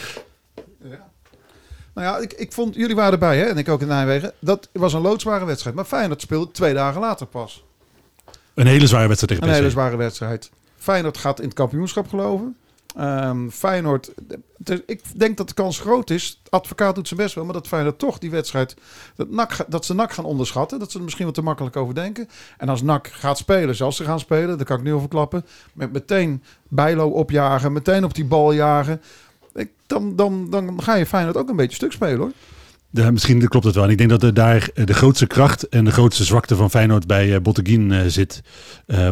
Nou 1.96 2.08
ja, 2.08 2.18
ik, 2.18 2.34
ik 2.34 2.52
vond, 2.52 2.76
jullie 2.76 2.96
waren 2.96 3.12
erbij 3.12 3.38
hè, 3.38 3.44
en 3.44 3.58
ik 3.58 3.70
ook 3.70 3.82
in 3.82 3.88
Nijmegen. 3.88 4.34
Dat 4.40 4.70
was 4.72 4.94
een 4.94 5.02
loodzware 5.02 5.46
wedstrijd. 5.46 5.76
Maar 5.76 5.86
Feyenoord 5.86 6.22
speelde 6.22 6.52
twee 6.52 6.74
dagen 6.74 7.02
later 7.02 7.26
pas. 7.26 7.64
een 8.54 8.68
hele 8.68 8.88
zware 8.88 9.08
wedstrijd 9.08 9.34
tegen 9.34 9.54
Een 9.54 9.60
hele 9.60 9.72
zware 9.72 9.96
wedstrijd. 9.96 10.50
Feyenoord 10.78 11.18
gaat 11.18 11.40
in 11.40 11.46
het 11.46 11.54
kampioenschap 11.54 12.08
geloven. 12.08 12.56
Ehm, 12.96 13.50
Feyenoord, 13.50 14.12
ik 14.86 15.20
denk 15.20 15.38
dat 15.38 15.48
de 15.48 15.54
kans 15.54 15.80
groot 15.80 16.10
is. 16.10 16.42
Advocaat 16.50 16.96
doet 16.96 17.08
zijn 17.08 17.20
best 17.20 17.36
wel, 17.36 17.44
maar 17.44 17.54
dat 17.54 17.68
Feyenoord 17.68 18.00
toch 18.00 18.18
die 18.18 18.32
wedstrijd, 18.32 18.76
dat, 19.16 19.30
NAC, 19.30 19.66
dat 19.68 19.86
ze 19.86 19.94
NAC 19.94 20.14
gaan 20.14 20.26
onderschatten. 20.26 20.80
Dat 20.80 20.92
ze 20.92 20.98
er 20.98 21.04
misschien 21.04 21.26
wat 21.26 21.34
te 21.34 21.42
makkelijk 21.42 21.76
over 21.76 21.96
denken. 21.96 22.30
En 22.58 22.70
als 22.70 22.82
NAC 22.82 23.08
gaat 23.08 23.38
spelen 23.38 23.76
zoals 23.76 23.96
ze 23.96 24.04
gaan 24.04 24.20
spelen, 24.20 24.58
daar 24.58 24.66
kan 24.66 24.78
ik 24.78 24.84
nu 24.84 24.94
over 24.94 25.08
klappen. 25.08 25.46
Met 25.74 25.92
meteen 25.92 26.44
Bijlo 26.68 27.10
opjagen, 27.10 27.74
meteen 27.74 28.04
op 28.04 28.14
die 28.14 28.26
bal 28.26 28.52
jagen. 28.52 29.02
Ik, 29.56 29.70
dan, 29.88 30.16
dan, 30.16 30.50
dan 30.50 30.84
ga 30.84 30.96
je 30.96 31.06
Feyenoord 31.06 31.38
ook 31.38 31.50
een 31.50 31.56
beetje 31.56 31.76
stuk 31.76 31.92
spelen 31.92 32.18
hoor. 32.18 32.32
Misschien 33.12 33.48
klopt 33.48 33.66
het 33.66 33.76
wel. 33.76 33.90
Ik 33.90 33.98
denk 33.98 34.10
dat 34.10 34.24
er 34.24 34.34
daar 34.34 34.70
eh, 34.74 34.86
de 34.86 34.94
grootste 34.94 35.28
kracht 35.28 35.70
en 35.70 35.86
de 35.86 35.92
grootste 35.92 36.24
zwakte 36.24 36.56
van 36.56 36.70
Feyenoord 36.70 37.08
bij 37.08 37.36
eh 37.36 37.42
Botteguin 37.42 37.92
eh, 37.92 38.02
zit. 38.08 38.42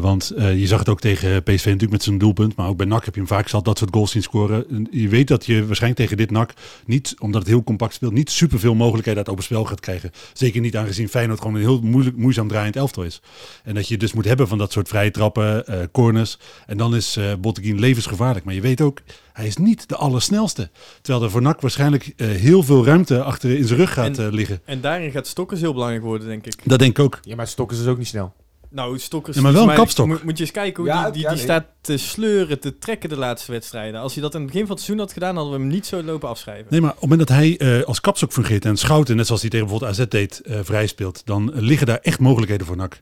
Want 0.02 0.32
je 0.36 0.68
zag 0.68 0.80
het 0.80 0.90
ook 0.90 1.00
tegen 1.00 1.44
PSV 1.44 1.66
natuurlijk 1.66 1.92
met 1.92 2.04
zijn 2.04 2.18
doelpunt. 2.18 2.56
Maar 2.56 2.68
ook 2.68 2.78
bij 2.78 2.86
NAC 2.86 3.06
heb 3.06 3.14
je 3.14 3.20
hem 3.20 3.30
vaak 3.30 3.48
zat 3.48 3.66
dat 3.66 3.78
soort 3.78 3.94
goals 3.94 4.12
zien 4.12 4.22
scoren. 4.22 4.70
En 4.70 4.88
Je 4.92 5.08
weet 5.08 5.28
dat 5.28 5.46
je 5.46 5.66
waarschijnlijk 5.66 6.02
tegen 6.02 6.18
dit 6.18 6.32
NAC 6.32 6.54
niet, 6.86 7.16
omdat 7.20 7.42
het 7.42 7.50
heel 7.50 7.64
compact 7.64 7.94
speelt, 7.94 8.14
niet 8.14 8.30
superveel 8.30 8.76
mogelijkheden 8.76 9.20
uit 9.20 9.30
open 9.30 9.44
spel 9.44 9.66
gaat 9.66 9.80
krijgen. 9.80 10.12
Zeker 10.34 10.62
niet 10.62 10.78
aangezien 10.78 11.10
Feyenoord 11.10 11.40
gewoon 11.40 11.56
een 11.56 11.62
heel 11.62 11.82
moeilijk, 11.82 12.18
moeizaam 12.18 12.48
draaiend 12.48 12.76
elftal 12.76 13.04
is. 13.04 13.22
En 13.64 13.74
dat 13.74 13.88
je 13.88 13.98
dus 13.98 14.14
moet 14.14 14.26
hebben 14.26 14.48
van 14.48 14.58
dat 14.58 14.72
soort 14.72 14.88
vrije 14.88 15.12
trappen, 15.12 15.66
corners. 15.92 16.38
En 16.66 16.78
dan 16.78 16.96
is 16.96 17.18
eh 17.18 17.34
Botteguin 17.40 17.80
levensgevaarlijk. 17.80 18.46
Maar 18.46 18.54
je 18.54 18.62
weet 18.62 18.82
ook, 18.82 19.02
hij 19.34 19.48
is 19.48 19.58
niet 19.58 19.89
de 19.89 19.96
allersnelste. 19.96 20.69
Terwijl 21.02 21.24
er 21.26 21.32
voor 21.32 21.41
NAC 21.41 21.62
waarschijnlijk 21.62 22.13
eh, 22.17 22.28
heel 22.28 22.63
veel 22.63 22.86
ruimte 22.86 23.24
achter 23.24 23.58
in 23.58 23.65
zijn 23.67 23.80
rug 23.80 23.93
gaat 23.93 24.17
En- 24.17 24.26
eh, 24.28 24.32
liggen. 24.34 24.62
En 24.65 24.82
daarin 24.82 25.12
gaat 25.12 25.28
Stokkers 25.28 25.62
heel 25.62 25.74
belangrijk 25.74 26.04
worden, 26.04 26.28
denk 26.28 26.46
ik. 26.46 26.54
Dat 26.63 26.80
denk 26.80 26.98
ik 26.98 27.04
ook. 27.04 27.19
Ja, 27.22 27.36
maar 27.36 27.48
Stokkers 27.48 27.80
is 27.80 27.88
ook 27.88 27.98
niet 27.98 28.08
snel. 28.08 28.34
Nou, 28.69 29.00
Stokkers... 29.00 29.36
Ja, 29.36 29.41
maar 29.43 29.52
wel 29.52 29.62
is 29.62 29.67
een 29.67 29.74
mij- 29.74 29.84
kapstok. 29.84 30.08
Moet, 30.08 30.24
moet 30.24 30.38
je 30.38 30.43
eens 30.43 30.54
kijken 30.54 30.84
hoe 30.84 30.91
Ja, 30.91 31.04
die, 31.04 31.12
die, 31.12 31.22
ja, 31.22 31.28
die 31.28 31.36
nee. 31.38 31.46
staat 31.46 31.65
te 31.82 31.98
sleuren, 31.98 32.60
te 32.60 32.78
trekken 32.78 33.10
de 33.10 33.17
laatste 33.17 33.52
wedstrijden. 33.52 34.00
Als 34.02 34.13
hij 34.13 34.22
dat 34.22 34.34
in 34.34 34.41
het 34.41 34.50
begin 34.52 34.65
van 34.65 34.76
het 34.76 34.84
seizoen 34.86 35.06
had 35.06 35.13
gedaan, 35.13 35.36
hadden 35.36 35.54
we 35.54 35.60
hem 35.60 35.67
niet 35.67 35.86
zo 35.86 36.04
lopen 36.04 36.30
afschrijven. 36.30 36.65
Nee, 36.69 36.82
maar 36.82 36.89
op 36.89 37.00
het 37.02 37.10
moment 37.10 37.28
dat 37.28 37.38
hij 37.38 37.58
eh, 37.58 37.84
als 37.84 38.02
kapstok 38.02 38.32
fungeert 38.32 38.65
en 38.65 38.78
Schouten, 38.78 39.15
net 39.15 39.26
zoals 39.26 39.41
hij 39.41 39.50
tegen 39.50 39.67
bijvoorbeeld 39.67 40.00
AZ 40.00 40.06
deed, 40.10 40.41
eh, 40.46 40.60
vrij 40.63 40.88
speelt, 40.88 41.22
dan 41.26 41.52
liggen 41.56 41.88
daar 41.88 42.00
echt 42.02 42.19
mogelijkheden 42.19 42.67
voor 42.67 42.76
NAC. 42.76 43.02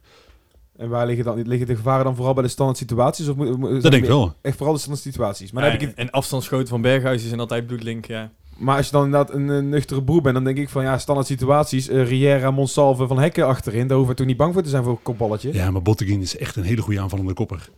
En 0.82 0.90
waar 0.90 1.06
liggen, 1.06 1.26
dan, 1.26 1.42
liggen 1.48 1.68
de 1.68 1.76
gevaren 1.76 2.04
dan 2.06 2.16
vooral 2.16 2.34
bij 2.34 2.44
de 2.44 2.50
standaard 2.50 2.78
situaties? 2.78 3.28
Of, 3.28 3.36
moet- 3.36 3.58
moet- 3.58 3.70
zijn 3.70 3.82
Dat 3.82 3.92
denk 3.92 4.04
ik 4.04 4.10
wel. 4.10 4.34
Echt 4.42 4.56
vooral 4.58 4.74
de 4.74 4.80
standaard 4.80 5.06
situaties. 5.06 5.52
Maar, 5.52 5.64
dan 5.64 5.72
heb 5.72 5.82
ik 5.82 5.88
het, 5.88 5.98
en 5.98 6.10
afstandsschoten 6.10 6.68
van 6.68 6.82
Berghuis 6.82 7.28
zijn 7.28 7.40
altijd 7.40 7.68
bloedlink, 7.68 8.06
ja. 8.06 8.32
maar 8.58 8.78
als 8.78 8.86
je 8.86 8.92
dan 8.92 9.06
inderdaad 9.06 9.34
een, 9.36 9.48
een 9.48 9.70
nuchtere 9.70 10.04
broer 10.04 10.22
bent, 10.22 10.36
dan 10.36 10.44
denk 10.44 10.58
ik 10.58 10.70
van 10.70 10.84
ja, 10.84 10.98
standaard 10.98 11.28
situaties. 11.28 11.88
eh, 11.88 12.08
Riera, 12.08 12.52
Monsalve, 12.52 13.08
Van 13.08 13.20
Hekken 13.20 13.46
achterin. 13.48 13.88
Daar 13.88 13.98
hoeven 13.98 14.10
we 14.16 14.20
toch 14.20 14.28
niet 14.28 14.38
bang 14.38 14.54
voor 14.54 14.64
te 14.64 14.70
zijn 14.70 14.84
voor 14.84 14.92
een 14.92 15.02
kopballetje. 15.02 15.54
Ja, 15.54 15.72
maar 15.72 15.82
Botteguin 15.82 16.22
is 16.22 16.38
echt 16.38 16.56
een 16.56 16.64
hele 16.64 16.82
goede 16.82 17.00
aanvallende 17.00 17.34
kopper. 17.34 17.70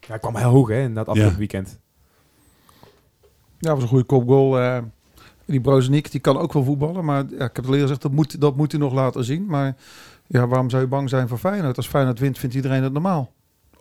Ja, 0.00 0.06
hij 0.06 0.18
kwam 0.18 0.36
heel 0.36 0.48
hoog 0.50 0.68
hè, 0.68 0.82
in 0.82 0.94
dat 0.94 1.06
afgelopen 1.06 1.32
Ja. 1.32 1.38
weekend. 1.38 1.78
Ja, 3.58 3.72
was 3.74 3.82
een 3.82 3.88
goede 3.88 4.04
kopgoal. 4.04 4.58
eh 4.60 4.78
die 5.50 5.60
Brozenik, 5.60 6.10
die 6.10 6.20
kan 6.20 6.38
ook 6.38 6.52
wel 6.52 6.64
voetballen. 6.64 7.04
Maar 7.04 7.24
ja, 7.28 7.34
ik 7.34 7.38
heb 7.38 7.56
het 7.56 7.66
al 7.66 7.72
eerder 7.72 7.80
gezegd, 7.80 8.02
dat 8.02 8.12
moet, 8.12 8.40
dat 8.40 8.56
moet 8.56 8.72
hij 8.72 8.80
nog 8.80 8.92
laten 8.92 9.24
zien. 9.24 9.46
Maar 9.46 9.76
ja, 10.26 10.46
waarom 10.46 10.70
zou 10.70 10.82
je 10.82 10.88
bang 10.88 11.08
zijn 11.08 11.28
voor 11.28 11.38
Feyenoord? 11.38 11.76
Als 11.76 11.88
Feyenoord 11.88 12.18
wint, 12.18 12.38
vindt 12.38 12.54
iedereen 12.54 12.82
het 12.82 12.92
normaal. 12.92 13.32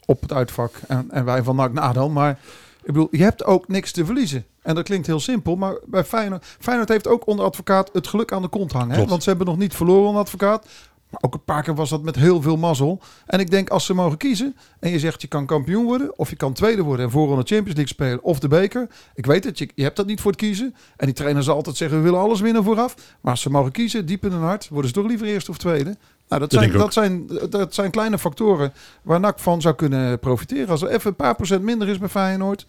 Op 0.05 0.21
het 0.21 0.33
uitvak. 0.33 0.71
En, 0.87 1.11
en 1.11 1.25
wij 1.25 1.43
van 1.43 1.55
NAC 1.55 1.73
na 1.73 1.93
dan. 1.93 2.13
Maar 2.13 2.39
ik 2.79 2.85
bedoel, 2.85 3.07
je 3.11 3.23
hebt 3.23 3.43
ook 3.45 3.67
niks 3.67 3.91
te 3.91 4.05
verliezen. 4.05 4.45
En 4.61 4.75
dat 4.75 4.83
klinkt 4.83 5.07
heel 5.07 5.19
simpel. 5.19 5.55
Maar 5.55 5.77
bij 5.85 6.03
Feyenoord, 6.03 6.45
Feyenoord 6.59 6.89
heeft 6.89 7.07
ook 7.07 7.27
onder 7.27 7.45
advocaat 7.45 7.89
het 7.93 8.07
geluk 8.07 8.31
aan 8.31 8.41
de 8.41 8.47
kont 8.47 8.71
hangen. 8.71 8.95
Hè? 8.95 9.05
Want 9.05 9.23
ze 9.23 9.29
hebben 9.29 9.47
nog 9.47 9.57
niet 9.57 9.75
verloren 9.75 10.07
onder 10.07 10.21
advocaat. 10.21 10.67
Maar 11.09 11.21
ook 11.21 11.33
een 11.33 11.43
paar 11.43 11.63
keer 11.63 11.75
was 11.75 11.89
dat 11.89 12.03
met 12.03 12.15
heel 12.15 12.41
veel 12.41 12.57
mazzel. 12.57 12.99
En 13.25 13.39
ik 13.39 13.51
denk, 13.51 13.69
als 13.69 13.85
ze 13.85 13.93
mogen 13.93 14.17
kiezen... 14.17 14.55
en 14.79 14.89
je 14.89 14.99
zegt 14.99 15.21
je 15.21 15.27
kan 15.27 15.45
kampioen 15.45 15.85
worden... 15.85 16.17
of 16.17 16.29
je 16.29 16.35
kan 16.35 16.53
tweede 16.53 16.81
worden 16.81 17.05
en 17.05 17.11
voorronde 17.11 17.43
Champions 17.43 17.77
League 17.77 17.87
spelen... 17.87 18.23
of 18.23 18.39
de 18.39 18.47
beker. 18.47 18.87
Ik 19.15 19.25
weet 19.25 19.43
het, 19.43 19.57
je, 19.57 19.69
je 19.75 19.83
hebt 19.83 19.95
dat 19.95 20.05
niet 20.05 20.21
voor 20.21 20.31
het 20.31 20.39
kiezen. 20.39 20.75
En 20.97 21.05
die 21.05 21.15
trainer 21.15 21.43
zal 21.43 21.55
altijd 21.55 21.77
zeggen, 21.77 21.97
we 21.97 22.03
willen 22.03 22.19
alles 22.19 22.39
winnen 22.39 22.63
vooraf. 22.63 22.95
Maar 23.21 23.31
als 23.31 23.41
ze 23.41 23.49
mogen 23.49 23.71
kiezen, 23.71 24.05
diep 24.05 24.25
in 24.25 24.31
hun 24.31 24.41
hart... 24.41 24.67
worden 24.69 24.89
ze 24.89 24.95
toch 24.95 25.07
liever 25.07 25.27
eerste 25.27 25.51
of 25.51 25.57
tweede. 25.57 25.97
Nou, 26.27 26.41
dat, 26.41 26.51
Dat 26.51 26.51
zijn, 26.51 26.71
dat, 26.71 26.93
zijn, 26.93 27.27
dat 27.49 27.73
zijn 27.73 27.91
kleine 27.91 28.17
factoren 28.17 28.73
waar 29.01 29.19
NAC 29.19 29.39
van 29.39 29.61
zou 29.61 29.75
kunnen 29.75 30.19
profiteren. 30.19 30.69
Als 30.69 30.81
er 30.81 30.89
even 30.89 31.09
een 31.09 31.15
paar 31.15 31.35
procent 31.35 31.63
minder 31.63 31.87
is 31.87 31.97
bij 31.97 32.09
Feyenoord, 32.09 32.65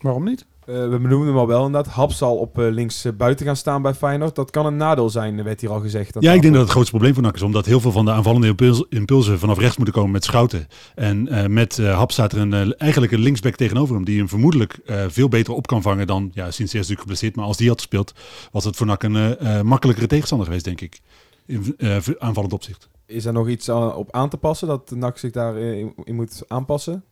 waarom 0.00 0.24
niet? 0.24 0.44
Eh, 0.66 0.74
we 0.74 0.98
benoemden 0.98 1.28
hem 1.28 1.36
al 1.36 1.46
wel 1.46 1.66
inderdaad. 1.66 1.92
Hap 1.92 2.12
zal 2.12 2.36
op 2.36 2.58
eh, 2.58 2.70
links 2.70 3.04
eh, 3.04 3.12
buiten 3.12 3.46
gaan 3.46 3.56
staan 3.56 3.82
bij 3.82 3.94
Feyenoord. 3.94 4.34
Dat 4.34 4.50
kan 4.50 4.66
een 4.66 4.76
nadeel 4.76 5.10
zijn, 5.10 5.42
werd 5.42 5.60
hier 5.60 5.70
al 5.70 5.80
gezegd. 5.80 6.16
Ja, 6.18 6.32
ik 6.32 6.42
denk 6.42 6.52
dat 6.52 6.62
het 6.62 6.70
grootste 6.70 6.92
probleem 6.92 7.14
voor 7.14 7.22
NAC 7.22 7.34
is. 7.34 7.42
Omdat 7.42 7.66
heel 7.66 7.80
veel 7.80 7.92
van 7.92 8.04
de 8.04 8.10
aanvallende 8.10 8.46
impuls- 8.46 8.84
impulsen 8.88 9.38
vanaf 9.38 9.58
rechts 9.58 9.76
moeten 9.76 9.94
komen 9.94 10.10
met 10.10 10.24
Schouten. 10.24 10.66
En 10.94 11.52
met 11.52 11.76
Hap 11.76 12.12
staat 12.12 12.32
er 12.32 12.38
een, 12.38 12.74
eigenlijk 12.76 13.12
een 13.12 13.20
linksback 13.20 13.54
tegenover 13.54 13.94
hem. 13.94 14.04
Die 14.04 14.18
hem 14.18 14.28
vermoedelijk 14.28 14.80
veel 15.08 15.28
beter 15.28 15.54
op 15.54 15.66
kan 15.66 15.82
vangen 15.82 16.06
dan, 16.06 16.30
ja, 16.32 16.50
sinds 16.50 16.72
hij 16.72 16.80
is 16.80 16.88
natuurlijk 16.88 17.00
geblesseerd. 17.00 17.36
Maar 17.36 17.44
als 17.44 17.56
die 17.56 17.68
had 17.68 17.80
gespeeld, 17.80 18.12
was 18.52 18.64
het 18.64 18.76
voor 18.76 18.86
NAC 18.86 19.02
een 19.02 19.66
makkelijkere 19.66 20.06
tegenstander 20.06 20.46
geweest, 20.46 20.64
denk 20.64 20.80
ik. 20.80 21.00
In 21.46 21.76
aanvallend 22.18 22.52
opzicht. 22.52 22.88
Is 23.06 23.24
er 23.24 23.32
nog 23.32 23.48
iets 23.48 23.68
op 23.68 24.08
aan 24.10 24.28
te 24.28 24.36
passen? 24.36 24.68
Dat 24.68 24.90
NAC 24.90 25.18
zich 25.18 25.30
daarin 25.30 25.78
in, 25.78 25.92
in 26.04 26.14
moet 26.14 26.42
aanpassen? 26.48 27.04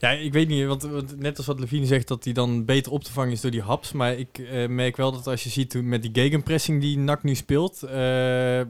Ja, 0.00 0.10
ik 0.10 0.32
weet 0.32 0.48
niet, 0.48 0.66
want, 0.66 0.82
want 0.82 1.18
net 1.20 1.36
als 1.36 1.46
wat 1.46 1.60
Levine 1.60 1.86
zegt, 1.86 2.08
dat 2.08 2.24
hij 2.24 2.32
dan 2.32 2.64
beter 2.64 2.92
op 2.92 3.04
te 3.04 3.12
vangen 3.12 3.32
is 3.32 3.40
door 3.40 3.50
die 3.50 3.62
haps. 3.62 3.92
Maar 3.92 4.14
ik 4.14 4.38
eh, 4.38 4.68
merk 4.68 4.96
wel 4.96 5.12
dat 5.12 5.26
als 5.26 5.42
je 5.44 5.50
ziet 5.50 5.82
met 5.82 6.02
die 6.02 6.10
gegenpressing 6.14 6.80
die 6.80 6.98
NAC 6.98 7.22
nu 7.22 7.34
speelt, 7.34 7.82
eh, 7.82 7.90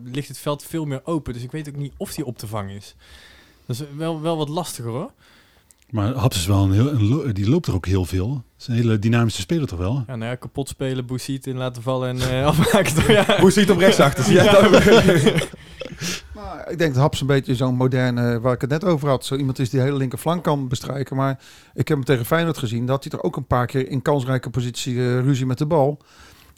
ligt 0.05 0.29
het 0.29 0.39
veld 0.39 0.65
veel 0.65 0.85
meer 0.85 1.01
open. 1.05 1.33
Dus 1.33 1.43
ik 1.43 1.51
weet 1.53 1.69
ook 1.69 1.77
niet 1.77 1.93
of 1.97 2.15
die 2.15 2.25
op 2.25 2.39
te 2.39 2.47
vangen 2.47 2.77
is. 2.77 2.95
Dat 3.67 3.77
is 3.81 3.87
wel, 3.97 4.21
wel 4.21 4.37
wat 4.37 4.49
lastiger 4.49 4.91
hoor. 4.91 5.11
Maar 5.91 6.13
Haps 6.15 6.37
is 6.37 6.47
wel 6.47 6.63
een 6.65 6.73
heel, 6.73 6.89
een 6.93 7.09
lo- 7.09 7.33
die 7.33 7.49
loopt 7.49 7.67
er 7.67 7.75
ook 7.75 7.87
heel 7.87 8.05
veel. 8.05 8.31
Het 8.33 8.61
is 8.61 8.67
een 8.67 8.75
hele 8.75 8.99
dynamische 8.99 9.41
speler 9.41 9.67
toch 9.67 9.79
wel? 9.79 10.05
Ja, 10.07 10.17
nou 10.17 10.31
ja, 10.31 10.35
kapot 10.37 10.69
spelen, 10.69 11.07
Boesiet 11.07 11.47
in 11.47 11.57
laten 11.57 11.83
vallen 11.83 12.09
en 12.09 12.31
eh 12.41 12.47
afmaken. 12.51 12.95
toch? 12.95 13.07
Ja. 13.07 13.41
Hoe 13.41 13.51
ziet 13.51 13.63
het 13.69 13.73
op 13.77 13.79
rechtsachter? 13.79 14.25
Zie 14.25 14.35
jij 14.35 14.45
Maar 16.41 16.71
ik 16.71 16.79
denk 16.79 16.93
dat 16.93 17.03
Haps 17.03 17.21
een 17.21 17.27
beetje 17.27 17.55
zo'n 17.55 17.75
moderne, 17.75 18.41
waar 18.41 18.55
ik 18.55 18.61
het 18.61 18.71
net 18.71 18.85
over 18.85 19.09
had. 19.09 19.25
Zo 19.25 19.37
iemand 19.37 19.59
is 19.59 19.71
die 19.71 19.81
hele 19.81 19.97
linkerflank 19.97 20.45
kan 20.45 20.69
bestrijken. 20.69 21.17
Maar 21.17 21.39
ik 21.75 21.89
heb 21.89 21.97
hem 21.97 22.07
tegen 22.07 22.27
Feyenoord 22.27 22.59
gezien. 22.59 22.87
Dat 22.87 23.05
hij 23.05 23.13
er 23.13 23.25
ook 23.25 23.37
een 23.37 23.47
paar 23.47 23.67
keer 23.67 23.89
in 23.89 24.03
kansrijke 24.03 24.51
positie 24.51 24.97
eh, 24.97 25.21
ruzie 25.21 25.47
met 25.47 25.59
de 25.59 25.67
bal. 25.67 25.99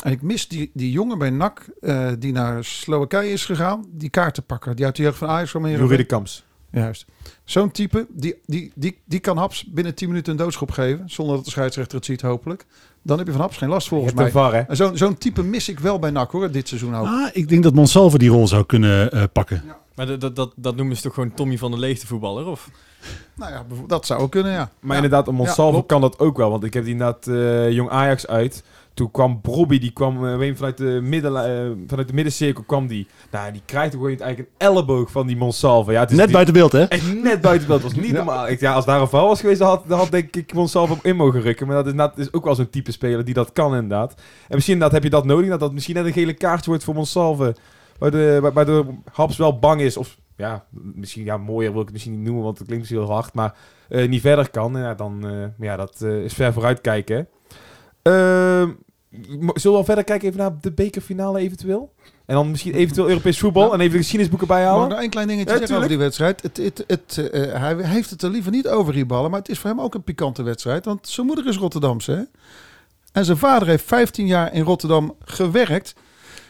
En 0.05 0.13
ik 0.13 0.23
mis 0.23 0.49
die, 0.49 0.71
die 0.75 0.91
jongen 0.91 1.19
bij 1.19 1.31
NAC 1.31 1.67
eh, 1.81 2.09
die 2.19 2.33
naar 2.33 2.65
Slowakije 2.65 3.33
is 3.33 3.45
gegaan. 3.45 3.87
Die 3.91 4.11
kaartenpakker, 4.11 4.75
die 4.75 4.85
uit 4.85 4.97
de 4.97 5.03
jeugd 5.03 5.19
van 5.19 5.29
Ajax 5.29 5.51
kwam. 5.51 5.67
Jurie 5.67 5.97
de 5.97 6.05
Kamps. 6.05 6.45
Juist. 6.71 7.07
Zo'n 7.45 7.71
type, 7.71 8.07
die, 8.11 8.35
die, 8.47 8.73
die, 8.75 8.99
die 9.05 9.21
kan 9.21 9.37
Haps 9.37 9.65
binnen 9.65 9.95
10 9.95 10.09
minuten 10.09 10.33
een 10.33 10.39
doodschop 10.39 10.71
geven. 10.71 11.11
Zonder 11.11 11.37
dat 11.37 11.45
de 11.45 11.51
scheidsrechter 11.51 11.97
het 11.97 12.05
ziet, 12.05 12.21
hopelijk. 12.21 12.67
Dan 13.03 13.19
heb 13.19 13.27
je 13.27 13.33
van 13.33 13.41
Haps 13.41 13.57
geen 13.57 13.69
last 13.69 13.89
volgens 13.89 14.13
mij. 14.13 14.31
VAR, 14.31 14.53
hè? 14.55 14.61
En 14.61 14.77
zo'n 14.77 14.97
zo'n 14.97 15.19
type 15.19 15.43
mis 15.43 15.69
ik 15.69 15.79
wel 15.81 15.99
bij 15.99 16.11
NAC 16.11 16.31
hoor, 16.31 16.51
dit 16.51 16.69
seizoen 16.69 16.97
ook. 16.97 17.07
Ah, 17.07 17.29
ik 17.33 17.49
denk 17.49 17.63
dat 17.63 17.75
Monsalve 17.75 18.19
die 18.19 18.31
rol 18.31 18.49
zou 18.49 18.65
kunnen 18.65 19.13
eh, 19.13 19.23
pakken. 19.33 19.63
Maar 19.95 20.07
dat, 20.07 20.21
dat, 20.21 20.37
dat, 20.37 20.53
dat 20.57 20.77
noemen 20.77 20.97
ze 20.97 21.03
toch 21.03 21.15
gewoon 21.15 21.35
Tommy 21.35 21.59
van 21.59 21.71
der 21.71 21.81
Leegte 21.81 22.07
voetballer? 22.07 22.47
Of? 22.47 22.71
Nou 23.37 23.53
ja, 23.53 23.65
dat 23.87 24.07
zou 24.07 24.21
ook 24.21 24.31
kunnen, 24.31 24.53
ja. 24.53 24.71
Maar 24.81 24.97
Ja. 24.97 25.03
inderdaad, 25.03 25.27
Ja, 25.27 25.33
Monsalvo 25.33 25.71
klopt. 25.73 25.87
kan 25.87 26.01
dat 26.01 26.19
ook 26.19 26.37
wel. 26.37 26.51
Want 26.51 26.65
ik 26.65 26.75
heb 26.75 26.83
die 26.85 26.93
inderdaad 26.93 27.27
eh, 27.27 27.71
jong 27.71 27.91
Ajax 27.91 28.27
uit. 28.27 28.63
Toen 28.95 29.11
kwam 29.11 29.41
Brobby, 29.41 29.79
die 29.79 29.93
kwam 29.93 30.27
eh, 30.27 30.37
weet 30.37 30.49
je, 30.49 30.55
vanuit, 30.57 30.77
de 30.77 31.01
midden, 31.03 31.37
eh, 31.37 31.71
vanuit 31.87 32.09
de 32.09 32.15
middencirkel 32.15 32.63
kwam 32.63 32.87
die. 32.87 33.07
Nou, 33.31 33.53
die 33.53 33.63
krijgt 33.65 33.93
gewoon 33.93 34.09
eigenlijk 34.09 34.39
een 34.39 34.69
elleboog 34.69 35.11
van 35.11 35.27
die 35.27 35.37
Monsalvo. 35.37 35.93
Ja, 35.93 36.01
het 36.01 36.11
is 36.11 36.17
Net 36.17 36.25
die- 36.25 36.35
buiten 36.35 36.55
beeld, 36.55 36.73
hè? 36.73 36.83
Echt 36.83 37.15
net 37.23 37.41
buiten 37.41 37.69
beeld. 37.69 37.83
was 37.83 37.95
niet 37.95 38.07
Ja. 38.07 38.13
normaal. 38.13 38.49
Ik, 38.49 38.61
ja, 38.61 38.73
als 38.73 38.85
daar 38.85 39.01
een 39.01 39.09
val 39.09 39.27
was 39.29 39.41
geweest, 39.41 39.59
dan 39.59 39.69
had, 39.69 39.85
dan 39.89 39.99
had 39.99 40.11
denk 40.11 40.37
ik 40.37 40.55
Monsalvo 40.55 40.99
in 41.03 41.17
mogen 41.17 41.41
rukken. 41.41 41.67
Maar 41.67 41.77
dat 41.77 41.87
is, 41.87 41.95
dat 41.95 42.19
is 42.19 42.33
ook 42.33 42.45
wel 42.45 42.55
zo'n 42.55 42.71
type 42.71 42.93
speler 42.93 43.25
die 43.25 43.35
dat 43.35 43.53
kan 43.53 43.75
inderdaad. 43.75 44.13
En 44.49 44.55
misschien 44.55 44.75
inderdaad 44.75 45.03
heb 45.03 45.03
je 45.13 45.17
dat 45.17 45.25
nodig. 45.25 45.49
Dat 45.51 45.61
dat 45.61 45.73
misschien 45.73 45.95
net 45.95 46.07
een 46.07 46.13
gele 46.13 46.35
kaartje 46.35 46.71
wordt 46.71 46.85
voor 46.85 46.95
Monsalve. 46.95 47.55
Waardoor, 47.99 48.53
waardoor 48.53 48.87
Haps 49.13 49.37
wel 49.37 49.59
bang 49.59 49.81
is. 49.81 49.97
Of 49.97 50.17
ja, 50.37 50.65
misschien 50.71 51.25
ja, 51.25 51.37
mooier 51.37 51.71
wil 51.71 51.79
ik 51.81 51.85
het 51.85 51.93
misschien 51.93 52.15
niet 52.15 52.25
noemen, 52.25 52.43
want 52.45 52.59
het 52.59 52.67
klinkt 52.67 52.85
misschien 52.89 53.05
heel 53.07 53.15
hard. 53.15 53.35
Maar 53.35 53.55
eh, 53.89 54.09
niet 54.09 54.21
verder 54.21 54.51
kan. 54.51 54.73
Ja, 54.77 54.95
dan 54.95 55.25
ja, 55.59 55.77
dat 55.77 56.01
is 56.01 56.33
ver 56.35 56.53
vooruit 56.53 56.81
kijken. 56.81 57.29
Ehm, 58.03 58.71
zullen 59.55 59.61
we 59.63 59.69
al 59.69 59.85
verder 59.85 60.05
kijken 60.05 60.29
even 60.29 60.41
naar 60.41 60.53
de 60.61 60.73
bekerfinale 60.73 61.39
eventueel? 61.39 61.93
En 62.27 62.35
dan 62.35 62.51
misschien 62.51 62.75
eventueel 62.75 63.09
Europees 63.09 63.39
voetbal. 63.39 63.67
Ja. 63.67 63.73
En 63.73 63.81
even 63.81 63.93
de 63.93 63.99
geschiedenisboeken 63.99 64.49
Mag 64.49 64.59
ik 64.59 64.65
bijhalen. 64.65 64.89
nog 64.89 64.99
één 64.99 65.11
klein 65.11 65.29
dingetje 65.29 65.53
Ja, 65.53 65.59
zeggen 65.59 65.77
over 65.77 65.89
die 65.89 65.99
wedstrijd? 65.99 66.43
Het, 66.43 66.57
het, 66.57 66.85
het, 66.87 67.31
eh, 67.31 67.61
hij 67.61 67.77
heeft 67.79 68.11
het 68.11 68.23
er 68.23 68.31
liever 68.31 68.51
niet 68.53 68.69
over, 68.69 68.93
die 68.93 69.07
ballen. 69.07 69.31
Maar 69.31 69.39
het 69.41 69.49
is 69.49 69.59
voor 69.59 69.71
hem 69.71 69.81
ook 69.81 69.95
een 69.95 70.03
pikante 70.03 70.43
wedstrijd. 70.43 70.85
Want 70.85 71.09
zijn 71.09 71.27
moeder 71.27 71.47
is 71.47 71.57
Rotterdamse, 71.57 72.13
hè? 72.13 72.23
En 73.13 73.25
zijn 73.25 73.37
vader 73.39 73.69
heeft 73.69 73.85
15 73.85 74.27
jaar 74.27 74.53
in 74.53 74.63
Rotterdam 74.65 75.15
gewerkt. 75.25 75.95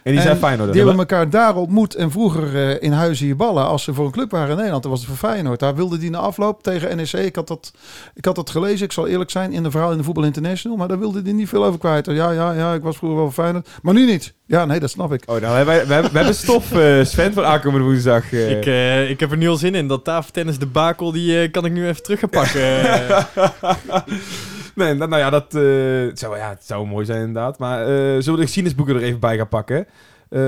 En 0.02 0.10
die 0.10 0.20
En 0.20 0.26
zijn 0.26 0.36
Feyenoord. 0.36 0.72
Die 0.72 0.80
hebben 0.80 0.98
elkaar 0.98 1.30
daar 1.30 1.56
ontmoet. 1.56 1.94
En 1.94 2.10
vroeger 2.10 2.56
eh, 2.56 2.82
in 2.82 2.92
Huizen 2.92 3.26
hier 3.26 3.36
ballen. 3.36 3.66
Als 3.66 3.82
ze 3.82 3.94
voor 3.94 4.04
een 4.06 4.10
club 4.12 4.30
waren 4.30 4.48
in 4.50 4.54
Nederland, 4.56 4.82
dan 4.82 4.90
was 4.92 5.00
het 5.00 5.08
voor 5.08 5.28
Feyenoord. 5.30 5.60
Daar 5.60 5.74
wilde 5.74 5.98
die 5.98 6.10
na 6.10 6.18
afloop 6.18 6.62
tegen 6.62 6.96
NEC. 6.96 7.12
Ik 7.12 7.36
had, 7.36 7.48
dat, 7.48 7.72
ik 8.14 8.24
had 8.24 8.34
dat 8.34 8.50
gelezen, 8.50 8.84
ik 8.84 8.92
zal 8.92 9.06
eerlijk 9.06 9.30
zijn, 9.30 9.52
in 9.52 9.62
de 9.62 9.70
verhaal 9.70 9.90
in 9.90 9.96
de 9.98 10.04
Voetbal 10.04 10.24
International. 10.24 10.78
Maar 10.78 10.88
daar 10.88 10.98
wilde 10.98 11.22
hij 11.22 11.32
niet 11.32 11.48
veel 11.48 11.64
over 11.64 11.78
kwijt. 11.78 12.06
Ja, 12.06 12.30
ja, 12.30 12.52
ja, 12.52 12.74
ik 12.74 12.82
was 12.82 12.96
vroeger 12.96 13.18
wel 13.18 13.30
voor 13.30 13.42
Feyenoord. 13.42 13.68
Maar 13.82 13.94
nu 13.94 14.06
niet. 14.06 14.34
Ja, 14.46 14.64
nee, 14.64 14.80
dat 14.80 14.90
snap 14.90 15.12
ik. 15.12 15.22
Oh, 15.26 15.40
nou, 15.40 15.50
we 15.50 15.56
hebben, 15.56 15.86
we 15.86 15.92
hebben, 15.92 16.10
we 16.12 16.16
hebben 16.16 16.34
stof, 16.34 16.72
eh, 16.72 17.04
Sven, 17.04 17.32
voor 17.32 17.44
aankomende 17.44 17.86
woensdag. 17.86 18.32
eh. 18.32 18.50
Ik, 18.50 18.66
eh, 18.66 19.10
ik 19.10 19.20
heb 19.20 19.30
er 19.30 19.36
nu 19.36 19.48
al 19.48 19.56
zin 19.56 19.74
in. 19.74 19.88
Dat 19.88 20.04
tafeltennis 20.04 20.58
debakel, 20.58 21.12
die 21.12 21.50
kan 21.50 21.64
ik 21.64 21.72
nu 21.72 21.86
even 21.86 22.02
terug 22.02 22.18
gaan 22.20 22.28
pakken. 22.28 22.62
nee, 24.74 24.94
nou, 24.94 25.10
nou 25.10 25.22
ja, 25.22 25.30
dat 25.30 25.54
eh, 25.54 25.62
het 26.08 26.18
zou, 26.18 26.36
ja, 26.36 26.48
het 26.48 26.64
zou 26.64 26.86
mooi 26.86 27.04
zijn 27.04 27.18
inderdaad. 27.18 27.58
Maar 27.58 27.80
eh, 27.80 27.86
zullen 27.96 28.24
we 28.24 28.36
de 28.36 28.42
geschiedenisboeken 28.42 28.94
er 28.94 29.02
even 29.02 29.20
bij 29.20 29.36
gaan 29.36 29.48
pakken? 29.48 29.86
Eh, 30.28 30.40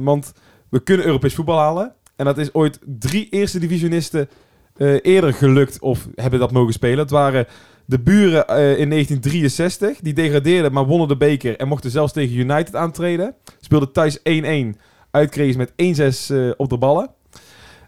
want 0.00 0.32
we 0.68 0.80
kunnen 0.80 1.06
Europees 1.06 1.34
voetbal 1.34 1.58
halen. 1.58 1.92
En 2.16 2.24
dat 2.24 2.38
is 2.38 2.54
ooit 2.54 2.78
drie 2.84 3.28
eerste 3.30 3.58
divisionisten 3.58 4.28
eerder 5.02 5.34
gelukt 5.34 5.80
of 5.80 6.08
hebben 6.14 6.40
dat 6.40 6.52
mogen 6.52 6.72
spelen. 6.72 6.98
Het 6.98 7.10
waren 7.10 7.46
de 7.86 8.00
buren 8.00 8.48
in 8.78 8.88
1963. 8.90 9.98
Die 10.00 10.12
degradeerden, 10.12 10.72
maar 10.72 10.84
wonnen 10.84 11.08
de 11.08 11.16
beker 11.16 11.56
en 11.56 11.68
mochten 11.68 11.90
zelfs 11.90 12.12
tegen 12.12 12.36
United 12.36 12.74
aantreden. 12.74 13.34
Speelden 13.60 13.92
thuis 13.92 14.18
1-1. 14.18 14.22
Uitkregen 15.16 15.58
met 15.58 15.72
1-6 16.30 16.34
eh, 16.34 16.50
op 16.56 16.68
de 16.68 16.78
ballen. 16.78 17.10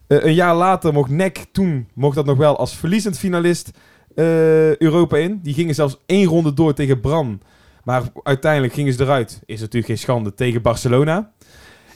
Een 0.06 0.34
jaar 0.34 0.54
later 0.54 0.92
mocht 0.92 1.10
NEC 1.10 1.46
toen, 1.52 1.88
mocht 1.94 2.14
dat 2.14 2.26
nog 2.26 2.36
wel 2.36 2.56
als 2.56 2.76
verliezend 2.76 3.18
finalist 3.18 3.70
eh, 4.18 4.76
Europa 4.76 5.16
in. 5.16 5.40
Die 5.42 5.54
gingen 5.54 5.74
zelfs 5.74 5.98
één 6.06 6.26
ronde 6.26 6.54
door 6.54 6.74
tegen 6.74 7.00
Bran. 7.00 7.40
Maar 7.84 8.02
uiteindelijk 8.22 8.72
gingen 8.72 8.92
ze 8.92 9.02
eruit. 9.02 9.40
Is 9.46 9.60
natuurlijk 9.60 9.86
geen 9.86 9.98
schande 9.98 10.34
tegen 10.34 10.62
Barcelona. 10.62 11.32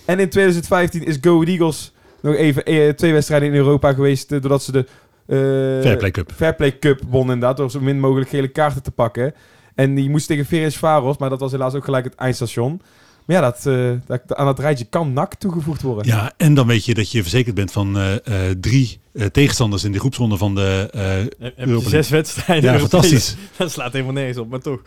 En 0.05 0.19
in 0.19 0.29
2015 0.29 1.05
is 1.05 1.19
Go 1.21 1.43
Eagles 1.43 1.93
nog 2.21 2.35
even 2.35 2.65
eh, 2.65 2.89
twee 2.89 3.13
wedstrijden 3.13 3.49
in 3.49 3.55
Europa 3.55 3.93
geweest. 3.93 4.33
eh, 4.33 4.41
doordat 4.41 4.63
ze 4.63 4.73
de 4.73 4.87
eh, 5.27 5.83
Fairplay 5.83 6.11
Cup. 6.11 6.33
Fairplay 6.33 6.79
Cup 6.79 7.01
wonnen 7.09 7.35
inderdaad. 7.35 7.57
Door 7.57 7.71
zo 7.71 7.81
min 7.81 8.01
mogelijk 8.01 8.31
gele 8.31 8.49
kaarten 8.49 8.83
te 8.83 8.91
pakken. 8.91 9.35
En 9.75 9.95
die 9.95 10.11
moest 10.11 10.27
tegen 10.27 10.45
Ferenc 10.45 10.73
Varos. 10.73 11.19
Maar 11.19 11.31
dat 11.31 11.41
was 11.41 11.53
helaas 11.53 11.75
ook 11.75 11.85
gelijk 11.85 12.05
het 12.05 12.15
eindstation. 12.15 12.81
Maar 13.33 13.43
ja, 13.43 13.51
dat, 13.51 13.67
eh, 13.67 13.91
dat, 14.07 14.35
aan 14.37 14.47
dat 14.47 14.59
rijtje 14.59 14.85
kan 14.85 15.13
NAC 15.13 15.35
toegevoegd 15.35 15.83
worden. 15.83 16.07
Ja, 16.07 16.33
en 16.37 16.55
dan 16.55 16.67
weet 16.67 16.85
je 16.85 16.95
dat 16.95 17.11
je 17.11 17.23
verzekerd 17.23 17.55
bent 17.55 17.73
van 17.73 17.97
eh, 17.99 18.15
eh, 18.51 18.57
drie 18.61 19.01
eh, 19.13 19.27
tegenstanders 19.27 19.85
in 19.85 19.93
de 19.93 19.99
groepsronde 19.99 20.37
van 20.37 20.55
de... 20.55 20.89
eh, 20.93 21.25
je 21.25 21.53
Europa 21.57 21.89
zes 21.89 22.09
wedstrijden. 22.09 22.73
ja, 22.73 22.79
fantastisch. 22.79 23.37
Dat 23.59 23.71
slaat 23.71 23.93
helemaal 23.93 24.13
nergens 24.13 24.39
op, 24.39 24.51
maar 24.51 24.61
toch. 24.61 24.83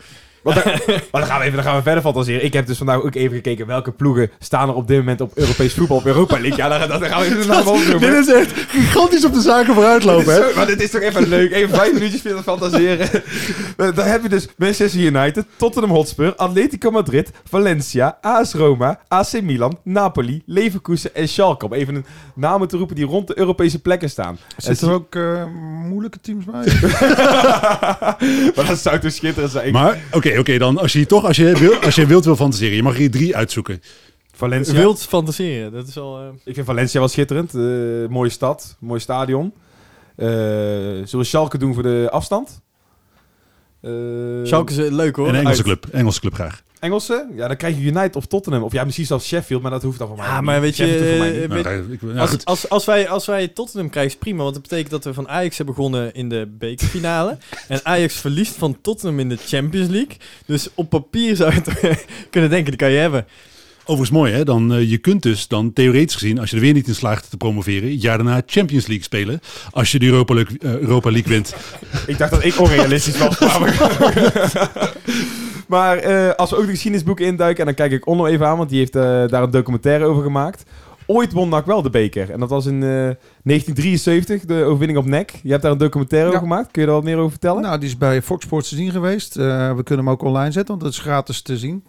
Want 0.46 0.64
dan, 0.64 0.72
maar 1.12 1.20
dan, 1.20 1.26
gaan 1.26 1.38
we 1.38 1.44
even, 1.44 1.56
dan 1.56 1.64
gaan 1.64 1.76
we 1.76 1.82
verder 1.82 2.02
fantaseren. 2.02 2.44
Ik 2.44 2.52
heb 2.52 2.66
dus 2.66 2.78
vandaag 2.78 3.02
ook 3.02 3.14
even 3.14 3.36
gekeken 3.36 3.66
welke 3.66 3.92
ploegen 3.92 4.30
staan 4.38 4.68
er 4.68 4.74
op 4.74 4.88
dit 4.88 4.96
moment 4.98 5.20
op 5.20 5.32
Europees 5.34 5.74
voetbal 5.74 5.96
op 5.96 6.06
Europa 6.06 6.40
League. 6.40 6.56
Ja, 6.56 6.68
dan, 6.78 6.88
dan, 6.88 7.08
gaan 7.08 7.20
we 7.20 7.26
even 7.26 7.58
opnoemen. 7.58 8.00
Dit 8.00 8.26
is 8.26 8.34
echt 8.34 8.52
gigantisch 8.68 9.24
op 9.24 9.32
de 9.32 9.40
zaken 9.40 9.74
vooruit 9.74 10.02
Dit 10.02 10.10
is 10.10 10.16
lopen, 10.16 10.34
hè? 10.34 10.48
zo- 10.48 10.56
maar 10.56 10.66
dit 10.66 10.82
is 10.82 10.90
toch 10.90 11.00
even 11.00 11.28
leuk. 11.28 11.52
Even 11.52 11.76
vijf 11.76 11.92
minuutjes 11.92 12.20
verder 12.20 12.42
fantaseren. 12.42 13.08
Dan 13.94 14.04
heb 14.06 14.22
je 14.22 14.28
dus 14.28 14.48
Manchester 14.56 15.00
United, 15.00 15.44
Tottenham 15.56 15.90
Hotspur, 15.90 16.34
Atletico 16.34 16.90
Madrid, 16.90 17.30
Valencia, 17.48 18.18
AS 18.20 18.52
Roma, 18.52 19.00
AC 19.08 19.40
Milan, 19.42 19.78
Napoli, 19.82 20.42
Leverkusen 20.46 21.14
en 21.14 21.28
Schalke. 21.28 21.64
Om 21.64 21.72
even 21.72 21.94
een 21.94 22.04
namen 22.34 22.68
te 22.68 22.76
roepen 22.76 22.96
die 22.96 23.06
rond 23.06 23.26
de 23.26 23.38
Europese 23.38 23.78
plekken 23.78 24.10
staan. 24.10 24.38
Zitten 24.56 24.88
er 24.88 24.94
ook 24.94 25.14
eh, 25.14 25.44
moeilijke 25.88 26.20
teams 26.20 26.44
bij? 26.44 26.64
maar 28.56 28.66
dat 28.66 28.78
zou 28.78 28.98
toch 28.98 29.12
schitterend 29.12 29.52
zijn. 29.52 29.72
Maar, 29.72 29.98
oké, 30.12 30.35
oké, 30.38 30.58
dan 30.58 30.78
als 30.78 30.92
je 30.92 31.06
toch, 31.06 31.24
als 31.24 31.36
je, 31.36 31.58
wil, 31.58 31.74
als 31.74 31.94
je 31.94 32.06
wild 32.06 32.24
wil 32.24 32.36
fantaseren, 32.36 32.76
je 32.76 32.82
mag 32.82 32.96
hier 32.96 33.10
drie 33.10 33.36
uitzoeken. 33.36 33.82
Valencia. 34.34 34.74
Wild 34.74 35.02
fantaseren, 35.02 35.72
dat 35.72 35.86
is 35.88 35.98
al... 35.98 36.18
eh, 36.20 36.26
Ik 36.44 36.54
vind 36.54 36.66
Valencia 36.66 36.98
wel 37.00 37.08
schitterend. 37.08 37.54
Eh, 37.54 38.08
mooie 38.08 38.30
stad, 38.30 38.76
mooi 38.80 39.00
stadion. 39.00 39.52
Eh, 40.16 40.26
zullen 40.26 41.08
we 41.18 41.24
Schalke 41.24 41.58
doen 41.58 41.74
voor 41.74 41.82
de 41.82 42.08
afstand? 42.10 42.60
Eh, 43.80 43.90
Schalke 44.42 44.72
is 44.84 44.90
leuk 44.90 45.16
hoor. 45.16 45.28
Een 45.28 45.34
Engelse 45.34 45.48
uit. 45.56 45.62
club, 45.62 45.86
Engelse 45.94 46.20
club 46.20 46.34
graag. 46.34 46.62
Engelse? 46.80 47.26
Ja, 47.36 47.46
dan 47.48 47.56
krijg 47.56 47.76
je 47.76 47.82
United 47.82 48.16
of 48.16 48.26
Tottenham. 48.26 48.62
Of 48.62 48.72
ja, 48.72 48.84
misschien 48.84 49.06
zelfs 49.06 49.26
Sheffield, 49.26 49.62
maar 49.62 49.70
dat 49.70 49.82
hoeft 49.82 49.98
dan 49.98 50.08
voor 50.08 50.16
mij 50.16 50.26
Ja, 50.26 50.40
maar 50.40 50.60
weet 50.60 50.76
je, 50.76 50.84
eh, 50.84 51.48
weet- 51.48 52.02
Nou, 52.02 52.18
Als, 52.18 52.30
goed. 52.30 52.44
als, 52.44 52.68
als, 52.68 52.84
wij, 52.84 53.08
als 53.08 53.26
wij 53.26 53.48
Tottenham 53.48 53.90
krijgen, 53.90 54.12
is 54.12 54.18
prima. 54.18 54.42
Want 54.42 54.54
dat 54.54 54.62
betekent 54.62 54.90
dat 54.90 55.04
we 55.04 55.14
van 55.14 55.28
Ajax 55.28 55.56
hebben 55.56 55.74
begonnen 55.74 56.14
in 56.14 56.28
de 56.28 56.48
bekerfinale. 56.58 57.38
en 57.68 57.80
Ajax 57.82 58.14
verliest 58.14 58.54
van 58.56 58.78
Tottenham 58.80 59.20
in 59.20 59.28
de 59.28 59.36
Champions 59.46 59.88
League. 59.88 60.16
Dus 60.46 60.68
op 60.74 60.90
papier 60.90 61.36
zou 61.36 61.54
je 61.54 61.60
het 61.64 62.04
kunnen 62.30 62.50
denken, 62.50 62.70
die 62.70 62.80
kan 62.80 62.90
je 62.90 62.98
hebben. 62.98 63.26
Overigens 63.88 64.18
mooi, 64.18 64.32
hè? 64.32 64.44
Dan, 64.44 64.72
eh, 64.74 64.90
je 64.90 64.98
kunt 64.98 65.22
dus 65.22 65.48
dan 65.48 65.72
theoretisch 65.72 66.14
gezien, 66.14 66.38
als 66.38 66.50
je 66.50 66.56
er 66.56 66.62
weer 66.62 66.72
niet 66.72 66.88
in 66.88 66.94
slaagt 66.94 67.30
te 67.30 67.36
promoveren, 67.36 67.90
het 67.90 68.02
jaar 68.02 68.16
daarna 68.16 68.42
Champions 68.46 68.86
League 68.86 69.04
spelen. 69.04 69.40
Als 69.70 69.92
je 69.92 69.98
de 69.98 70.06
Europa 70.06 70.34
League, 70.34 70.58
eh, 70.58 70.70
Europa 70.78 71.10
League 71.10 71.32
wint. 71.32 71.54
Ik 72.06 72.18
dacht 72.18 72.30
dat 72.30 72.44
ik 72.44 72.60
onrealistisch 72.60 73.18
was. 73.18 73.38
Maar 75.66 75.96
eh, 75.98 76.34
als 76.34 76.50
we 76.50 76.56
ook 76.56 76.64
de 76.64 76.70
geschiedenisboeken 76.70 77.26
induiken, 77.26 77.58
en 77.60 77.64
dan 77.66 77.74
kijk 77.74 77.92
ik 77.92 78.06
Onno 78.06 78.26
even 78.26 78.46
aan, 78.46 78.56
want 78.56 78.68
die 78.68 78.78
heeft 78.78 78.96
eh, 78.96 79.02
daar 79.02 79.42
een 79.42 79.50
documentaire 79.50 80.04
over 80.04 80.22
gemaakt. 80.22 80.62
Ooit 81.08 81.32
won 81.32 81.48
NAC 81.48 81.66
wel 81.66 81.82
de 81.82 81.90
beker. 81.90 82.30
En 82.30 82.40
dat 82.40 82.48
was 82.50 82.66
in 82.66 82.74
eh, 82.82 82.88
1973, 83.42 84.44
de 84.44 84.54
overwinning 84.64 84.98
op 84.98 85.04
NEC. 85.04 85.30
Je 85.42 85.50
hebt 85.50 85.62
daar 85.62 85.72
een 85.72 85.78
documentaire 85.78 86.28
Ja. 86.30 86.34
over 86.36 86.48
gemaakt. 86.48 86.70
Kun 86.70 86.80
je 86.80 86.86
daar 86.86 86.96
wat 86.96 87.04
meer 87.04 87.16
over 87.16 87.30
vertellen? 87.30 87.62
Nou, 87.62 87.78
die 87.78 87.88
is 87.88 87.98
bij 87.98 88.22
Fox 88.22 88.44
Sports 88.44 88.68
te 88.68 88.74
zien 88.76 88.90
geweest. 88.90 89.36
Eh, 89.36 89.44
we 89.76 89.82
kunnen 89.82 90.04
hem 90.04 90.14
ook 90.14 90.22
online 90.22 90.50
zetten, 90.52 90.74
want 90.74 90.86
het 90.86 90.92
is 90.96 91.00
gratis 91.00 91.42
te 91.42 91.58
zien. 91.58 91.84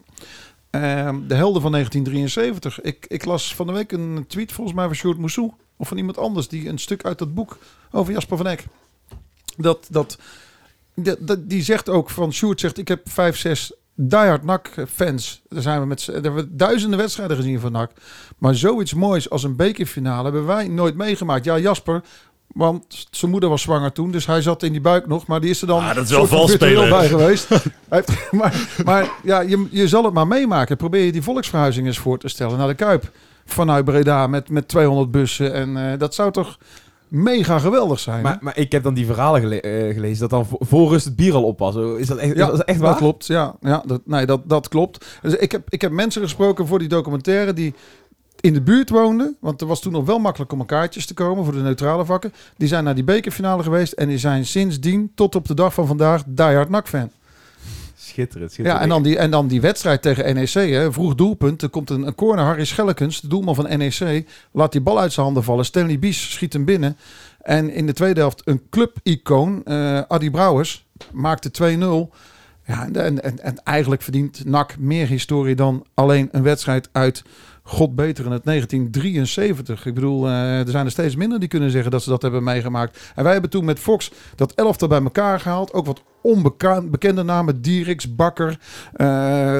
Ehm, 0.69 1.15
de 1.27 1.35
helden 1.35 1.61
van 1.61 1.71
1973. 1.71 2.81
Ik, 2.81 3.05
ik 3.07 3.25
las 3.25 3.55
van 3.55 3.67
de 3.67 3.73
week 3.73 3.91
een 3.91 4.25
tweet 4.27 4.51
volgens 4.51 4.75
mij 4.75 4.85
van 4.85 4.95
Sjoerd 4.95 5.17
Moussou. 5.17 5.51
Of 5.77 5.87
van 5.87 5.97
iemand 5.97 6.17
anders 6.17 6.47
die 6.47 6.69
een 6.69 6.77
stuk 6.77 7.05
uit 7.05 7.17
dat 7.19 7.33
boek 7.33 7.57
over 7.91 8.13
Jasper 8.13 8.37
van 8.37 8.47
Eck. 8.47 8.65
Dat, 9.57 9.87
dat, 9.89 9.89
dat, 9.89 9.91
dat- 9.91 10.17
die 11.39 11.61
zegt 11.63 11.89
ook 11.89 12.09
van 12.09 12.33
Sjoerd 12.33 12.59
zegt 12.59 12.77
ik 12.77 12.87
heb 12.87 13.09
vijf, 13.09 13.37
zes 13.37 13.73
diehard 13.95 14.43
NAC 14.43 14.69
fans. 14.93 15.41
Daar 15.49 15.61
zijn 15.61 15.79
we 15.79 15.85
met 15.85 16.05
daar 16.05 16.13
hebben 16.15 16.35
we 16.35 16.55
duizenden 16.55 16.99
wedstrijden 16.99 17.37
gezien 17.37 17.59
van 17.59 17.71
NAC. 17.71 17.91
Maar 18.37 18.55
zoiets 18.55 18.93
moois 18.93 19.29
als 19.29 19.43
een 19.43 19.55
bekerfinale 19.55 20.23
hebben 20.23 20.45
wij 20.45 20.67
nooit 20.67 20.95
meegemaakt. 20.95 21.45
Ja, 21.45 21.57
Jasper, 21.59 22.01
want 22.47 23.07
zijn 23.11 23.31
moeder 23.31 23.49
was 23.49 23.61
zwanger 23.61 23.91
toen, 23.91 24.11
dus 24.11 24.25
hij 24.25 24.41
zat 24.41 24.63
in 24.63 24.71
die 24.71 24.81
buik 24.81 25.07
nog. 25.07 25.27
Maar 25.27 25.41
die 25.41 25.49
is 25.49 25.61
er 25.61 25.67
dan 25.67 25.83
Ah, 25.83 25.95
dat 25.95 26.03
is 26.03 26.09
wel 26.11 26.27
vals 26.27 26.51
spelen. 26.51 26.89
bij 26.89 27.07
geweest. 27.07 27.47
Maar 28.31 28.67
maar 28.85 29.11
ja, 29.23 29.39
je, 29.39 29.67
je 29.71 29.87
zal 29.87 30.03
het 30.03 30.13
maar 30.13 30.27
meemaken. 30.27 30.77
Probeer 30.77 31.03
je 31.05 31.11
die 31.11 31.21
volksverhuizing 31.23 31.87
eens 31.87 31.97
voor 31.97 32.17
te 32.19 32.27
stellen 32.27 32.57
naar 32.57 32.67
de 32.67 32.73
Kuip. 32.73 33.11
Vanuit 33.45 33.85
Breda 33.85 34.27
met, 34.27 34.49
met 34.49 34.67
200 34.67 35.11
bussen. 35.11 35.53
En 35.53 35.91
eh, 35.91 35.99
dat 35.99 36.15
zou 36.15 36.31
toch 36.31 36.57
mega 37.07 37.59
geweldig 37.59 37.99
zijn. 37.99 38.21
Maar, 38.23 38.37
maar 38.41 38.57
ik 38.57 38.71
heb 38.71 38.83
dan 38.83 38.93
die 38.93 39.05
verhalen 39.05 39.41
gele- 39.41 39.59
eh, 39.61 39.93
gelezen 39.93 40.19
dat 40.19 40.29
dan 40.29 40.57
voor, 40.59 40.89
rust 40.89 41.05
het 41.05 41.15
bier 41.15 41.33
al 41.33 41.43
op 41.43 41.59
was. 41.59 41.75
Is 41.75 42.07
dat 42.07 42.17
echt, 42.17 42.35
Ja, 42.35 42.45
is 42.45 42.51
dat 42.57 42.63
echt 42.67 42.79
dat 42.79 42.87
waar? 42.89 42.97
klopt. 42.97 43.25
Ja, 43.25 43.55
ja 43.61 43.83
dat, 43.85 44.01
nee, 44.05 44.25
dat, 44.25 44.41
dat 44.49 44.67
klopt. 44.67 45.05
Dus 45.21 45.35
ik 45.35 45.51
heb, 45.51 45.61
ik 45.69 45.81
heb 45.81 45.91
mensen 45.91 46.21
gesproken 46.21 46.67
voor 46.67 46.79
die 46.79 46.87
documentaire 46.87 47.53
die 47.53 47.73
in 48.39 48.53
de 48.53 48.61
buurt 48.61 48.89
woonden. 48.89 49.37
Want 49.39 49.61
er 49.61 49.67
was 49.67 49.81
toen 49.81 49.91
nog 49.91 50.05
wel 50.05 50.19
makkelijk 50.19 50.51
om 50.51 50.59
aan 50.59 50.65
kaartjes 50.65 51.05
te 51.05 51.13
komen 51.13 51.43
voor 51.43 51.53
de 51.53 51.59
neutrale 51.61 52.05
vakken. 52.05 52.33
Die 52.57 52.67
zijn 52.67 52.83
naar 52.83 52.95
die 52.95 53.03
bekerfinale 53.03 53.63
geweest. 53.63 53.93
En 53.93 54.07
die 54.07 54.17
zijn 54.17 54.45
sindsdien 54.45 55.11
tot 55.15 55.35
op 55.35 55.47
de 55.47 55.53
dag 55.53 55.73
van 55.73 55.87
vandaag 55.87 56.23
diehard 56.25 56.69
NAC-fan. 56.69 57.09
Schitterend, 58.17 58.55
Ja, 58.55 58.81
en 58.81 58.89
dan, 58.89 59.03
die, 59.03 59.17
en 59.17 59.31
dan 59.31 59.47
die 59.47 59.61
wedstrijd 59.61 60.01
tegen 60.01 60.35
NEC. 60.35 60.53
Hè, 60.53 60.91
vroeg 60.91 61.15
doelpunt. 61.15 61.61
Er 61.61 61.69
komt 61.69 61.89
een, 61.89 62.07
een 62.07 62.15
corner. 62.15 62.45
Harry 62.45 62.65
Schellekens, 62.65 63.21
de 63.21 63.27
doelman 63.27 63.55
van 63.55 63.77
NEC, 63.77 64.27
laat 64.51 64.71
die 64.71 64.81
bal 64.81 64.99
uit 64.99 65.13
zijn 65.13 65.25
handen 65.25 65.43
vallen. 65.43 65.65
Stanley 65.65 65.99
Bies 65.99 66.31
schiet 66.31 66.53
hem 66.53 66.65
binnen. 66.65 66.97
En 67.41 67.69
in 67.69 67.85
de 67.85 67.93
tweede 67.93 68.19
helft 68.19 68.41
een 68.45 68.61
club-icoon, 68.69 69.63
eh 69.63 70.01
Adi 70.07 70.31
Brouwers, 70.31 70.85
maakte 71.11 71.77
2-0. 72.09 72.15
Ja, 72.65 72.89
en, 72.93 73.23
en, 73.23 73.39
en 73.43 73.63
eigenlijk 73.63 74.01
verdient 74.01 74.45
NAC 74.45 74.77
meer 74.77 75.07
historie 75.07 75.55
dan 75.55 75.85
alleen 75.93 76.29
een 76.31 76.43
wedstrijd 76.43 76.89
uit 76.91 77.23
God 77.67 77.95
beter 77.95 78.25
in 78.25 78.31
het 78.31 78.43
1973. 78.43 79.85
Ik 79.85 79.93
bedoel, 79.93 80.27
eh, 80.27 80.59
er 80.59 80.69
zijn 80.69 80.85
er 80.85 80.91
steeds 80.91 81.15
minder 81.15 81.39
die 81.39 81.47
kunnen 81.47 81.71
zeggen 81.71 81.91
dat 81.91 82.03
ze 82.03 82.09
dat 82.09 82.21
hebben 82.21 82.43
meegemaakt. 82.43 83.11
En 83.15 83.23
wij 83.23 83.31
hebben 83.31 83.49
toen 83.49 83.65
met 83.65 83.79
Fox 83.79 84.11
dat 84.35 84.53
elftal 84.53 84.87
bij 84.87 85.01
elkaar 85.03 85.39
gehaald. 85.39 85.73
Ook 85.73 85.85
wat 85.85 86.03
onbekende 86.21 87.23
namen. 87.23 87.61
Dierix, 87.61 88.15
Bakker, 88.15 88.59
eh, 88.93 89.07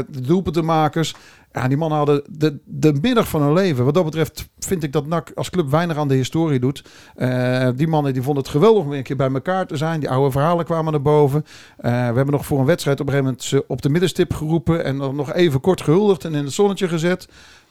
de 0.09 0.21
doelpuntenmakers. 0.21 1.15
Ja, 1.53 1.67
die 1.67 1.77
mannen 1.77 1.97
hadden 1.97 2.23
de, 2.29 2.59
de 2.65 2.93
middag 3.01 3.27
van 3.27 3.41
hun 3.41 3.53
leven. 3.53 3.85
Wat 3.85 3.93
dat 3.93 4.05
betreft 4.05 4.49
vind 4.59 4.83
ik 4.83 4.91
dat 4.91 5.07
NAC 5.07 5.31
als 5.35 5.49
club 5.49 5.69
weinig 5.69 5.97
aan 5.97 6.07
de 6.07 6.15
historie 6.15 6.59
doet. 6.59 6.83
Eh, 7.15 7.69
die 7.75 7.87
mannen 7.87 8.13
die 8.13 8.21
vonden 8.21 8.43
het 8.43 8.51
geweldig 8.51 8.83
om 8.83 8.93
een 8.93 9.03
keer 9.03 9.15
bij 9.15 9.31
elkaar 9.31 9.67
te 9.67 9.77
zijn. 9.77 9.99
Die 9.99 10.09
oude 10.09 10.31
verhalen 10.31 10.65
kwamen 10.65 10.91
naar 10.91 11.01
boven. 11.01 11.45
We 11.77 11.89
hebben 11.89 12.31
nog 12.31 12.45
voor 12.45 12.59
een 12.59 12.65
wedstrijd 12.65 12.99
op 12.99 13.07
een 13.07 13.13
gegeven 13.13 13.31
moment 13.33 13.49
ze 13.49 13.65
op 13.67 13.81
de 13.81 13.89
middenstip 13.89 14.33
geroepen. 14.33 14.83
En 14.83 14.97
dan 14.97 15.15
nog 15.15 15.33
even 15.33 15.61
kort 15.61 15.81
gehuldigd 15.81 16.25
en 16.25 16.35
in 16.35 16.43
het 16.43 16.53
zonnetje 16.53 16.87
gezet. 16.87 17.27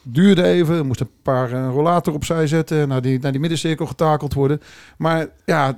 Duurde 0.09 0.43
even, 0.43 0.77
er 0.77 0.87
moest 0.87 1.01
een 1.01 1.11
paar 1.23 1.53
eh, 1.53 1.69
rollator 1.71 2.15
opzij 2.15 2.47
zetten. 2.47 2.79
en 2.81 2.89
Naar 2.89 3.03
die, 3.03 3.19
naar 3.19 3.31
die 3.33 3.41
middencirkel 3.41 3.87
getakeld 3.87 4.35
worden. 4.35 4.61
Maar 4.99 5.27
ja, 5.45 5.77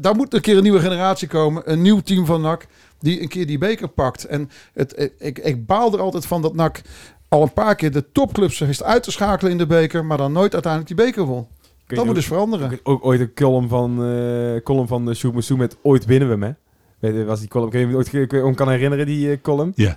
daar 0.00 0.14
moet 0.14 0.34
een 0.34 0.40
keer 0.40 0.56
een 0.56 0.62
nieuwe 0.62 0.80
generatie 0.80 1.28
komen. 1.28 1.62
Een 1.72 1.82
nieuw 1.82 2.00
team 2.00 2.26
van 2.26 2.40
NAC 2.40 2.66
die 2.98 3.22
een 3.22 3.28
keer 3.28 3.46
die 3.46 3.58
beker 3.58 3.88
pakt. 3.88 4.24
En 4.24 4.50
het, 4.72 5.10
ik, 5.18 5.38
ik 5.38 5.66
baal 5.66 5.92
er 5.92 6.00
altijd 6.00 6.26
van 6.26 6.42
dat 6.42 6.54
NAC 6.54 6.82
al 7.28 7.42
een 7.42 7.52
paar 7.52 7.74
keer 7.74 7.92
de 7.92 8.12
topclubs 8.12 8.58
wist 8.58 8.82
uit 8.82 9.02
te 9.02 9.10
schakelen 9.10 9.52
in 9.52 9.58
de 9.58 9.66
beker, 9.66 10.04
maar 10.04 10.16
dan 10.18 10.32
nooit 10.32 10.52
uiteindelijk 10.52 10.96
die 10.96 11.06
beker 11.06 11.24
won. 11.24 11.46
Kun 11.46 11.66
je 11.86 11.94
Dat 11.94 12.04
moet 12.04 12.08
ook- 12.08 12.14
dus 12.14 12.26
veranderen. 12.26 12.80
ook, 12.82 13.04
ooit 13.04 13.20
een 13.20 13.34
column 13.34 13.68
van, 13.68 14.04
eh 14.04 14.62
column 14.62 14.86
van 14.88 15.14
met 15.56 15.76
Ooit 15.82 16.04
winnen 16.04 16.28
we 16.28 16.34
hem, 16.34 16.42
hè? 16.42 16.50
Weet 16.98 17.14
je, 17.14 17.24
Was 17.24 17.40
die 17.40 17.48
column, 17.48 17.70
kun 17.70 17.80
je 17.88 17.94
ooit 17.96 18.12
me 18.12 18.54
kan 18.54 18.68
herinneren, 18.68 19.06
die 19.06 19.30
eh, 19.30 19.36
column? 19.42 19.72
Ja, 19.74 19.96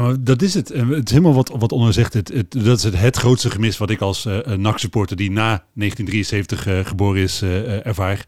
maar 0.00 0.24
dat 0.24 0.42
is 0.42 0.54
het. 0.54 0.70
En 0.70 0.88
Het 0.88 1.08
is 1.08 1.10
helemaal 1.10 1.34
wat, 1.34 1.50
wat 1.58 1.72
Onno 1.72 1.90
zegt. 1.90 2.12
Het, 2.12 2.28
het, 2.28 2.52
dat 2.52 2.78
is 2.78 2.84
het, 2.84 2.98
het 2.98 3.16
grootste 3.16 3.50
gemis 3.50 3.78
wat 3.78 3.90
ik 3.90 4.00
als 4.00 4.26
eh 4.26 4.56
NAC-supporter 4.56 5.16
die 5.16 5.30
na 5.30 5.64
1973 5.74 6.66
eh, 6.66 6.78
geboren 6.84 7.22
is, 7.22 7.42
eh, 7.42 7.58
eh, 7.58 7.86
ervaar. 7.86 8.26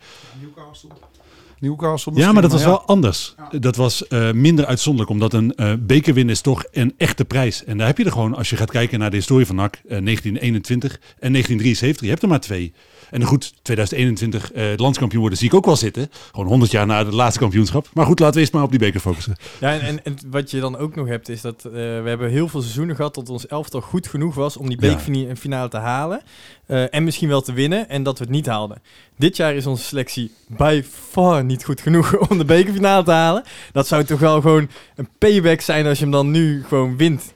Newcastle 1.64 2.12
Ja, 2.14 2.32
maar 2.32 2.42
dat 2.42 2.52
was 2.52 2.64
wel 2.64 2.86
anders. 2.86 3.34
Dat 3.50 3.76
was 3.76 4.06
eh, 4.06 4.32
minder 4.32 4.66
uitzonderlijk, 4.66 5.10
omdat 5.10 5.32
een 5.32 5.54
eh 5.54 5.72
bekerwin 5.80 6.28
is 6.30 6.40
toch 6.40 6.64
een 6.70 6.94
echte 6.96 7.24
prijs. 7.24 7.64
En 7.64 7.78
daar 7.78 7.86
heb 7.86 7.98
je 7.98 8.04
er 8.04 8.12
gewoon, 8.12 8.34
als 8.34 8.50
je 8.50 8.56
gaat 8.56 8.70
kijken 8.70 8.98
naar 8.98 9.10
de 9.10 9.16
historie 9.16 9.46
van 9.46 9.56
NAC, 9.56 9.74
eh, 9.74 9.80
1921 9.82 10.92
en 11.18 11.32
1973, 11.32 12.02
je 12.02 12.08
hebt 12.08 12.22
er 12.22 12.28
maar 12.28 12.40
twee. 12.40 12.72
En 13.14 13.24
goed, 13.24 13.55
2021 13.62 14.53
eh, 14.53 14.68
het 14.68 14.81
landskampioen 14.81 15.20
worden 15.20 15.38
zie 15.38 15.48
ik 15.48 15.55
ook 15.55 15.64
wel 15.64 15.77
zitten. 15.77 16.11
Gewoon 16.31 16.46
100 16.46 16.70
jaar 16.70 16.87
na 16.87 17.05
het 17.05 17.12
laatste 17.12 17.40
kampioenschap. 17.40 17.88
Maar 17.92 18.07
goed, 18.07 18.18
laten 18.18 18.35
we 18.35 18.40
eerst 18.40 18.53
maar 18.53 18.62
op 18.62 18.70
die 18.70 18.79
beker 18.79 19.00
focussen. 19.00 19.37
Ja, 19.61 19.72
en, 19.72 19.81
en, 19.81 20.05
en 20.05 20.16
wat 20.31 20.50
je 20.50 20.61
dan 20.61 20.77
ook 20.77 20.94
nog 20.94 21.07
hebt, 21.07 21.29
is 21.29 21.40
dat 21.40 21.64
eh, 21.64 21.72
we 21.72 22.03
hebben 22.05 22.31
heel 22.31 22.48
veel 22.48 22.61
seizoenen 22.61 22.96
gehad 22.96 23.14
dat 23.14 23.29
ons 23.29 23.46
elftal 23.46 23.81
goed 23.81 24.07
genoeg 24.07 24.35
was 24.35 24.57
om 24.57 24.68
die 24.68 24.77
bekerfinale 24.77 25.68
te 25.68 25.77
halen. 25.77 26.22
eh, 26.66 26.94
en 26.94 27.05
misschien 27.05 27.29
wel 27.29 27.40
te 27.40 27.53
winnen, 27.53 27.88
en 27.88 28.03
dat 28.03 28.18
we 28.18 28.24
het 28.24 28.33
niet 28.33 28.46
haalden. 28.46 28.83
Dit 29.16 29.37
jaar 29.37 29.55
is 29.55 29.66
onze 29.66 29.85
selectie 29.85 30.31
by 30.46 30.83
far 31.11 31.44
niet 31.44 31.64
goed 31.64 31.81
genoeg 31.81 32.16
om 32.29 32.38
de 32.38 32.44
bekerfinale 32.44 33.05
te 33.05 33.11
halen. 33.11 33.42
Dat 33.72 33.87
zou 33.87 34.05
toch 34.05 34.20
wel 34.20 34.40
gewoon 34.40 34.68
een 34.96 35.09
payback 35.18 35.61
zijn 35.61 35.87
als 35.87 35.98
je 35.98 36.03
hem 36.05 36.12
dan 36.12 36.31
nu 36.31 36.64
gewoon 36.68 36.96
wint. 36.96 37.34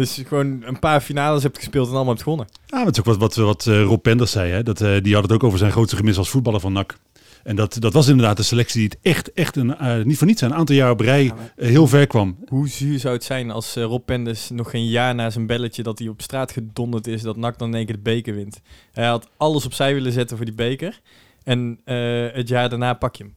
Dus 0.00 0.22
gewoon 0.26 0.62
een 0.62 0.78
paar 0.78 1.00
finales 1.00 1.42
hebt 1.42 1.58
gespeeld 1.58 1.86
en 1.86 1.92
allemaal 1.94 2.12
hebt 2.12 2.22
gewonnen. 2.22 2.46
Ja, 2.66 2.76
maar 2.76 2.86
het 2.86 2.94
is 2.94 3.00
ook 3.00 3.06
wat, 3.06 3.16
wat, 3.16 3.34
wat 3.34 3.66
eh, 3.66 3.82
Rob 3.82 4.02
Penders 4.02 4.30
zei. 4.30 4.52
Hè? 4.52 4.62
Dat, 4.62 4.80
eh, 4.80 4.96
die 5.02 5.14
had 5.14 5.22
het 5.22 5.32
ook 5.32 5.44
over 5.44 5.58
zijn 5.58 5.72
grootste 5.72 5.96
gemis 5.96 6.18
als 6.18 6.30
voetballer 6.30 6.60
van 6.60 6.72
NAC. 6.72 6.96
En 7.42 7.56
dat, 7.56 7.76
dat 7.80 7.92
was 7.92 8.08
inderdaad 8.08 8.36
de 8.36 8.42
selectie 8.42 8.80
die 8.80 8.88
het 8.88 8.98
echt, 9.02 9.32
echt 9.32 9.56
een, 9.56 9.76
eh, 9.76 10.04
niet 10.04 10.18
voor 10.18 10.26
niets 10.26 10.40
een 10.40 10.54
aantal 10.54 10.74
jaar 10.76 10.90
op 10.90 11.00
rij 11.00 11.24
Ja, 11.24 11.34
maar- 11.34 11.52
eh, 11.56 11.68
heel 11.68 11.86
ver 11.86 12.06
kwam. 12.06 12.36
Hoe 12.48 12.68
zuur 12.68 12.98
zou 12.98 13.14
het 13.14 13.24
zijn 13.24 13.50
als 13.50 13.76
eh, 13.76 13.84
Rob 13.84 14.04
Penders 14.04 14.50
nog 14.50 14.70
geen 14.70 14.86
jaar 14.88 15.14
na 15.14 15.30
zijn 15.30 15.46
belletje 15.46 15.82
dat 15.82 15.98
hij 15.98 16.08
op 16.08 16.22
straat 16.22 16.52
gedonderd 16.52 17.06
is, 17.06 17.22
dat 17.22 17.36
NAC 17.36 17.58
dan 17.58 17.68
in 17.68 17.74
één 17.74 17.86
keer 17.86 17.94
de 17.94 18.00
beker 18.02 18.34
wint. 18.34 18.60
Hij 18.92 19.06
had 19.06 19.28
alles 19.36 19.64
opzij 19.64 19.94
willen 19.94 20.12
zetten 20.12 20.36
voor 20.36 20.46
die 20.46 20.54
beker. 20.54 21.00
En 21.44 21.80
eh, 21.84 22.26
het 22.32 22.48
jaar 22.48 22.68
daarna 22.68 22.94
pak 22.94 23.16
je 23.16 23.24
hem. 23.24 23.34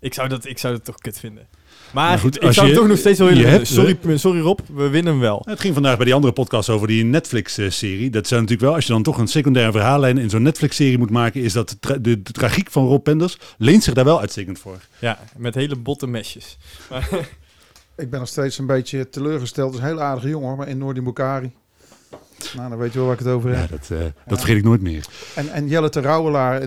Ik 0.00 0.14
zou 0.14 0.28
dat, 0.28 0.44
ik 0.46 0.58
zou 0.58 0.74
dat 0.74 0.84
toch 0.84 0.98
kut 0.98 1.18
vinden. 1.18 1.46
Maar, 1.92 2.08
Maar 2.08 2.18
goed, 2.18 2.42
ik 2.42 2.52
zou 2.52 2.66
je- 2.66 2.72
het 2.72 2.80
toch 2.80 2.88
nog 2.90 2.98
steeds 2.98 3.18
wel 3.18 3.28
willen 3.28 3.50
hebt- 3.50 3.66
Sorry, 3.66 3.98
sorry 4.16 4.40
Rob, 4.40 4.58
we 4.74 4.88
winnen 4.88 5.12
hem 5.12 5.20
wel. 5.22 5.42
Het 5.44 5.60
ging 5.60 5.74
vandaag 5.74 5.96
bij 5.96 6.04
die 6.04 6.14
andere 6.14 6.32
podcast 6.32 6.68
over 6.68 6.86
die 6.86 7.04
Netflix-serie. 7.04 8.10
Dat 8.10 8.26
zou 8.26 8.40
natuurlijk 8.40 8.66
wel, 8.68 8.74
als 8.74 8.86
je 8.86 8.92
dan 8.92 9.02
toch 9.02 9.18
een 9.18 9.26
secundaire 9.28 9.72
verhaallijn 9.72 10.18
in 10.18 10.30
zo'n 10.30 10.42
Netflix-serie 10.42 10.98
moet 10.98 11.10
maken, 11.10 11.42
is 11.42 11.52
dat 11.52 11.68
de, 11.68 11.78
tra- 11.80 11.98
de, 11.98 12.22
de 12.22 12.32
tragiek 12.32 12.70
van 12.70 12.86
Rob 12.86 13.02
Penders 13.02 13.38
leent 13.58 13.82
zich 13.84 13.94
daar 13.94 14.04
wel 14.04 14.20
uitstekend 14.20 14.58
voor. 14.58 14.78
Ja, 14.98 15.18
met 15.36 15.54
hele 15.54 15.76
botte 15.76 16.06
mesjes. 16.06 16.56
Ik 17.96 18.10
ben 18.10 18.18
nog 18.18 18.28
steeds 18.28 18.58
een 18.58 18.66
beetje 18.66 19.08
teleurgesteld. 19.08 19.72
Het 19.74 19.82
is 19.82 19.88
een 19.88 19.94
heel 19.96 20.04
aardige 20.04 20.28
jongen, 20.28 20.48
hoor, 20.48 20.56
maar 20.56 20.68
in 20.68 20.78
Noordi 20.78 21.00
Bukari. 21.02 21.50
Nou, 22.56 22.68
dan 22.68 22.78
weet 22.78 22.92
je 22.92 22.98
wel 22.98 23.06
waar 23.06 23.18
ik 23.18 23.24
het 23.24 23.32
over 23.34 23.50
Ja, 23.50 23.56
heb. 23.56 23.70
dat, 23.70 23.90
eh, 23.90 23.98
dat 24.26 24.38
vergeet 24.38 24.56
ik 24.56 24.64
nooit 24.64 24.80
meer. 24.80 25.06
En, 25.34 25.48
en 25.48 25.68
Jelle 25.68 25.88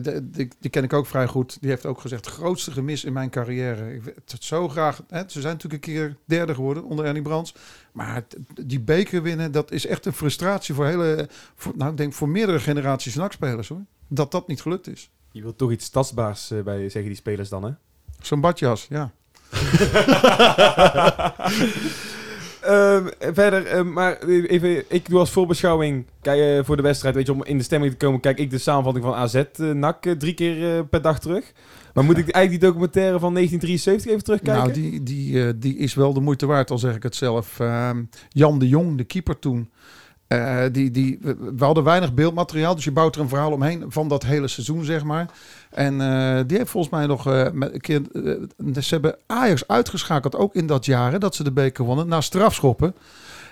de- 0.01 0.29
die, 0.31 0.47
die 0.59 0.69
ken 0.69 0.83
ik 0.83 0.93
ook 0.93 1.05
vrij 1.05 1.27
goed. 1.27 1.57
Die 1.61 1.69
heeft 1.69 1.85
ook 1.85 2.01
gezegd, 2.01 2.27
grootste 2.27 2.71
gemis 2.71 3.03
in 3.03 3.13
mijn 3.13 3.29
carrière. 3.29 3.93
Ik 3.93 4.01
het 4.27 4.43
zo 4.43 4.69
graag... 4.69 5.01
Hè, 5.09 5.21
ze 5.27 5.41
zijn 5.41 5.53
natuurlijk 5.53 5.85
een 5.85 5.93
keer 5.93 6.15
derde 6.25 6.53
geworden 6.53 6.83
onder 6.83 7.05
Ernie 7.05 7.21
Brands. 7.21 7.55
Maar 7.91 8.23
die 8.65 8.79
beker 8.79 9.21
winnen, 9.21 9.51
dat 9.51 9.71
is 9.71 9.85
echt 9.85 10.05
een 10.05 10.13
frustratie 10.13 10.75
voor 10.75 10.85
hele... 10.85 11.29
Voor, 11.55 11.73
nou, 11.75 11.91
ik 11.91 11.97
denk 11.97 12.13
voor 12.13 12.29
meerdere 12.29 12.59
generaties 12.59 13.15
NAC-spelers, 13.15 13.67
hoor. 13.67 13.81
Dat 14.07 14.31
dat 14.31 14.47
niet 14.47 14.61
gelukt 14.61 14.87
is. 14.87 15.09
Je 15.31 15.41
wilt 15.41 15.57
toch 15.57 15.71
iets 15.71 15.89
tastbaars 15.89 16.51
eh, 16.51 16.61
bij, 16.61 16.79
zeggen 16.81 17.05
die 17.05 17.15
spelers 17.15 17.49
dan, 17.49 17.63
hè? 17.63 17.71
Zo'n 18.21 18.41
badjas, 18.41 18.85
ja. 18.89 19.11
Ehm, 22.63 23.07
verder, 23.33 23.65
ehm, 23.65 23.93
maar 23.93 24.21
even, 24.21 24.83
ik 24.87 25.09
doe 25.09 25.19
als 25.19 25.31
voorbeschouwing 25.31 26.05
kijk, 26.21 26.39
eh, 26.39 26.65
voor 26.65 26.75
de 26.75 26.81
wedstrijd, 26.81 27.15
weet 27.15 27.25
je, 27.25 27.33
om 27.33 27.43
in 27.43 27.57
de 27.57 27.63
stemming 27.63 27.91
te 27.91 27.97
komen, 27.97 28.19
kijk 28.19 28.39
ik 28.39 28.49
de 28.49 28.57
samenvatting 28.57 29.05
van 29.05 29.13
AZ 29.13 29.35
eh, 29.35 29.71
NAC 29.71 30.05
eh, 30.05 30.13
drie 30.13 30.33
keer 30.33 30.85
per 30.85 31.01
dag 31.01 31.19
terug. 31.19 31.51
Maar 31.93 32.03
moet 32.03 32.17
ik 32.17 32.29
eigenlijk 32.29 32.49
die 32.49 32.69
documentaire 32.69 33.19
van 33.19 33.33
1973 33.33 34.11
even 34.11 34.23
terugkijken? 34.23 34.63
Nou, 34.63 34.73
die, 34.73 35.03
die, 35.03 35.57
die 35.57 35.77
is 35.77 35.93
wel 35.93 36.13
de 36.13 36.19
moeite 36.19 36.45
waard, 36.45 36.71
al 36.71 36.77
zeg 36.77 36.95
ik 36.95 37.03
het 37.03 37.15
zelf. 37.15 37.59
Ehm, 37.59 38.03
Jan 38.29 38.59
de 38.59 38.67
Jong, 38.67 38.97
de 38.97 39.03
keeper 39.03 39.39
toen. 39.39 39.69
Eh, 40.33 40.63
die, 40.71 40.91
die, 40.91 41.19
we 41.55 41.65
hadden 41.65 41.83
weinig 41.83 42.13
beeldmateriaal, 42.13 42.75
dus 42.75 42.83
je 42.83 42.91
bouwt 42.91 43.15
er 43.15 43.21
een 43.21 43.29
verhaal 43.29 43.51
omheen 43.51 43.85
van 43.87 44.07
dat 44.07 44.23
hele 44.23 44.47
seizoen, 44.47 44.83
zeg 44.83 45.03
maar. 45.03 45.29
En 45.69 46.01
eh, 46.01 46.43
die 46.47 46.57
heeft 46.57 46.69
volgens 46.69 46.93
mij 46.93 47.05
nog 47.05 47.27
eh, 47.27 47.51
met 47.51 47.73
een 47.73 47.81
keer. 47.81 48.01
ze 48.81 48.93
hebben 48.93 49.15
Ajax 49.27 49.67
uitgeschakeld, 49.67 50.35
ook 50.35 50.55
in 50.55 50.67
dat 50.67 50.85
jaar, 50.85 51.11
hè, 51.11 51.17
dat 51.17 51.35
ze 51.35 51.43
de 51.43 51.51
beker 51.51 51.85
wonnen, 51.85 52.07
na 52.07 52.21
strafschoppen. 52.21 52.95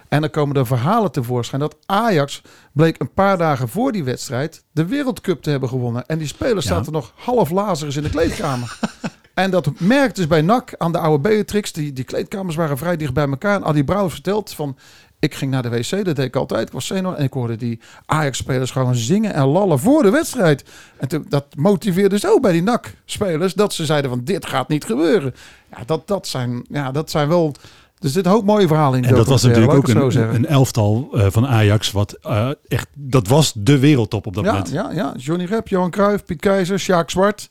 En 0.07 0.21
dan 0.21 0.29
komen 0.29 0.55
er 0.55 0.65
verhalen 0.65 1.11
tevoorschijn 1.11 1.61
dat 1.61 1.75
Ajax 1.85 2.41
bleek 2.73 2.99
een 2.99 3.13
paar 3.13 3.37
dagen 3.37 3.69
voor 3.69 3.91
die 3.91 4.03
wedstrijd 4.03 4.63
de 4.71 4.85
Wereldcup 4.85 5.41
te 5.41 5.49
hebben 5.49 5.69
gewonnen. 5.69 6.05
En 6.05 6.17
die 6.17 6.27
spelers 6.27 6.65
Ja. 6.67 6.75
zaten 6.75 6.93
nog 6.93 7.13
half 7.15 7.49
lazarus 7.49 7.95
in 7.95 8.03
de 8.03 8.09
kleedkamer. 8.09 8.79
en 9.33 9.51
dat 9.51 9.79
merkte 9.79 10.19
dus 10.19 10.29
bij 10.29 10.41
NAC 10.41 10.73
aan 10.77 10.91
de 10.91 10.97
oude 10.97 11.29
Beatrix. 11.29 11.71
Die, 11.71 11.93
die 11.93 12.03
kleedkamers 12.03 12.55
waren 12.55 12.77
vrij 12.77 12.97
dicht 12.97 13.13
bij 13.13 13.27
elkaar. 13.27 13.55
En 13.55 13.63
Adi 13.63 13.83
Brouwers 13.83 14.13
vertelt 14.13 14.53
van... 14.53 14.77
Ik 15.21 15.35
ging 15.35 15.51
naar 15.51 15.61
de 15.61 15.69
wc, 15.69 15.89
dat 15.89 16.15
deed 16.15 16.25
ik 16.25 16.35
altijd. 16.35 16.67
Ik 16.67 16.73
was 16.73 16.85
zenuwachtig 16.85 17.19
en 17.19 17.25
ik 17.27 17.33
hoorde 17.33 17.55
die 17.55 17.79
Ajax-spelers 18.05 18.71
gewoon 18.71 18.95
zingen 18.95 19.33
en 19.33 19.45
lallen 19.45 19.79
voor 19.79 20.03
de 20.03 20.09
wedstrijd. 20.09 20.63
En 20.97 21.07
toen- 21.07 21.25
dat 21.29 21.45
motiveerde 21.55 22.19
zo 22.19 22.39
bij 22.39 22.51
die 22.51 22.63
NAC-spelers 22.63 23.53
dat 23.53 23.73
ze 23.73 23.85
zeiden 23.85 24.09
van 24.09 24.21
dit 24.23 24.45
gaat 24.45 24.67
niet 24.67 24.85
gebeuren. 24.85 25.33
Ja, 25.71 25.77
dat, 25.85 26.07
dat, 26.07 26.27
zijn, 26.27 26.65
ja, 26.69 26.91
dat 26.91 27.09
zijn 27.09 27.27
wel... 27.27 27.53
Zit 27.99 28.25
een 28.25 28.31
hoop 28.31 28.45
mooie 28.45 28.67
verhalen 28.67 28.99
in. 28.99 29.05
En 29.05 29.15
dat 29.15 29.27
was 29.27 29.43
natuurlijk 29.43 29.73
ook 29.73 29.87
een, 29.87 30.45
elftal 30.45 31.09
eh, 31.13 31.25
van 31.29 31.47
Ajax, 31.47 31.91
wat 31.91 32.17
eh, 32.21 32.49
echt, 32.67 32.87
dat 32.93 33.27
was 33.27 33.53
de 33.55 33.79
wereldtop 33.79 34.25
op 34.27 34.33
dat 34.33 34.43
Ja, 34.43 34.51
moment. 34.51 34.69
ja, 34.69 34.91
ja. 34.91 35.13
Johnny 35.17 35.45
Rep, 35.45 35.67
Johan 35.67 35.89
Cruijff, 35.89 36.25
Piet 36.25 36.39
Keizer, 36.39 36.79
Sjaak 36.79 37.09
Zwart. 37.09 37.49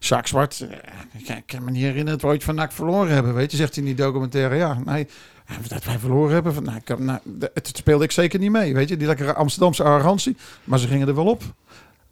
Sjaak 0.00 0.26
Zwart, 0.26 0.66
eh, 1.26 1.36
ik 1.36 1.42
kan 1.46 1.64
me 1.64 1.70
niet 1.70 1.80
herinneren 1.82 2.10
dat 2.12 2.20
we 2.20 2.26
ooit 2.26 2.44
van 2.44 2.54
NAC 2.54 2.72
verloren 2.72 3.12
hebben. 3.14 3.34
Weet 3.34 3.50
je, 3.50 3.56
zegt 3.56 3.74
hij 3.74 3.84
in 3.84 3.94
die 3.94 4.04
documentaire. 4.04 4.56
Ja, 4.56 4.78
nee, 4.84 5.08
dat 5.68 5.84
wij 5.84 5.98
verloren 5.98 6.32
hebben. 6.32 6.54
Van, 6.54 6.62
nou, 6.62 6.76
ik, 6.84 6.98
nou, 6.98 7.18
het 7.54 7.70
speelde 7.74 8.04
ik 8.04 8.10
zeker 8.10 8.38
niet 8.38 8.50
mee. 8.50 8.74
Weet 8.74 8.88
je, 8.88 8.96
die 8.96 9.06
lekkere 9.06 9.34
Amsterdamse 9.34 9.82
arrogantie. 9.82 10.36
Maar 10.64 10.78
ze 10.78 10.86
gingen 10.86 11.08
er 11.08 11.14
wel 11.14 11.26
op. 11.26 11.42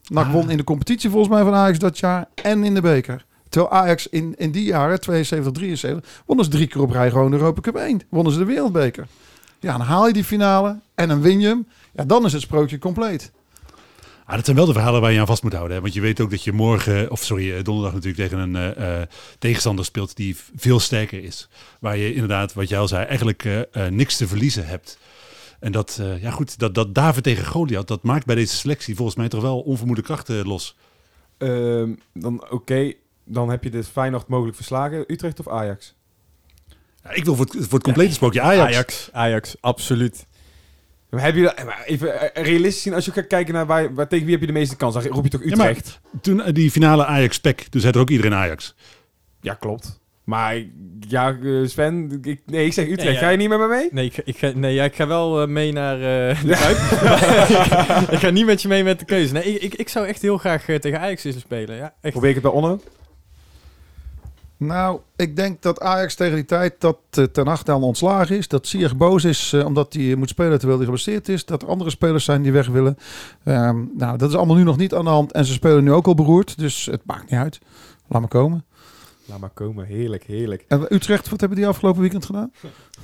NAC 0.09 0.26
Ah. 0.26 0.32
won 0.32 0.51
in 0.51 0.57
de 0.57 0.64
competitie 0.64 1.11
volgens 1.11 1.34
mij 1.34 1.43
van 1.45 1.55
Ajax 1.55 1.78
dat 1.78 1.99
jaar 1.99 2.28
en 2.34 2.64
in 2.64 2.74
de 2.74 2.80
beker. 2.80 3.24
Terwijl 3.49 3.72
Ajax 3.72 4.07
in, 4.07 4.34
in 4.38 4.51
die 4.51 4.64
jaren, 4.64 5.01
72, 5.01 5.53
73, 5.53 6.22
wonnen 6.26 6.45
ze 6.45 6.51
drie 6.51 6.66
keer 6.66 6.80
op 6.82 6.91
rij 6.91 7.11
gewoon 7.11 7.30
de 7.30 7.36
Europa 7.36 7.61
Cup 7.61 7.76
1. 7.76 8.01
Wonnen 8.09 8.32
ze 8.32 8.38
de 8.38 8.45
wereldbeker. 8.45 9.07
Ja, 9.61 9.76
dan 9.76 9.86
haal 9.86 10.07
je 10.07 10.12
die 10.12 10.24
finale 10.24 10.78
en 10.95 11.09
dan 11.09 11.20
win 11.20 11.41
je 11.41 11.47
hem. 11.47 11.66
Ja, 11.93 12.05
dan 12.05 12.24
is 12.24 12.32
het 12.32 12.43
sprookje 12.43 12.78
compleet. 12.78 13.30
Ah, 14.31 14.37
dat 14.37 14.45
zijn 14.45 14.57
wel 14.57 14.66
de 14.66 14.72
verhalen 14.72 15.01
waar 15.01 15.12
je 15.12 15.20
aan 15.20 15.26
vast 15.26 15.43
moet 15.43 15.53
houden. 15.53 15.76
Hè? 15.76 15.83
Want 15.83 15.95
je 15.95 16.01
weet 16.01 16.20
ook 16.20 16.31
dat 16.31 16.45
je 16.45 16.53
morgen, 16.53 17.11
of 17.11 17.22
sorry, 17.22 17.57
eh, 17.57 17.64
donderdag 17.64 17.93
natuurlijk 17.95 18.22
tegen 18.28 18.39
een 18.39 18.57
eh, 18.57 19.01
eh, 19.01 19.07
tegenstander 19.39 19.85
speelt 19.85 20.16
die 20.16 20.37
veel 20.57 20.81
sterker 20.81 21.24
is. 21.24 21.49
Waar 21.81 21.97
je 21.97 22.12
inderdaad, 22.12 22.53
wat 22.53 22.68
jij 22.68 22.78
al 22.78 22.89
zei, 22.89 23.05
eigenlijk 23.05 23.68
niks 23.91 24.16
te 24.16 24.28
verliezen 24.28 24.66
hebt. 24.66 24.99
En 25.61 25.72
dat, 25.72 26.01
ja 26.20 26.31
goed, 26.31 26.59
dat, 26.59 26.74
dat 26.74 26.95
David 26.95 27.22
tegen 27.22 27.47
Goliath, 27.47 27.89
dat 27.89 28.03
maakt 28.03 28.26
bij 28.26 28.35
deze 28.35 28.57
selectie 28.57 28.95
volgens 28.95 29.16
mij 29.16 29.28
toch 29.28 29.43
wel 29.43 29.61
onvermoede 29.61 30.03
krachten 30.03 30.47
los. 30.47 30.76
Ehm, 31.39 31.93
dan 32.12 32.51
oké, 32.51 32.93
dan 33.24 33.51
heb 33.51 33.64
je 33.64 33.70
dus 33.70 33.87
Feyenoord 33.87 34.28
mogelijk 34.28 34.57
verslagen. 34.57 35.05
Utrecht 35.07 35.41
of 35.41 35.49
Ajax? 35.49 35.95
Ja, 37.03 37.11
ik 37.11 37.24
wil 37.24 37.37
voor 37.37 37.45
het, 37.45 37.55
voor 37.55 37.78
het 37.78 37.83
complete 37.83 38.41
Ajax. 38.41 38.68
Ajax, 38.68 39.09
Ajax, 39.12 39.57
absoluut. 39.61 40.26
Maar 41.11 41.23
heb 41.23 41.35
je 41.35 41.53
maar 41.65 41.83
even 41.87 42.35
eh, 42.35 42.43
realistisch 42.45 42.83
zien, 42.83 42.95
als 42.95 43.05
je 43.05 43.13
gaat 43.13 43.27
kijken 43.27 43.55
naar 43.55 43.67
waar, 43.67 43.95
waar, 43.95 44.09
tegen 44.09 44.25
wie 44.25 44.33
heb 44.35 44.41
je 44.41 44.53
de 44.53 44.59
meeste 44.59 44.77
kans, 44.77 44.95
dan 44.95 45.03
roep 45.03 45.25
je 45.25 45.31
toch 45.31 45.45
Ja, 45.45 45.57
maar- 45.57 45.69
Utrecht? 45.69 46.01
Toen 46.21 46.43
eh, 46.43 46.53
die 46.55 46.71
finale 46.71 47.05
Ajax-Pek, 47.05 47.61
toen 47.61 47.81
zei 47.81 47.93
er 47.93 48.01
ook 48.01 48.11
iedereen 48.11 48.35
Ajax. 48.35 48.75
Ja, 49.41 49.55
klopt. 49.55 49.99
Maar 50.25 50.63
ja, 51.09 51.37
eh, 51.43 51.67
Sven, 51.67 52.19
ik, 52.23 52.41
nee, 52.47 52.67
ik 52.67 52.73
zeg 52.73 52.85
Utrecht. 52.85 53.03
Ja, 53.09 53.11
ja. 53.13 53.19
Ga 53.19 53.29
je 53.29 53.37
niet 53.37 53.49
met 53.49 53.59
me 53.59 53.67
mee? 53.67 53.89
Nee, 53.93 54.05
ik, 54.05 54.15
ga- 54.15 54.23
ik 54.25 54.37
ga, 54.39 54.53
nee 54.55 54.75
ja, 54.75 54.85
ik 54.85 54.95
ga 54.95 55.07
wel 55.07 55.41
eh, 55.43 55.49
mee 55.49 55.73
naar 55.73 55.95
eh 55.97 56.43
de 56.45 56.57
Kuip. 56.57 56.77
ik 58.15 58.19
ga 58.19 58.31
niet 58.31 58.47
met 58.47 58.63
je 58.63 58.69
mee 58.69 58.85
met 58.85 58.99
de 58.99 59.05
keuze. 59.05 59.33
Nee, 59.33 59.43
ik, 59.55 59.63
ik, 59.63 59.75
ik 59.75 59.89
zou 59.89 60.07
echt 60.07 60.23
heel 60.23 60.39
graag 60.39 60.69
eh, 60.69 60.77
tegen 60.77 61.01
Ajax 61.01 61.23
willen 61.23 61.41
spelen. 61.41 61.77
Ja, 61.77 61.95
echt. 62.01 62.13
Probeer 62.13 62.29
ik 62.29 62.35
het 62.35 62.45
bij 62.45 62.53
Onno? 62.53 62.81
Nou, 64.61 65.01
ik 65.17 65.37
denk 65.37 65.63
dat 65.63 65.81
Ajax 65.81 66.15
tegen 66.15 66.35
die 66.35 66.45
tijd 66.45 66.75
dat 66.79 66.97
eh, 67.11 67.25
Ten 67.25 67.47
Hag 67.47 67.63
dan 67.63 67.83
ontslagen 67.83 68.37
is. 68.37 68.49
Dat 68.49 68.67
Ziyech 68.67 68.97
boos 68.97 69.25
is 69.25 69.53
eh, 69.53 69.67
omdat 69.67 69.93
hij 69.93 70.15
moet 70.15 70.29
spelen 70.29 70.59
terwijl 70.59 70.79
hij 70.79 70.87
geblesseerd 70.87 71.29
is. 71.29 71.45
Dat 71.45 71.63
er 71.63 71.69
andere 71.69 71.91
spelers 71.91 72.25
zijn 72.25 72.43
die 72.43 72.53
weg 72.53 72.69
willen. 72.69 72.99
Ehm, 73.45 73.85
nou, 73.97 74.19
dat 74.19 74.29
is 74.29 74.37
allemaal 74.37 74.57
nu 74.57 74.63
nog 74.63 74.77
niet 74.77 74.95
aan 74.95 75.05
de 75.05 75.11
hand. 75.11 75.33
En 75.33 75.45
ze 75.45 75.53
spelen 75.53 75.85
nu 75.85 75.93
ook 75.93 76.07
al 76.07 76.15
beroerd. 76.15 76.59
Dus 76.59 76.87
het 76.91 77.01
maakt 77.05 77.31
niet 77.31 77.41
uit. 77.41 77.61
Laat 78.07 78.21
maar 78.21 78.31
komen. 78.31 78.65
Laat 79.31 79.41
maar 79.41 79.51
komen, 79.55 79.87
heerlijk, 79.87 80.24
heerlijk. 80.26 80.64
En 80.68 80.87
Utrecht, 80.95 81.28
wat 81.28 81.41
hebben 81.41 81.59
die 81.59 81.66
afgelopen 81.66 82.01
weekend 82.01 82.24
gedaan? 82.24 82.53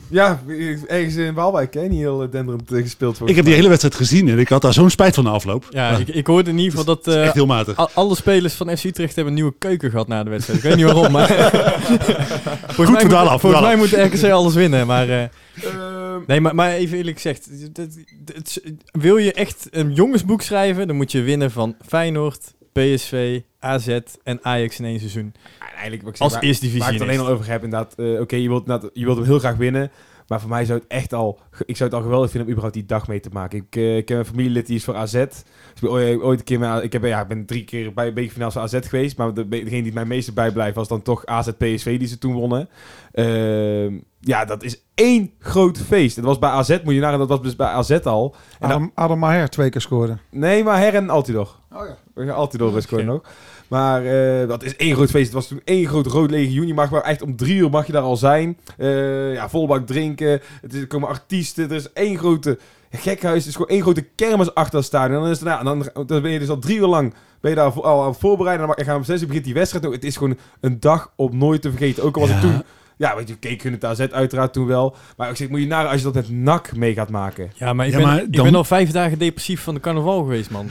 Ja, 0.09 0.41
ergens 0.87 1.15
in 1.17 1.35
Waalwijk, 1.35 1.75
hè? 1.75 1.83
Niet 1.83 1.99
heel 1.99 2.31
denderend 2.31 2.63
gespeeld. 2.69 3.21
Ik 3.25 3.37
heb 3.37 3.45
die 3.45 3.55
hele 3.55 3.69
wedstrijd 3.69 3.95
gezien 3.95 4.29
en 4.29 4.39
ik 4.39 4.49
had 4.49 4.63
daar 4.63 4.73
zo'n 4.73 4.91
spijt 4.91 5.15
van 5.15 5.25
de 5.25 5.31
afloop. 5.31 5.65
Ja, 5.71 5.91
ik, 5.97 6.09
ik 6.09 6.27
hoorde 6.27 6.51
in 6.51 6.57
ieder 6.59 6.71
geval 6.71 6.85
dat 6.95 7.05
Het 7.05 7.07
is 7.07 7.15
eh, 7.15 7.25
echt 7.25 7.35
heel 7.35 7.47
matig. 7.47 7.77
al- 7.77 7.91
alle 7.95 8.15
spelers 8.15 8.55
van 8.55 8.77
FC 8.77 8.85
Utrecht 8.85 9.15
hebben 9.15 9.33
een 9.33 9.39
nieuwe 9.41 9.55
keuken 9.59 9.91
gehad 9.91 10.09
na 10.09 10.25
de 10.25 10.31
wedstrijd. 10.31 10.59
Ik 10.59 10.65
weet 10.65 10.77
niet 10.77 10.85
waarom, 10.85 11.13
maar... 11.13 11.29
volgens 12.75 12.91
mij, 12.91 13.09
we 13.09 13.29
moet, 13.31 13.41
volgens 13.41 13.63
mij 13.63 13.77
moet 13.77 13.93
RKC 13.93 14.31
alles 14.31 14.55
winnen, 14.55 14.87
maar... 14.87 15.09
eh, 15.09 15.23
Ehm, 15.63 16.21
nee, 16.27 16.41
maar, 16.41 16.55
maar 16.55 16.71
even 16.73 16.97
eerlijk 16.99 17.17
gezegd. 17.17 17.49
dit- 17.59 17.75
dit- 17.75 18.05
dit- 18.25 18.63
wil 18.93 19.17
je 19.17 19.33
echt 19.33 19.69
een 19.71 19.93
jongensboek 19.93 20.43
schrijven, 20.43 20.87
dan 20.87 20.97
moet 20.97 21.13
je 21.13 21.23
winnen 21.23 21.51
van 21.51 21.75
Feyenoord, 21.87 22.55
PSV, 22.81 23.41
AZ 23.59 23.99
en 24.23 24.39
Ajax 24.43 24.79
in 24.79 24.85
één 24.85 24.99
seizoen. 24.99 25.35
eigenlijk, 25.73 26.03
wat 26.03 26.11
ik 26.11 26.17
zeg, 26.17 26.27
Als 26.27 26.33
waar- 26.35 26.43
eerste 26.43 26.65
Waar 26.65 26.73
divisie. 26.75 26.95
ik 26.95 27.01
het 27.01 27.09
alleen 27.09 27.27
al 27.27 27.33
over 27.33 27.51
heb, 27.51 27.65
inderdaad. 27.65 27.95
eh, 27.95 28.21
Oké, 28.21 28.37
je, 28.37 28.49
wilt 28.49 28.67
inderdaad- 28.67 28.91
je 28.93 29.05
wilt 29.05 29.17
hem 29.17 29.27
heel 29.27 29.39
graag 29.39 29.57
winnen. 29.57 29.91
Maar 30.29 30.41
voor 30.41 30.51
mij 30.51 30.65
zou 30.65 30.79
het 30.79 30.89
echt 30.89 31.13
al... 31.13 31.41
Ik 31.67 31.77
zou 31.77 31.89
het 31.91 31.99
al 31.99 32.05
geweldig 32.05 32.31
vinden 32.31 32.47
om 32.49 32.53
überhaupt 32.53 32.75
die 32.79 32.87
dag 32.87 33.09
mee 33.09 33.21
te 33.21 33.29
maken. 33.33 33.59
Ik, 33.59 33.77
ik 33.77 34.09
heb 34.09 34.19
een 34.19 34.25
familielid 34.25 34.67
die 34.67 34.77
is 34.77 34.85
voor 34.85 34.95
AZ. 34.97 35.13
Dus 35.13 35.43
ik 35.75 35.81
ben 35.81 35.91
ooit, 35.91 36.39
een 36.39 36.45
keer 36.45 36.59
met, 36.59 36.83
ik, 36.83 36.93
heb, 36.93 37.05
ja, 37.05 37.21
ik 37.21 37.29
ben 37.29 37.47
drie 37.47 37.65
keer 37.65 37.93
bij 37.93 38.13
bekerfinales 38.13 38.55
van 38.55 38.63
AZ 38.63 38.79
geweest. 38.83 39.17
Maar 39.17 39.35
de, 39.35 39.49
degene 39.49 39.83
die 39.83 39.93
mij 39.93 40.05
meeste 40.05 40.33
bijblijft 40.33 40.75
was 40.77 40.89
dan 40.89 41.03
toch 41.03 41.27
AZ 41.27 41.49
PSV 41.59 41.99
die 41.99 42.09
ze 42.09 42.19
toen 42.19 42.33
wonnen. 42.33 42.69
Ehm, 43.13 43.95
ja, 44.27 44.45
dat 44.45 44.63
is 44.63 44.83
één 44.95 45.33
groot 45.39 45.79
feest. 45.79 46.17
Dat 46.17 46.25
was 46.25 46.39
bij 46.39 46.51
AZ, 46.51 46.79
moet 46.85 46.95
je 46.95 47.01
nagaan, 47.01 47.19
dat 47.19 47.29
was 47.29 47.43
dus 47.43 47.57
bij 47.57 47.67
AZ 47.67 47.91
al. 47.91 48.35
En 48.61 48.69
Adam, 48.69 48.91
Adam 48.95 49.19
Maher 49.19 49.49
twee 49.49 49.71
keer 49.71 49.81
scoorde. 49.81 50.17
Nee, 50.31 50.65
maar 50.65 50.79
Her 50.79 50.95
en 50.95 51.11
Altidor. 51.11 51.55
Oh 51.73 51.87
ja. 51.87 51.97
We 52.15 52.33
Altidor 52.33 52.71
Oké. 52.71 52.81
scoren 52.81 53.05
nog. 53.07 53.21
Maar 53.69 54.05
eh, 54.05 54.49
dat 54.49 54.63
is 54.63 54.77
één 54.77 54.95
groot 54.95 55.11
feest. 55.11 55.25
Het 55.25 55.35
was 55.35 55.47
toen 55.47 55.61
één 55.65 55.87
groot 55.87 56.07
rood 56.07 56.31
legioen. 56.31 56.67
Je 56.67 56.75
mag 56.75 56.91
maar 56.91 57.03
echt 57.03 57.23
om 57.23 57.37
drie 57.37 57.57
uur 57.57 57.71
mag 57.71 57.87
je 57.87 57.93
daar 57.93 58.03
al 58.03 58.17
zijn. 58.17 58.59
Eh 58.77 59.33
ja, 59.35 59.49
volle 59.49 59.67
bak 59.67 59.87
drinken. 59.87 60.41
Het 60.61 60.75
is, 60.75 60.81
er 60.81 60.87
komen 60.87 61.09
artiesten. 61.09 61.71
Er 61.71 61.77
is 61.77 61.93
één 61.93 62.19
grote 62.19 62.59
gekhuis. 62.91 63.39
Het 63.39 63.47
is 63.47 63.53
gewoon 63.53 63.69
één 63.69 63.83
grote 63.83 64.03
kermis 64.03 64.55
achter 64.55 64.77
het 64.77 64.87
stadion. 64.87 65.17
En 65.17 65.23
dan, 65.23 65.31
is 65.31 65.41
het, 65.41 65.49
nou, 65.49 65.65
dan, 65.65 66.07
dan 66.07 66.23
ben 66.23 66.31
je 66.31 66.39
dus 66.39 66.49
al 66.49 66.59
drie 66.59 66.79
uur 66.79 66.87
lang 66.87 67.15
ben 67.41 67.51
je 67.51 67.57
daar 67.57 67.83
al 67.83 68.03
aan 68.03 68.09
het 68.09 68.19
voorbereiden. 68.19 68.69
En 68.69 68.73
dan 68.77 68.85
gaan 68.85 68.97
om 68.97 69.05
zes 69.05 69.21
uur 69.21 69.27
begint 69.27 69.45
die 69.45 69.55
wedstrijd. 69.55 69.85
Het 69.85 70.05
is 70.05 70.17
gewoon 70.17 70.37
een 70.61 70.81
dag 70.81 71.13
om 71.17 71.39
nooit 71.39 71.63
te 71.63 71.71
vergeten. 71.71 72.03
Ook 72.03 72.15
al 72.17 72.21
was 72.21 72.31
Ja. 72.31 72.37
ik 72.37 72.43
toen... 72.43 72.63
Ja, 72.99 73.17
weet 73.17 73.29
je, 73.29 73.37
keek 73.37 73.63
hun 73.63 73.73
het 73.73 73.85
AZ 73.85 74.01
uiteraard 74.01 74.53
toen 74.53 74.67
wel. 74.67 74.97
Maar 75.17 75.31
ik 75.31 75.37
zeg, 75.37 75.49
moet 75.49 75.61
je 75.61 75.67
naar 75.67 75.87
als 75.87 75.97
je 75.99 76.05
dat 76.05 76.15
met 76.15 76.31
NAC 76.31 76.77
mee 76.77 76.95
gaat 76.95 77.11
maken. 77.11 77.51
Ja, 77.55 77.73
maar 77.73 77.87
ik, 77.87 77.93
Ja, 77.93 77.99
ben, 77.99 78.07
maar 78.07 78.23
ik 78.23 78.43
ben 78.43 78.55
al 78.55 78.65
vijf 78.65 78.91
dagen 78.91 79.19
depressief 79.19 79.63
van 79.63 79.75
de 79.75 79.81
carnaval 79.81 80.19
geweest, 80.19 80.51
man. 80.51 80.71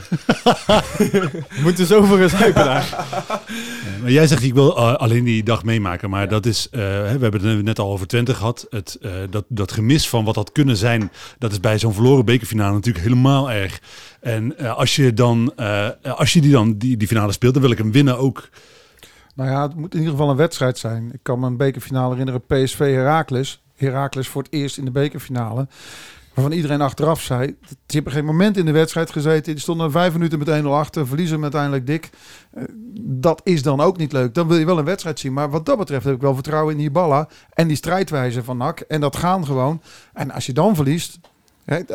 We 0.98 1.44
moeten 1.62 1.86
zoveel 1.86 2.16
gaan 2.18 2.38
zuipen 2.38 2.64
daar. 2.64 2.84
Ja, 3.86 4.02
Maar 4.02 4.10
jij 4.10 4.26
zegt, 4.26 4.42
ik 4.42 4.54
wil 4.54 4.76
eh, 4.76 4.94
alleen 4.94 5.24
die 5.24 5.42
dag 5.42 5.64
meemaken. 5.64 6.10
Maar 6.10 6.28
dat 6.28 6.46
is, 6.46 6.68
eh, 6.70 6.80
hè, 6.80 7.18
we 7.18 7.22
hebben 7.22 7.46
het 7.46 7.64
net 7.64 7.78
al 7.78 7.90
over 7.90 8.06
Twente 8.06 8.34
gehad. 8.34 8.66
Het, 8.70 8.98
eh, 9.00 9.12
dat, 9.30 9.44
dat 9.48 9.72
gemis 9.72 10.08
van 10.08 10.24
wat 10.24 10.34
had 10.34 10.52
kunnen 10.52 10.76
zijn, 10.76 11.10
dat 11.38 11.52
is 11.52 11.60
bij 11.60 11.78
zo'n 11.78 11.94
verloren 11.94 12.24
bekerfinale 12.24 12.72
natuurlijk 12.74 13.04
helemaal 13.04 13.50
erg. 13.50 13.80
En 14.20 14.58
eh, 14.58 14.76
als, 14.76 14.96
je 14.96 15.14
dan, 15.14 15.52
eh, 15.56 15.88
als 16.02 16.32
je 16.32 16.40
die 16.40 16.50
dan 16.52 16.78
die, 16.78 16.96
die 16.96 17.08
finale 17.08 17.32
speelt, 17.32 17.52
dan 17.52 17.62
wil 17.62 17.70
ik 17.72 17.78
hem 17.78 17.92
winnen 17.92 18.18
ook. 18.18 18.48
Nou 19.36 19.50
ja, 19.50 19.62
het 19.62 19.74
moet 19.74 19.92
in 19.92 19.98
ieder 19.98 20.14
geval 20.14 20.30
een 20.30 20.36
wedstrijd 20.36 20.78
zijn. 20.78 21.10
Ik 21.12 21.20
kan 21.22 21.40
me 21.40 21.46
een 21.46 21.56
bekerfinale 21.56 22.10
herinneren. 22.10 22.46
PSV 22.46 22.78
Heracles. 22.78 23.62
Heracles 23.74 24.28
voor 24.28 24.42
het 24.42 24.52
eerst 24.52 24.78
in 24.78 24.84
de 24.84 24.90
bekerfinale. 24.90 25.68
Waarvan 26.34 26.54
iedereen 26.54 26.80
achteraf 26.80 27.20
zei... 27.20 27.46
Die 27.46 27.76
hebben 27.86 28.12
geen 28.12 28.24
moment 28.24 28.56
in 28.56 28.64
de 28.64 28.72
wedstrijd 28.72 29.10
gezeten. 29.10 29.52
Die 29.52 29.62
stonden 29.62 29.90
vijf 29.90 30.12
minuten 30.12 30.38
met 30.38 30.62
1-0 30.62 30.66
achter. 30.66 31.06
Verliezen 31.06 31.42
uiteindelijk 31.42 31.86
dik. 31.86 32.10
Eh, 32.52 32.62
dat 33.00 33.40
is 33.44 33.62
dan 33.62 33.80
ook 33.80 33.96
niet 33.96 34.12
leuk. 34.12 34.34
Dan 34.34 34.48
wil 34.48 34.56
je 34.56 34.66
wel 34.66 34.78
een 34.78 34.84
wedstrijd 34.84 35.18
zien. 35.18 35.32
Maar 35.32 35.50
wat 35.50 35.66
dat 35.66 35.78
betreft 35.78 36.04
heb 36.04 36.14
ik 36.14 36.20
wel 36.20 36.34
vertrouwen 36.34 36.74
in 36.74 36.80
Hiballa. 36.80 37.28
En 37.52 37.68
die 37.68 37.76
strijdwijze 37.76 38.44
van 38.44 38.56
NAC. 38.56 38.80
En 38.80 39.00
dat 39.00 39.16
gaan 39.16 39.46
gewoon. 39.46 39.82
En 40.12 40.30
als 40.30 40.46
je 40.46 40.52
dan 40.52 40.74
verliest... 40.74 41.18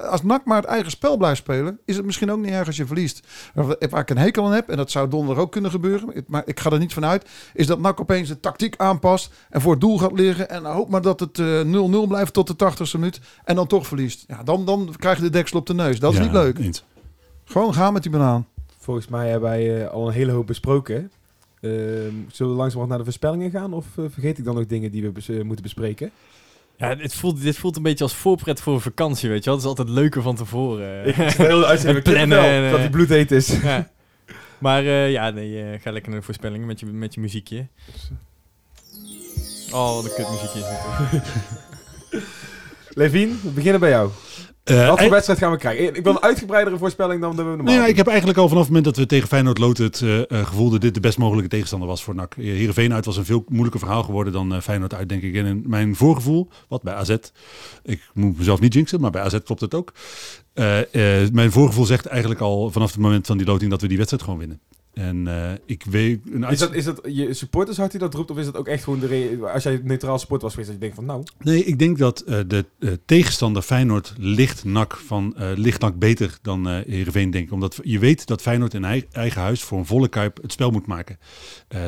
Als 0.10 0.24
NAC 0.24 0.46
maar 0.46 0.58
het 0.62 0.66
eigen 0.66 0.92
spel 0.92 1.18
blijft 1.18 1.38
spelen... 1.38 1.80
is 1.86 1.96
het 1.96 2.06
misschien 2.06 2.32
ook 2.32 2.40
niet 2.40 2.52
erg 2.52 2.68
als 2.68 2.78
je 2.78 2.86
verliest. 2.86 3.28
Waar 3.54 4.02
ik 4.02 4.10
een 4.10 4.18
hekel 4.18 4.46
aan 4.46 4.52
heb... 4.54 4.70
en 4.70 4.78
dat 4.78 4.92
zou 4.92 5.10
donderdag 5.10 5.44
ook 5.44 5.52
kunnen 5.52 5.72
gebeuren... 5.72 6.24
maar 6.28 6.44
ik 6.46 6.60
ga 6.60 6.70
er 6.70 6.80
niet 6.80 6.94
vanuit 6.94 7.30
is 7.54 7.68
dat 7.68 7.80
NAC 7.80 8.00
opeens 8.00 8.28
de 8.28 8.40
tactiek 8.40 8.76
aanpast 8.78 9.34
en 9.50 9.62
voor 9.62 9.72
het 9.72 9.82
doel 9.82 9.98
gaat 9.98 10.12
liggen. 10.12 10.50
En 10.50 10.66
hoop 10.66 10.90
maar 10.90 11.02
dat 11.02 11.20
het 11.20 11.40
eh, 11.40 11.62
0-0 12.06 12.08
blijft 12.08 12.34
tot 12.34 12.60
de 12.60 12.72
80ste 12.72 12.92
minuut 13.00 13.20
en 13.44 13.56
dan 13.56 13.68
toch 13.68 13.88
verliest. 13.88 14.24
Ja, 14.28 14.44
dan, 14.44 14.66
dan 14.66 14.94
krijg 14.98 15.18
je 15.18 15.24
de 15.24 15.30
deksel 15.30 15.60
op 15.60 15.66
de 15.66 15.74
neus. 15.74 16.00
Dat 16.00 16.12
is 16.12 16.18
Ja, 16.18 16.24
niet 16.24 16.34
leuk. 16.34 16.82
Gewoon 17.44 17.74
gaan 17.74 17.94
met 17.94 18.04
die 18.04 18.12
banaan. 18.12 18.48
Volgens 18.78 19.08
mij 19.08 19.30
hebben 19.30 19.50
wij 19.50 19.84
eh, 19.84 19.92
al 19.92 20.08
een 20.08 20.14
hele 20.14 20.32
hoop 20.32 20.48
besproken. 20.48 21.12
Ehm, 21.62 21.74
zullen 22.28 22.52
we 22.52 22.58
langzamerhand 22.58 22.88
naar 22.90 22.98
de 22.98 23.04
voorspellingen 23.04 23.52
gaan? 23.52 23.74
Of 23.74 23.86
eh, 23.98 24.06
vergeet 24.10 24.38
ik 24.38 24.44
dan 24.44 24.56
nog 24.56 24.66
dingen 24.66 24.92
die 24.92 25.02
we 25.02 25.12
bes- 25.12 25.30
eh, 25.30 25.42
moeten 25.42 25.64
bespreken? 25.64 26.12
Ja, 26.82 26.96
dit 26.96 27.14
voelt, 27.14 27.42
dit 27.42 27.58
voelt 27.58 27.76
een 27.76 27.84
beetje 27.84 28.04
als 28.04 28.16
voorpret 28.16 28.62
voor 28.62 28.74
een 28.74 28.82
vakantie, 28.82 29.30
weet 29.30 29.44
je 29.44 29.46
wel. 29.46 29.54
Het 29.54 29.64
is 29.64 29.70
altijd 29.70 29.90
leuker 29.90 30.22
van 30.22 30.36
tevoren. 30.36 31.08
Ik 31.08 31.16
uitzending 31.16 32.06
En 32.06 32.14
plannen 32.14 32.40
en, 32.40 32.64
dat 32.64 32.74
eh, 32.74 32.82
die 32.82 32.90
bloedheet 32.90 33.32
is. 33.32 33.62
ja. 33.62 33.90
Maar 34.58 34.84
eh, 34.84 35.12
ja, 35.12 35.30
nee, 35.30 35.64
eh, 35.64 35.82
ga 35.82 35.92
lekker 35.92 36.12
naar 36.12 36.20
de 36.20 36.26
voorspellingen 36.26 36.68
met 36.68 36.80
je, 36.80 36.86
met 36.86 37.14
je 37.14 37.20
muziekje. 37.20 37.68
Oh, 39.72 39.96
wat 39.96 40.06
een 40.06 40.14
kutmuziekje 40.16 40.60
is 40.60 40.66
natuurlijk. 40.72 41.26
We 42.94 43.50
beginnen 43.54 43.80
bij 43.80 43.90
jou. 43.90 44.10
Eh, 44.72 44.78
Wat 44.78 44.88
voor 44.90 44.98
ei- 44.98 45.10
wedstrijd 45.10 45.40
gaan 45.40 45.52
we 45.52 45.58
krijgen? 45.58 45.96
Ik 45.96 46.04
wil 46.04 46.14
een 46.14 46.22
uitgebreidere 46.22 46.78
voorspelling 46.78 47.22
dan 47.22 47.36
de 47.36 47.44
normaal. 47.44 47.66
Nou 47.66 47.78
ja, 47.78 47.86
ik 47.86 47.98
heb 47.98 48.08
eigenlijk 48.08 48.38
al 48.38 48.48
vanaf 48.48 48.64
het 48.64 48.72
moment 48.74 48.86
dat 48.88 48.98
we 49.04 49.06
tegen 49.10 49.28
Feyenoord 49.28 49.58
Loten 49.58 49.84
het 49.84 50.02
eh, 50.02 50.20
eh, 50.20 50.46
gevoel 50.48 50.70
dat 50.70 50.82
dit 50.82 50.94
de 50.94 51.00
best 51.00 51.18
mogelijke 51.18 51.50
tegenstander 51.50 51.88
was 51.88 52.04
voor 52.04 52.16
NAC. 52.16 52.34
Heerenveen 52.36 52.94
uit 52.94 53.06
was 53.06 53.18
een 53.18 53.26
veel 53.26 53.44
moeilijker 53.48 53.80
verhaal 53.80 54.04
geworden 54.04 54.34
dan 54.34 54.62
Feyenoord 54.62 54.94
uit, 54.94 55.10
denk 55.10 55.22
ik. 55.22 55.36
En 55.36 55.46
in 55.46 55.64
mijn 55.66 55.96
voorgevoel, 55.96 56.50
wat 56.68 56.82
bij 56.82 56.94
AZ, 56.94 57.16
ik 57.84 58.10
moet 58.14 58.38
mezelf 58.38 58.60
niet 58.60 58.74
jinxen, 58.74 59.02
maar 59.02 59.12
bij 59.12 59.22
AZ 59.22 59.38
klopt 59.44 59.62
het 59.62 59.74
ook. 59.74 59.94
Eh, 60.54 61.22
eh, 61.24 61.30
mijn 61.32 61.52
voorgevoel 61.52 61.86
zegt 61.86 62.06
eigenlijk 62.06 62.42
al 62.42 62.72
vanaf 62.72 62.92
het 62.92 63.00
moment 63.02 63.28
van 63.28 63.38
die 63.38 63.48
loting 63.48 63.72
dat 63.72 63.82
we 63.82 63.88
die 63.88 63.98
wedstrijd 63.98 64.24
gewoon 64.24 64.40
winnen. 64.40 64.60
En 64.94 65.28
eh, 65.28 65.52
ik 65.66 65.84
weet... 65.90 66.20
Een 66.32 66.44
Is 66.44 66.60
dat, 66.60 66.74
is 66.74 66.86
dat 66.86 67.02
je 67.04 67.34
supportershart 67.34 67.92
die 67.92 68.00
dat 68.00 68.14
roept? 68.14 68.32
Of 68.32 68.38
is 68.38 68.46
dat 68.46 68.58
ook 68.58 68.68
echt 68.68 68.84
gewoon 68.84 69.00
de 69.00 69.40
Als 69.54 69.64
jij 69.64 69.82
neutraal 69.84 70.20
support 70.20 70.42
was 70.42 70.52
geweest, 70.52 70.70
dat 70.72 70.80
je 70.82 70.86
denkt 70.86 70.96
van 70.96 71.06
nou... 71.06 71.24
Nee, 71.40 71.64
ik 71.64 71.80
denk 71.80 71.98
dat 71.98 72.20
eh, 72.22 72.40
de 72.48 72.66
eh, 72.80 72.90
tegenstander 73.06 73.62
Feyenoord 73.62 74.14
ligt 74.18 74.64
nak 74.64 74.98
van 75.06 75.36
nak 75.80 76.00
beter 76.00 76.38
dan 76.42 76.70
eh 76.70 76.86
Heerenveen 76.88 77.32
denk 77.32 77.46
ik. 77.46 77.52
Omdat 77.52 77.80
je 77.84 78.00
weet 78.00 78.26
dat 78.28 78.42
Feyenoord 78.42 78.74
in 78.74 78.84
ei- 78.86 79.06
eigen 79.12 79.42
huis 79.42 79.64
voor 79.64 79.78
een 79.78 79.86
volle 79.86 80.08
kuip 80.08 80.40
het 80.42 80.52
spel 80.52 80.72
moet 80.72 80.86
maken. 80.86 81.18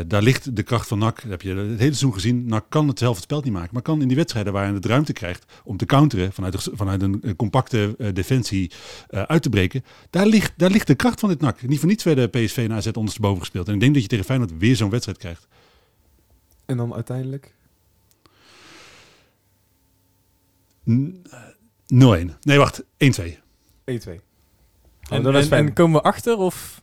Daar 0.07 0.21
ligt 0.21 0.55
de 0.55 0.63
kracht 0.63 0.87
van 0.87 0.97
NAC. 0.99 1.21
Dat 1.21 1.31
heb 1.31 1.41
je 1.41 1.49
het 1.49 1.67
hele 1.67 1.77
seizoen 1.77 2.13
gezien. 2.13 2.45
NAC 2.45 2.65
kan 2.69 2.87
het 2.87 2.99
zelf 2.99 3.15
het 3.15 3.23
spel 3.23 3.41
niet 3.41 3.53
maken, 3.53 3.69
maar 3.73 3.81
kan 3.81 4.01
in 4.01 4.07
die 4.07 4.17
wedstrijden 4.17 4.53
waar 4.53 4.65
hij 4.65 4.73
het 4.73 4.85
ruimte 4.85 5.13
krijgt 5.13 5.45
om 5.63 5.77
te 5.77 5.85
counteren 5.85 6.33
vanuit, 6.33 6.63
de- 6.63 6.71
vanuit 6.73 7.01
een 7.01 7.35
compacte 7.35 7.95
defensie 8.13 8.71
uit 9.09 9.41
te 9.43 9.49
breken. 9.49 9.83
Daar 10.09 10.25
ligt, 10.27 10.53
daar 10.57 10.69
ligt 10.71 10.87
de 10.87 10.95
kracht 10.95 11.19
van 11.19 11.29
dit 11.29 11.39
NAC. 11.41 11.61
Niet 11.67 11.79
voor 11.79 11.87
niets 11.89 12.03
werden 12.03 12.29
PSV 12.29 12.57
en 12.57 12.73
AZ 12.73 12.91
ondersteboven 12.97 13.39
gespeeld. 13.39 13.67
En 13.67 13.73
ik 13.73 13.79
denk 13.79 13.93
dat 13.93 14.01
je 14.01 14.07
tegen 14.09 14.25
Feyenoord 14.25 14.57
weer 14.57 14.75
zo'n 14.75 14.89
wedstrijd 14.89 15.17
krijgt. 15.17 15.47
En 16.65 16.77
dan 16.77 16.93
uiteindelijk... 16.93 17.53
N- 20.89 21.23
eh, 21.87 22.23
0-1. 22.25 22.29
Nee, 22.41 22.57
wacht. 22.57 22.83
1-2. 22.83 22.85
1-2. 22.85 22.87
En, 23.85 24.21
En, 25.09 25.23
dan 25.23 25.33
is 25.35 25.39
en, 25.39 25.45
Sven. 25.45 25.57
en 25.57 25.73
komen 25.73 26.01
we 26.01 26.07
achter 26.07 26.37
of... 26.37 26.81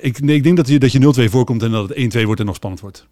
Ik, 0.00 0.20
nee, 0.20 0.36
ik 0.36 0.42
denk 0.42 0.56
dat 0.56 0.68
je, 0.68 0.78
dat 0.78 0.92
je 0.92 1.26
0-2 1.28 1.30
voorkomt 1.30 1.62
en 1.62 1.70
dat 1.70 1.88
het 1.88 2.16
1-2 2.16 2.22
wordt 2.24 2.40
en 2.40 2.46
nog 2.46 2.54
spannend 2.54 2.82
wordt. 2.82 3.06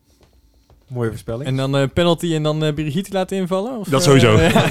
Mooie 0.93 1.09
voorspelling. 1.09 1.45
En 1.45 1.57
dan 1.57 1.77
eh, 1.77 1.89
penalty 1.95 2.35
en 2.35 2.43
dan 2.43 2.65
uh, 2.65 2.75
Brigitte 2.75 3.13
laten 3.13 3.37
invallen? 3.37 3.79
Of, 3.79 3.89
Dat 3.89 4.01
eh, 4.01 4.07
sowieso. 4.07 4.39
ja. 4.41 4.69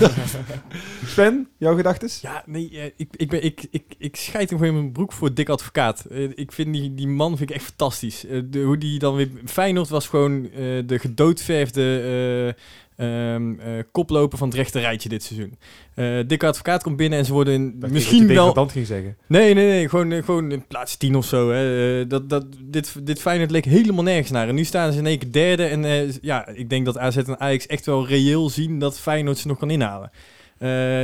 Sven, 1.06 1.48
jouw 1.58 1.76
gedachtes? 1.76 2.22
Ja, 2.22 2.44
nee, 2.46 2.70
eh, 2.70 2.86
ik, 2.96 3.08
ik, 3.16 3.30
ben, 3.30 3.44
ik, 3.44 3.68
ik, 3.72 3.84
ik 3.98 4.16
scheid 4.16 4.50
hem 4.50 4.60
gewoon 4.60 4.74
in 4.74 4.82
mijn 4.82 4.94
broek 4.94 5.12
voor 5.12 5.34
Dick 5.34 5.50
Advocaat. 5.50 6.06
Eh, 6.06 6.30
ik 6.36 6.52
vind 6.52 6.74
die, 6.74 6.94
die 6.94 7.08
man 7.08 7.38
vind 7.38 7.50
ik 7.50 7.56
echt 7.56 7.66
fantastisch. 7.66 8.26
Eh, 8.26 8.42
de, 8.46 8.60
hoe 8.60 8.78
die 8.78 9.00
dan 9.00 9.16
weer... 9.16 9.30
Feyenoord 9.46 9.90
was 9.90 10.08
gewoon 10.08 10.46
eh, 10.46 10.62
de 10.86 11.00
gedoodverfde 11.00 12.56
eh, 13.02 13.34
ehm, 13.34 13.60
eh, 13.60 13.84
koploper 13.92 14.38
van 14.38 14.48
het 14.48 14.58
rechte 14.58 14.80
rijtje 14.80 15.10
dit 15.10 15.24
seizoen. 15.24 15.58
Eh 15.94 16.20
Dick 16.28 16.44
Advocaat 16.44 16.84
komt 16.84 16.96
binnen 16.98 17.20
en 17.20 17.26
ze 17.26 17.34
worden 17.34 17.54
in- 17.54 17.76
misschien 17.90 18.28
wel... 18.28 18.54
Dat 18.54 18.72
ging 18.72 18.88
zeggen. 18.88 19.18
Nee, 19.28 19.54
nee, 19.54 19.66
nee. 19.66 19.90
Gewoon, 19.90 20.12
eh, 20.12 20.24
gewoon 20.24 20.52
in 20.52 20.68
plaats 20.68 20.96
10 20.98 21.16
of 21.16 21.26
zo. 21.26 21.52
Hè. 21.52 22.08
Dat, 22.08 22.30
dat, 22.30 22.46
dit, 22.64 23.06
dit 23.06 23.22
Feyenoord 23.22 23.52
leek 23.52 23.66
helemaal 23.66 24.04
nergens 24.04 24.32
naar. 24.32 24.48
En 24.48 24.56
nu 24.56 24.64
staan 24.64 24.92
ze 24.92 24.98
in 25.00 25.06
één 25.06 25.18
keer 25.20 25.32
derde. 25.32 25.64
En 25.66 26.12
ja, 26.22 26.48
ik 26.48 26.70
denk 26.70 26.86
dat 26.86 26.98
AZ 26.98 27.18
en 27.18 27.40
Ajax 27.40 27.68
echt 27.68 27.86
wel 27.86 28.08
reëel 28.08 28.50
zien 28.50 28.80
dat 28.80 29.00
Feyenoord 29.00 29.38
ze 29.38 29.48
nog 29.48 29.58
kan 29.58 29.70
inhalen. 29.70 30.12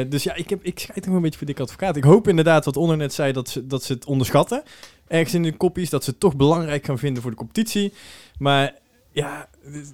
Dus 0.10 0.24
ja, 0.24 0.36
ik, 0.36 0.50
heb, 0.50 0.64
ik 0.64 0.80
scheid 0.80 1.06
nog 1.06 1.16
een 1.16 1.22
beetje 1.22 1.38
voor 1.38 1.48
Dick 1.48 1.60
Advocaat. 1.60 1.96
Ik 1.96 2.04
hoop 2.04 2.28
inderdaad, 2.28 2.66
wat 2.66 2.78
Onno 2.78 2.96
net 2.96 3.14
zei, 3.14 3.32
dat 3.32 3.50
ze, 3.50 3.68
dat 3.68 3.84
ze 3.84 3.94
het 3.94 4.06
onderschatten. 4.06 4.64
Ergens 5.08 5.34
in 5.34 5.44
de 5.44 5.52
koppies, 5.58 5.90
dat 5.90 6.04
ze 6.04 6.10
het 6.10 6.20
toch 6.20 6.36
belangrijk 6.36 6.86
gaan 6.86 6.98
vinden 7.00 7.22
voor 7.22 7.32
de 7.32 7.38
competitie. 7.38 7.94
Maar 8.38 8.74
ja, 9.22 9.48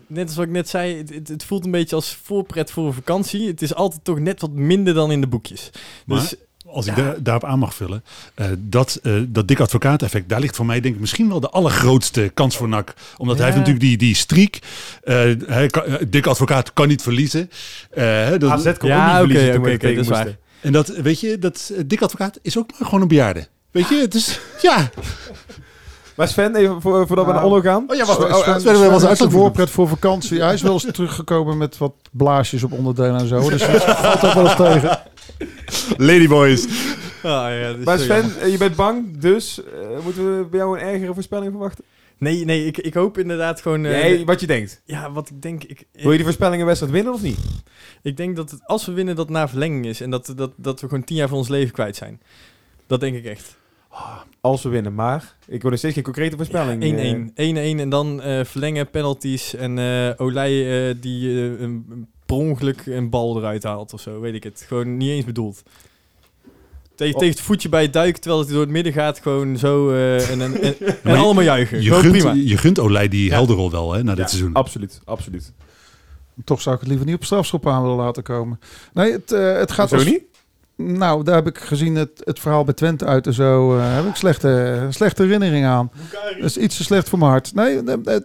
net 0.07 0.27
als 0.27 0.35
wat 0.35 0.45
ik 0.45 0.51
net 0.51 0.69
zei, 0.69 0.97
het, 0.97 1.27
het, 1.27 1.43
voelt 1.43 1.65
een 1.65 1.71
beetje 1.71 1.95
als 1.95 2.19
voorpret 2.23 2.71
voor 2.71 2.85
een 2.87 2.93
vakantie. 2.93 3.47
Het 3.47 3.61
is 3.61 3.75
altijd 3.75 4.03
toch 4.03 4.19
net 4.19 4.41
wat 4.41 4.51
minder 4.51 4.93
dan 4.93 5.11
in 5.11 5.21
de 5.21 5.27
boekjes. 5.27 5.69
Maar- 6.05 6.19
Dus 6.19 6.35
Als 6.65 6.85
ik 6.87 6.95
daar, 6.95 7.23
daarop 7.23 7.43
aan 7.45 7.59
mag 7.59 7.75
vullen. 7.75 8.03
eh, 8.35 8.47
dat, 8.59 8.99
eh, 9.03 9.13
dat 9.27 9.47
dik 9.47 9.59
advocaat 9.59 10.01
effect, 10.01 10.29
daar 10.29 10.39
ligt 10.39 10.55
voor 10.55 10.65
mij 10.65 10.79
denk 10.79 10.93
ik 10.95 10.99
misschien 11.01 11.29
wel 11.29 11.39
de 11.39 11.49
allergrootste 11.49 12.31
kans 12.33 12.57
voor 12.57 12.67
NAC. 12.67 12.93
Omdat 13.17 13.35
hij 13.37 13.45
heeft 13.45 13.57
natuurlijk 13.57 13.85
die, 13.85 13.97
die 13.97 14.15
streak. 14.15 14.59
eh 15.03 15.15
hij 15.45 15.67
kan, 15.67 15.83
dik 16.09 16.25
advocaat 16.27 16.73
kan 16.73 16.87
niet 16.87 17.01
verliezen. 17.01 17.49
Eh, 17.89 18.03
hè, 18.03 18.37
dat- 18.37 18.49
AZ 18.51 18.77
kon 18.77 18.89
Ja, 18.89 19.19
ook 19.19 19.27
niet 19.27 19.37
oké, 19.37 19.45
verliezen 19.45 19.89
er 19.89 19.95
dat 19.95 20.03
is 20.03 20.09
waar. 20.09 20.37
En 20.61 20.71
dat, 20.71 20.87
weet 20.87 21.19
je, 21.19 21.39
dat 21.39 21.73
dik 21.85 22.01
advocaat 22.01 22.39
is 22.41 22.57
ook 22.57 22.71
maar 22.71 22.85
gewoon 22.87 23.01
een 23.01 23.07
bejaarde. 23.07 23.47
Weet 23.71 23.89
je, 23.89 23.95
het 23.95 24.13
is, 24.15 24.39
ja. 24.61 24.89
Maar 26.15 26.27
Sven, 26.27 26.55
even 26.55 26.81
voor, 26.81 27.07
voordat 27.07 27.25
we 27.25 27.31
Nou. 27.31 27.43
naar 27.43 27.51
Onno 27.51 27.61
gaan. 27.61 27.83
Oh 27.87 27.95
ja, 27.95 28.05
Sven, 28.05 28.17
wacht. 28.17 28.29
Sven, 28.29 28.53
Oh, 28.53 28.59
Sven, 28.59 28.75
Sven, 28.75 28.91
was 28.91 29.01
een 29.01 29.07
moeten 29.07 29.31
voorpret 29.31 29.69
voor 29.69 29.87
vakantie. 29.87 30.41
Hij 30.41 30.53
is 30.53 30.61
wel 30.61 30.73
eens 30.73 30.85
teruggekomen 30.91 31.57
met 31.57 31.77
wat 31.77 31.93
blaasjes 32.11 32.63
op 32.63 32.71
onderdelen 32.71 33.19
en 33.19 33.27
zo. 33.27 33.49
Dus 33.49 33.61
dat 33.71 33.83
valt 33.83 34.23
ook 34.23 34.33
wel 34.33 34.43
eens 34.45 34.55
tegen. 34.55 34.99
Ladyboys. 35.97 36.65
Ah, 37.23 37.59
ja, 37.59 37.73
dus 37.73 37.85
Maar 37.85 37.99
Sven, 37.99 38.21
jammer. 38.21 38.37
eh, 38.41 38.51
je 38.51 38.57
bent 38.57 38.75
bang, 38.75 39.17
dus 39.17 39.63
eh, 39.63 40.03
moeten 40.03 40.37
we 40.37 40.45
bij 40.45 40.59
jou 40.59 40.79
een 40.79 40.85
ergere 40.85 41.13
voorspelling 41.13 41.51
verwachten? 41.51 41.83
Nee, 42.17 42.45
nee, 42.45 42.65
ik, 42.65 42.77
ik 42.77 42.93
hoop 42.93 43.17
inderdaad 43.17 43.61
gewoon... 43.61 43.85
eh, 43.85 43.91
nee, 43.91 44.25
wat 44.25 44.39
je 44.39 44.47
denkt. 44.47 44.81
Ja, 44.85 45.11
wat 45.11 45.29
ik 45.29 45.41
denk... 45.41 45.63
Ik, 45.63 45.83
Wil 45.91 46.09
je 46.09 46.15
die 46.15 46.25
voorspellingen 46.25 46.65
wedstrijd 46.65 46.93
winnen 46.93 47.13
of 47.13 47.21
niet? 47.21 47.37
ik 48.01 48.17
denk 48.17 48.35
dat 48.35 48.51
het, 48.51 48.59
als 48.65 48.85
we 48.85 48.91
winnen, 48.91 49.15
dat 49.15 49.25
het 49.25 49.33
na 49.35 49.47
verlenging 49.47 49.85
is. 49.85 50.01
En 50.01 50.09
dat, 50.09 50.33
dat, 50.35 50.51
dat 50.55 50.81
we 50.81 50.87
gewoon 50.87 51.03
tien 51.03 51.15
jaar 51.15 51.27
van 51.27 51.37
ons 51.37 51.47
leven 51.47 51.73
kwijt 51.73 51.95
zijn. 51.95 52.21
Dat 52.87 52.99
denk 52.99 53.15
ik 53.15 53.25
echt. 53.25 53.55
Als 54.41 54.63
we 54.63 54.69
winnen, 54.69 54.93
maar 54.95 55.35
ik 55.47 55.61
wil 55.61 55.69
nog 55.69 55.79
steeds 55.79 55.93
geen 55.93 56.03
concrete 56.03 56.35
voorspelling. 56.35 56.83
eh. 56.83 57.13
1-1. 57.13 57.77
1-1 57.77 57.79
en 57.79 57.89
dan 57.89 58.21
eh, 58.21 58.43
verlengen, 58.45 58.89
penalties. 58.89 59.55
En 59.55 59.79
eh 59.79 60.09
Olij 60.17 60.89
eh, 60.89 60.95
die 60.99 61.29
eh, 61.29 61.59
een, 61.61 62.07
per 62.25 62.35
ongeluk 62.35 62.85
een 62.85 63.09
bal 63.09 63.37
eruit 63.37 63.63
haalt 63.63 63.93
of 63.93 64.01
zo. 64.01 64.19
Weet 64.19 64.33
ik 64.33 64.43
het. 64.43 64.65
Gewoon 64.67 64.97
niet 64.97 65.09
eens 65.09 65.25
bedoeld. 65.25 65.63
Tegen, 66.95 67.13
Oh. 67.13 67.19
tegen 67.19 67.35
het 67.35 67.45
voetje 67.45 67.69
bij 67.69 67.81
het 67.81 67.93
duiken, 67.93 68.21
terwijl 68.21 68.41
het 68.43 68.51
door 68.51 68.61
het 68.61 68.69
midden 68.69 68.93
gaat. 68.93 69.19
Gewoon 69.19 69.57
zo 69.57 69.91
eh, 69.91 70.29
en, 70.29 70.41
en, 70.41 70.61
en, 70.61 70.75
en 70.79 70.97
Maar 71.03 71.13
je- 71.13 71.19
allemaal 71.19 71.43
juichen. 71.43 71.81
Je 71.81 71.91
gunt, 71.93 72.11
prima. 72.11 72.33
je 72.33 72.57
gunt 72.57 72.79
Olij 72.79 73.07
die 73.07 73.25
Ja. 73.25 73.31
helderrol 73.33 73.71
wel 73.71 73.93
hè, 73.93 74.03
na 74.03 74.09
dit 74.11 74.19
Ja, 74.19 74.27
seizoen. 74.27 74.53
Absoluut, 74.53 75.01
absoluut. 75.05 75.51
Toch 76.43 76.61
zou 76.61 76.73
ik 76.75 76.81
het 76.81 76.89
liever 76.89 77.05
niet 77.07 77.15
op 77.15 77.23
strafschop 77.23 77.67
aan 77.67 77.81
willen 77.81 77.97
laten 77.97 78.23
komen. 78.23 78.59
Nee, 78.93 79.11
het, 79.11 79.31
eh, 79.31 79.53
het 79.57 79.71
gaat 79.71 79.89
Zo 79.89 79.95
als- 79.95 80.05
niet? 80.05 80.21
Nou, 80.75 81.23
daar 81.23 81.35
heb 81.35 81.47
ik 81.47 81.57
gezien 81.57 81.95
het, 81.95 82.21
het 82.23 82.39
verhaal 82.39 82.63
bij 82.63 82.73
Twente 82.73 83.05
uit 83.05 83.27
en 83.27 83.33
zo. 83.33 83.77
eh, 83.77 83.95
heb 83.95 84.05
ik 84.05 84.15
slechte, 84.15 84.85
slechte 84.89 85.21
herinneringen 85.23 85.69
aan. 85.69 85.91
Dat 86.39 86.45
is 86.49 86.57
iets 86.57 86.77
te 86.77 86.83
slecht 86.83 87.09
voor 87.09 87.19
mijn 87.19 87.31
hart. 87.31 87.55
Nee, 87.55 87.83
eh, 87.83 88.15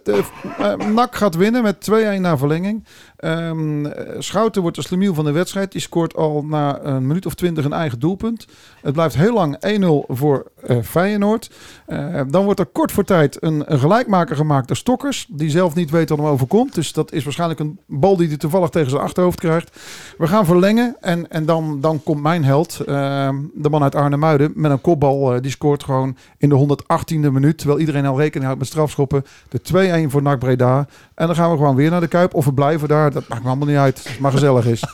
eh, 0.57 0.75
NAC 0.93 1.15
gaat 1.15 1.35
winnen 1.35 1.63
met 1.63 1.81
2-1 1.81 2.21
na 2.21 2.37
verlenging. 2.37 2.85
Ehm, 3.19 3.85
eh, 3.85 4.15
Schouten 4.19 4.61
wordt 4.61 4.77
de 4.77 4.83
slemiel 4.83 5.13
van 5.13 5.25
de 5.25 5.31
wedstrijd. 5.31 5.71
Die 5.71 5.81
scoort 5.81 6.15
al 6.15 6.43
na 6.47 6.79
een 6.83 7.07
minuut 7.07 7.25
of 7.25 7.33
twintig 7.33 7.65
een 7.65 7.73
eigen 7.73 7.99
doelpunt. 7.99 8.47
Het 8.81 8.93
blijft 8.93 9.15
heel 9.15 9.33
lang 9.33 9.57
1-0 9.59 10.05
voor 10.07 10.45
eh, 10.67 10.77
Feyenoord. 10.83 11.51
Eh, 11.85 12.21
dan 12.29 12.43
wordt 12.45 12.59
er 12.59 12.65
kort 12.65 12.91
voor 12.91 13.03
tijd 13.03 13.43
een, 13.43 13.63
een 13.65 13.79
gelijkmaker 13.79 14.35
gemaakt 14.35 14.67
door 14.67 14.77
Stokkers. 14.77 15.27
Die 15.29 15.49
zelf 15.49 15.75
niet 15.75 15.89
weet 15.89 16.09
wat 16.09 16.17
hem 16.17 16.27
overkomt. 16.27 16.75
Dus 16.75 16.93
dat 16.93 17.11
is 17.11 17.23
waarschijnlijk 17.23 17.59
een 17.59 17.79
bal 17.85 18.17
die 18.17 18.27
hij 18.27 18.37
toevallig 18.37 18.69
tegen 18.69 18.89
zijn 18.89 19.01
achterhoofd 19.01 19.39
krijgt. 19.39 19.77
We 20.17 20.27
gaan 20.27 20.45
verlengen 20.45 20.95
en, 21.01 21.29
en 21.31 21.45
dan, 21.45 21.77
dan 21.81 22.03
komt 22.03 22.21
mijn 22.21 22.43
held, 22.43 22.79
ehm, 22.79 23.35
de 23.53 23.69
man 23.69 23.83
uit 23.83 23.95
Arnhem-Muiden, 23.95 24.51
met 24.55 24.71
een 24.71 24.81
kopbal. 24.81 25.33
eh, 25.33 25.41
die 25.41 25.51
scoort 25.51 25.83
gewoon 25.83 26.17
in 26.37 26.49
de 26.49 26.55
118e 26.55 27.31
minuut, 27.31 27.57
terwijl 27.57 27.79
iedereen 27.79 28.05
al 28.05 28.17
rekening 28.17 28.43
houdt 28.43 28.59
met 28.59 28.67
strafschoppen. 28.67 29.25
De 29.49 29.61
2-1 29.61 30.09
voor 30.09 30.21
NAC 30.21 30.39
Breda. 30.39 30.87
En 31.15 31.27
dan 31.27 31.35
gaan 31.35 31.51
we 31.51 31.57
gewoon 31.57 31.75
weer 31.75 31.89
naar 31.89 31.99
de 31.99 32.07
Kuip 32.07 32.33
of 32.33 32.45
we 32.45 32.53
blijven 32.53 32.87
daar. 32.87 33.08
Dat 33.13 33.27
maakt 33.27 33.41
me 33.43 33.47
allemaal 33.47 33.67
niet 33.67 33.77
uit, 33.77 33.97
als 33.97 34.07
het 34.11 34.19
maar 34.19 34.31
gezellig 34.31 34.65
is. 34.65 34.83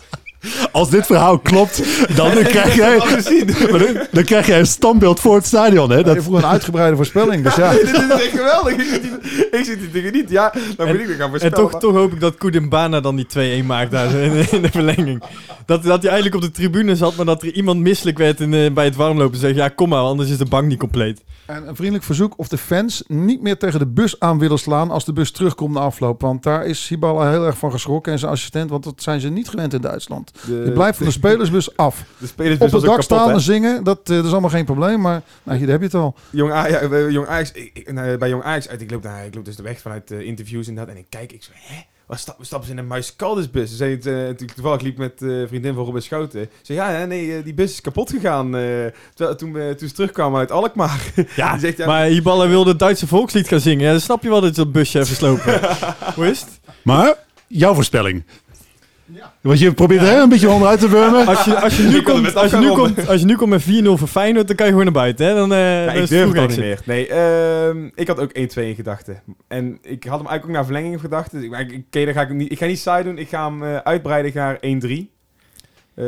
Als 0.71 0.89
dit 0.89 1.05
verhaal 1.05 1.39
klopt, 1.39 1.83
dan 2.15 2.31
krijg 2.31 2.75
jij, 2.75 2.97
maar 3.71 3.79
dan, 3.79 3.97
dan 4.11 4.23
krijg 4.23 4.47
jij 4.47 4.59
een 4.59 4.67
standbeeld 4.67 5.19
voor 5.19 5.35
het 5.35 5.45
stadion. 5.45 5.89
Hè? 5.89 6.03
Dat 6.03 6.15
is 6.15 6.23
voor 6.23 6.37
een 6.37 6.45
uitgebreide 6.45 6.95
voorspelling, 6.95 7.43
dus 7.43 7.55
ja. 7.65 7.71
Dit 7.71 7.83
is 7.83 7.93
echt 8.09 8.29
geweldig. 8.29 8.73
Ik 8.73 8.81
zit 8.89 9.01
hier- 9.01 9.47
Ik 9.59 9.65
zit 9.65 9.91
tegen 9.91 10.13
niet. 10.13 10.29
Ja, 10.29 10.53
dan 10.77 10.87
moet 10.87 10.99
ik 10.99 11.07
er 11.09 11.13
gaan 11.15 11.21
En 11.23 11.29
voorspellen. 11.29 11.69
toch, 11.69 11.79
toch 11.79 11.93
hoop 11.93 12.13
ik 12.13 12.19
dat 12.19 12.37
Koedimbana 12.37 12.99
dan 13.01 13.15
die 13.15 13.61
2-1 13.63 13.65
maakt 13.65 13.91
daar 13.91 14.11
in, 14.13 14.45
in 14.51 14.61
de 14.61 14.71
verlenging. 14.71 15.23
Dat, 15.65 15.83
dat 15.83 16.01
hij 16.01 16.11
eigenlijk 16.11 16.35
op 16.43 16.49
de 16.49 16.51
tribune 16.57 16.95
zat, 16.95 17.15
maar 17.15 17.25
dat 17.25 17.41
er 17.41 17.51
iemand 17.51 17.79
misselijk 17.79 18.17
werd 18.17 18.39
in, 18.39 18.73
bij 18.73 18.85
het 18.85 18.95
warmlopen. 18.95 19.33
En 19.33 19.39
zegt, 19.39 19.55
ja 19.55 19.69
kom 19.69 19.89
maar, 19.89 19.99
anders 19.99 20.29
is 20.29 20.37
de 20.37 20.45
bank 20.45 20.67
niet 20.67 20.79
compleet. 20.79 21.21
En 21.45 21.67
een 21.67 21.75
vriendelijk 21.75 22.05
verzoek 22.05 22.33
of 22.37 22.47
de 22.47 22.57
fans 22.57 23.03
niet 23.07 23.41
meer 23.41 23.57
tegen 23.57 23.79
de 23.79 23.87
bus 23.87 24.19
aan 24.19 24.39
willen 24.39 24.59
slaan 24.59 24.91
als 24.91 25.05
de 25.05 25.13
bus 25.13 25.31
terugkomt 25.31 25.73
na 25.73 25.79
afloop. 25.79 26.21
Want 26.21 26.43
daar 26.43 26.65
is 26.65 26.87
Hibala 26.87 27.29
heel 27.29 27.45
erg 27.45 27.57
van 27.57 27.71
geschrokken 27.71 28.11
en 28.11 28.19
zijn 28.19 28.31
assistent, 28.31 28.69
want 28.69 28.83
dat 28.83 29.01
zijn 29.01 29.19
ze 29.19 29.29
niet 29.29 29.49
gewend 29.49 29.73
in 29.73 29.81
Duitsland. 29.81 30.31
de, 30.45 30.61
Je 30.65 30.71
blijft 30.71 30.97
van 30.97 31.05
de 31.05 31.11
spelersbus 31.11 31.77
af. 31.77 32.03
de 32.17 32.27
spelers 32.27 32.59
Op 32.59 32.71
het 32.71 32.81
dak 32.81 33.01
staan 33.01 33.31
en 33.31 33.41
zingen, 33.41 33.83
dat, 33.83 33.99
eh, 34.03 34.15
dat 34.15 34.25
is 34.25 34.31
allemaal 34.31 34.49
geen 34.49 34.65
probleem. 34.65 35.01
Maar 35.01 35.21
nou, 35.43 35.57
hier 35.57 35.69
heb 35.69 35.79
je 35.79 35.85
het 35.85 35.95
al. 35.95 36.15
Jong 36.29 36.51
Ajax, 36.51 36.89
eh, 36.89 37.09
Jong 37.09 37.27
Ajax 37.27 37.51
ik, 37.51 37.91
nou, 37.93 38.17
bij 38.17 38.29
Jong 38.29 38.43
Ajax 38.43 38.67
uit, 38.67 38.81
ik 38.81 38.91
loop, 38.91 39.03
daar, 39.03 39.25
ik 39.25 39.35
loop 39.35 39.45
dus 39.45 39.55
de 39.55 39.63
weg 39.63 39.79
vanuit 39.79 40.07
de 40.07 40.23
interviews 40.23 40.67
inderdaad 40.67 40.93
en 40.93 40.99
ik 40.99 41.07
kijk, 41.09 41.31
ik 41.31 41.43
zo, 41.43 41.51
hè? 41.53 41.81
We 42.07 42.15
sta- 42.17 42.35
we 42.37 42.45
stappen 42.45 42.67
ze 42.67 42.73
in 42.73 42.79
een 42.79 42.87
muiskaldisbus. 42.87 43.69
Ze 43.69 43.75
zei 43.75 43.91
het, 43.91 44.05
eh, 44.05 44.29
ik 44.29 44.51
toevallig 44.51 44.81
liep 44.81 44.97
met 44.97 45.21
eh, 45.21 45.29
vriendin 45.47 45.73
van 45.73 45.85
Robin 45.85 46.01
Schouten. 46.01 46.41
Ze 46.61 46.73
zei, 46.73 46.79
ja, 46.99 47.05
nee, 47.05 47.37
eh, 47.37 47.43
die 47.43 47.53
bus 47.53 47.71
is 47.71 47.81
kapot 47.81 48.09
gegaan. 48.09 48.45
eh, 48.55 48.61
terwijl, 49.13 49.37
toen, 49.37 49.53
we, 49.53 49.75
toen 49.77 49.87
ze 49.87 49.93
terugkwamen 49.93 50.39
uit 50.39 50.51
Alkmaar. 50.51 51.11
Ja, 51.35 51.51
Die 51.51 51.59
zegt, 51.59 51.77
ja, 51.77 51.85
maar 51.85 52.05
Hiballa 52.05 52.47
wilde 52.47 52.69
het 52.69 52.79
Duitse 52.79 53.07
volkslied 53.07 53.47
gaan 53.47 53.59
zingen. 53.59 53.85
Ja, 53.85 53.91
dan 53.91 53.99
snap 54.01 54.23
je 54.23 54.29
wel 54.29 54.41
dat 54.41 54.55
je 54.55 54.63
dat 54.63 54.71
busje 54.71 54.97
heeft 54.97 55.09
verslopen. 55.09 55.59
Hoe 56.15 56.27
is 56.29 56.39
het? 56.45 56.59
Maar, 56.81 57.15
jouw 57.47 57.73
voorspelling. 57.73 58.23
Want 59.41 59.59
je 59.59 59.73
probeert 59.73 60.01
er 60.01 60.21
een 60.21 60.29
beetje 60.29 60.49
onderuit 60.49 60.79
te 60.79 60.89
wurmen. 60.89 61.27
Als 61.27 61.43
je, 61.43 61.59
als 61.59 61.77
je, 61.77 61.83
nu, 61.93 62.01
komt, 62.01 62.21
met 62.21 62.35
als, 62.35 62.51
je 62.51 62.57
nu 62.57 62.69
komt, 62.69 63.07
als 63.07 63.19
je 63.19 63.25
nu 63.25 63.35
komt 63.35 63.49
met 63.49 63.61
4-0 63.61 63.65
voor 63.83 64.07
Feyenoord, 64.07 64.47
dan 64.47 64.55
kan 64.55 64.65
je 64.65 64.71
gewoon 64.71 64.85
naar 64.85 65.01
buiten. 65.01 65.25
Hè? 65.25 65.33
Dan, 65.33 65.53
eh 65.53 65.79
Ja, 65.79 65.85
dan 65.85 65.95
ik 65.95 66.01
is 66.01 66.09
durf 66.09 66.31
het 66.33 66.47
niet 66.49 66.57
meer. 66.57 66.81
Nee, 66.85 67.07
ehm, 67.07 67.89
ik 67.95 68.07
had 68.07 68.19
ook 68.19 68.31
1-2 68.33 68.67
in 68.67 68.75
gedachten. 68.75 69.21
En 69.47 69.77
ik 69.81 70.03
had 70.03 70.19
hem 70.19 70.27
eigenlijk 70.27 70.45
ook 70.45 70.51
naar 70.51 70.63
verlenging 70.65 70.93
in 70.93 70.99
gedachten. 70.99 71.41
Dus 71.41 71.59
ik, 71.59 71.85
dan 71.89 72.13
ga 72.13 72.21
ik, 72.21 72.27
hem 72.27 72.37
niet, 72.37 72.51
ik 72.51 72.57
ga 72.57 72.65
niet 72.65 72.79
saai 72.79 73.03
doen. 73.03 73.17
Ik 73.17 73.29
ga 73.29 73.49
hem 73.49 73.63
eh, 73.63 73.75
uitbreiden 73.75 74.31
naar 74.33 74.57
1-3. 74.59 75.14
Eh, 75.95 76.05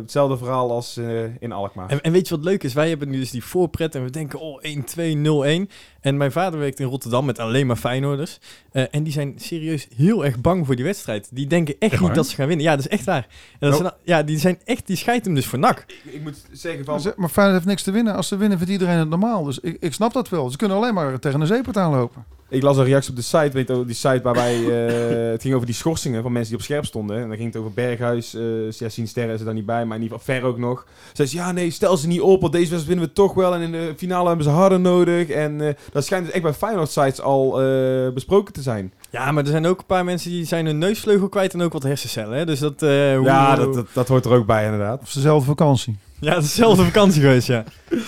hetzelfde 0.00 0.36
verhaal 0.36 0.70
als 0.70 0.96
eh, 0.96 1.22
in 1.40 1.52
Alkmaar. 1.52 1.88
En, 1.90 2.00
en 2.00 2.12
weet 2.12 2.28
je 2.28 2.34
wat 2.36 2.44
leuk 2.44 2.62
is? 2.62 2.72
Wij 2.72 2.88
hebben 2.88 3.08
nu 3.08 3.18
dus 3.18 3.30
die 3.30 3.44
voorpret 3.44 3.94
en 3.94 4.04
we 4.04 4.10
denken, 4.10 4.40
oh, 4.40 4.62
1-2, 4.62 5.66
0-1. 5.68 5.72
En 6.00 6.16
mijn 6.16 6.32
vader 6.32 6.58
werkt 6.60 6.80
in 6.80 6.86
Rotterdam 6.86 7.24
met 7.24 7.38
alleen 7.38 7.66
maar 7.66 7.76
Feyenoorders. 7.76 8.38
Eh, 8.72 8.84
en 8.90 9.02
die 9.02 9.12
zijn 9.12 9.32
serieus 9.36 9.88
heel 9.96 10.24
erg 10.24 10.40
bang 10.40 10.66
voor 10.66 10.76
die 10.76 10.84
wedstrijd. 10.84 11.28
Die 11.32 11.46
denken 11.46 11.74
echt, 11.78 11.82
Echt 11.92 11.92
niet 11.92 12.00
waar? 12.08 12.16
dat 12.16 12.26
ze 12.26 12.34
gaan 12.34 12.46
winnen. 12.46 12.64
Ja, 12.66 12.76
dat 12.76 12.84
is 12.84 12.90
echt 12.90 13.04
waar. 13.04 13.26
En 13.58 13.70
dat 13.70 13.78
zijn- 13.78 13.92
ja, 14.02 14.22
die 14.22 14.38
zijn 14.38 14.58
echt, 14.64 14.86
die 14.86 14.96
scheidt 14.96 15.24
hem 15.24 15.34
dus 15.34 15.46
voor 15.46 15.58
nak. 15.58 15.84
ik, 16.04 16.12
ik 16.12 16.22
moet 16.22 16.44
zeggen 16.52 16.84
van... 16.84 17.12
Maar 17.16 17.28
Feyenoord 17.28 17.56
heeft 17.56 17.68
niks 17.70 17.82
te 17.82 17.90
winnen. 17.90 18.14
Als 18.14 18.28
ze 18.28 18.36
winnen, 18.36 18.58
vindt 18.58 18.72
iedereen 18.72 18.98
het 18.98 19.08
normaal. 19.08 19.44
Dus 19.44 19.58
ik, 19.58 19.76
ik 19.80 19.92
snap 19.92 20.12
dat 20.12 20.28
wel. 20.28 20.50
Ze 20.50 20.56
kunnen 20.56 20.76
alleen 20.76 20.94
maar 20.94 21.18
tegen 21.18 21.40
een 21.40 21.46
zeepert 21.46 21.76
aanlopen. 21.76 22.24
Ik 22.48 22.62
las 22.62 22.76
een 22.76 22.84
reactie 22.84 23.10
op 23.10 23.16
de 23.16 23.22
site, 23.22 23.50
weet 23.52 23.68
je, 23.68 23.84
die 23.86 23.94
site 23.94 24.20
waarbij 24.22 24.54
eh, 24.54 25.30
het 25.30 25.42
ging 25.42 25.54
over 25.54 25.66
die 25.66 25.74
schorsingen 25.74 26.22
van 26.22 26.32
mensen 26.32 26.50
die 26.50 26.58
op 26.60 26.64
scherp 26.64 26.84
stonden. 26.84 27.16
En 27.22 27.28
dan 27.28 27.36
ging 27.36 27.52
het 27.52 27.56
over 27.56 27.72
Berghuis, 27.72 28.34
eh 28.34 28.70
ja, 28.70 28.88
Sien 28.88 29.08
Sterren 29.08 29.34
is 29.34 29.38
er 29.40 29.46
dan 29.46 29.54
niet 29.54 29.66
bij, 29.66 29.84
maar 29.84 29.96
in 29.96 30.02
ieder 30.02 30.18
geval 30.18 30.34
Ver 30.34 30.44
ook 30.44 30.58
nog. 30.58 30.86
Zei 31.12 31.28
ze, 31.28 31.36
ja 31.36 31.52
nee, 31.52 31.70
stel 31.70 31.96
ze 31.96 32.06
niet 32.06 32.20
op, 32.20 32.40
want 32.40 32.52
deze 32.52 32.70
wedstrijd 32.70 32.86
winnen 32.98 33.06
we 33.06 33.12
toch 33.12 33.34
wel. 33.34 33.54
En 33.54 33.60
in 33.60 33.72
de 33.72 33.92
finale 33.96 34.26
hebben 34.26 34.44
ze 34.44 34.50
harder 34.50 34.80
nodig. 34.80 35.28
En 35.28 35.60
eh, 35.60 35.74
dat 35.92 36.04
schijnt 36.04 36.24
dus 36.24 36.34
echt 36.34 36.42
bij 36.42 36.52
Feyenoord 36.52 36.90
sites 36.90 37.20
al 37.20 37.62
eh, 37.62 38.12
besproken 38.12 38.52
te 38.54 38.62
zijn. 38.62 38.92
Ja, 39.10 39.32
maar 39.32 39.44
er 39.44 39.50
zijn 39.50 39.66
ook 39.66 39.78
een 39.78 39.86
paar 39.86 40.04
mensen 40.04 40.30
die 40.30 40.44
zijn 40.44 40.66
hun 40.66 40.78
neusvleugel 40.78 41.28
kwijt 41.28 41.52
en 41.54 41.62
ook 41.62 41.72
wat 41.72 41.82
hersencellen. 41.82 42.38
Hè? 42.38 42.46
Dus 42.46 42.58
dat... 42.58 42.82
eh, 42.82 42.88
hoe- 43.16 43.24
Ja, 43.24 43.56
dat, 43.56 43.74
dat, 43.74 43.86
dat 43.92 44.08
hoort 44.08 44.24
er 44.24 44.32
ook 44.32 44.46
bij 44.46 44.64
inderdaad. 44.64 45.00
Of 45.02 45.10
ze 45.10 45.20
zelf 45.20 45.44
vakantie. 45.44 45.96
Ja, 46.20 46.34
het 46.34 46.42
is 46.44 46.48
dezelfde 46.48 46.84
vakantie 46.84 47.20
geweest, 47.20 47.46
ja. 47.46 47.64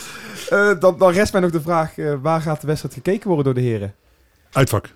Eh, 0.51 0.80
dan, 0.80 0.99
dan 0.99 1.12
rest 1.12 1.32
mij 1.32 1.41
nog 1.41 1.51
de 1.51 1.61
vraag, 1.61 1.99
eh, 1.99 2.12
waar 2.22 2.41
gaat 2.41 2.61
de 2.61 2.66
wedstrijd 2.66 2.95
gekeken 2.95 3.26
worden 3.28 3.45
door 3.45 3.55
de 3.55 3.61
heren? 3.68 3.95
Uitvak. 4.57 4.95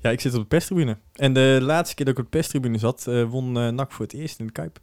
Ja, 0.00 0.10
ik 0.10 0.20
zit 0.20 0.34
op 0.34 0.40
de 0.40 0.46
perstribune. 0.46 0.96
En 1.14 1.32
de 1.32 1.58
laatste 1.62 1.94
keer 1.94 2.04
dat 2.04 2.14
ik 2.14 2.24
op 2.24 2.30
de 2.30 2.36
perstribune 2.38 2.78
zat, 2.78 3.06
eh, 3.06 3.22
won 3.22 3.58
eh 3.58 3.68
NAC 3.68 3.92
voor 3.92 4.04
het 4.04 4.14
eerst 4.14 4.38
in 4.38 4.46
de 4.46 4.52
Kuip. 4.52 4.78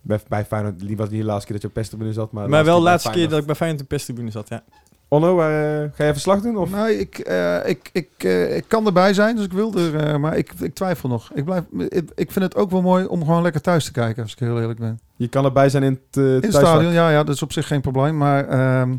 Bij, 0.00 0.20
bij 0.28 0.44
Feyenoord, 0.44 0.78
die 0.80 0.96
was 0.96 1.08
niet 1.08 1.20
de 1.20 1.26
laatste 1.26 1.44
keer 1.44 1.52
dat 1.52 1.62
je 1.62 1.68
op 1.68 1.74
Pesterbunnen 1.74 2.14
zat, 2.14 2.32
maar... 2.32 2.48
maar 2.48 2.64
wel 2.64 2.76
de 2.76 2.82
laatste 2.82 3.10
keer 3.10 3.28
dat 3.28 3.40
ik 3.40 3.46
bij 3.46 3.54
Feyenoord 3.54 3.82
op 3.82 3.88
de 3.88 3.94
perstribune 3.94 4.30
zat, 4.30 4.48
ja. 4.48 4.64
Onno, 5.08 5.34
waar, 5.34 5.82
eh, 5.82 5.90
ga 5.94 6.04
je 6.04 6.12
verslag 6.12 6.40
doen? 6.40 6.56
Of? 6.56 6.70
Nee, 6.70 6.98
ik, 6.98 7.18
eh, 7.18 7.68
ik, 7.68 7.90
ik, 7.92 8.08
eh, 8.16 8.56
ik 8.56 8.64
kan 8.68 8.86
erbij 8.86 9.14
zijn, 9.14 9.36
dus 9.36 9.44
ik 9.44 9.52
wil 9.52 9.74
er. 9.74 9.96
eh, 9.96 10.16
maar 10.16 10.36
ik, 10.36 10.52
ik 10.60 10.74
twijfel 10.74 11.08
nog. 11.08 11.30
Ik, 11.34 11.44
blijf, 11.44 11.64
ik, 11.88 12.10
ik 12.14 12.30
vind 12.32 12.44
het 12.44 12.56
ook 12.56 12.70
wel 12.70 12.82
mooi 12.82 13.04
om 13.04 13.20
gewoon 13.24 13.42
lekker 13.42 13.60
thuis 13.60 13.84
te 13.84 13.92
kijken, 13.92 14.22
als 14.22 14.32
ik 14.32 14.38
heel 14.38 14.60
eerlijk 14.60 14.78
ben. 14.78 15.00
Je 15.16 15.28
kan 15.28 15.44
erbij 15.44 15.68
zijn 15.68 15.82
in 15.82 16.00
het, 16.06 16.16
In 16.16 16.22
het 16.22 16.54
stadion, 16.54 16.92
ja, 16.92 17.10
ja, 17.10 17.24
dat 17.24 17.34
is 17.34 17.42
op 17.42 17.52
zich 17.52 17.66
geen 17.66 17.80
probleem. 17.80 18.16
Maar 18.16 18.48
ehm, 18.48 18.94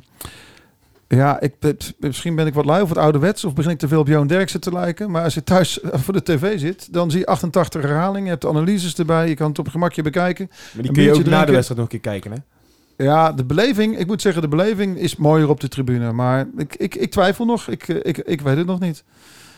ja, 1.17 1.39
ik, 1.39 1.53
misschien 1.99 2.35
ben 2.35 2.47
ik 2.47 2.53
wat 2.53 2.65
lui 2.65 2.81
of 2.81 2.87
wat 2.89 2.97
ouderwets. 2.97 3.45
Of 3.45 3.53
begin 3.53 3.71
ik 3.71 3.77
te 3.77 3.87
veel 3.87 3.99
op 3.99 4.07
Johan 4.07 4.27
Derksen 4.27 4.59
te 4.61 4.71
lijken. 4.71 5.11
Maar 5.11 5.23
als 5.23 5.33
je 5.33 5.43
thuis 5.43 5.79
voor 6.03 6.13
de 6.13 6.23
tv 6.23 6.59
zit, 6.59 6.93
dan 6.93 7.11
zie 7.11 7.19
je 7.19 7.25
88 7.25 7.81
herhalingen. 7.81 8.23
Je 8.23 8.29
hebt 8.29 8.41
de 8.41 8.47
analyses 8.47 8.95
erbij. 8.95 9.27
Je 9.29 9.35
kan 9.35 9.49
het 9.49 9.59
op 9.59 9.67
gemakje 9.67 10.01
bekijken. 10.01 10.47
Maar 10.73 10.83
die 10.83 10.91
kun 10.91 11.03
je 11.03 11.13
ook 11.13 11.25
na 11.25 11.45
de 11.45 11.51
wedstrijd 11.51 11.79
nog 11.81 11.91
een 11.91 11.99
keer 12.01 12.11
kijken, 12.11 12.31
hè? 12.31 12.37
Ja, 13.05 13.31
de 13.31 13.45
beleving, 13.45 13.97
ik 13.97 14.07
moet 14.07 14.21
zeggen, 14.21 14.41
de 14.41 14.47
beleving 14.47 14.97
is 14.97 15.15
mooier 15.15 15.49
op 15.49 15.59
de 15.59 15.67
tribune. 15.67 16.11
Maar 16.11 16.47
ik, 16.57 16.75
ik, 16.75 16.95
ik 16.95 17.11
twijfel 17.11 17.45
nog. 17.45 17.67
Ik, 17.67 17.87
eh, 17.87 17.95
ik, 18.01 18.17
ik 18.17 18.41
weet 18.41 18.57
het 18.57 18.65
nog 18.65 18.79
niet. 18.79 19.03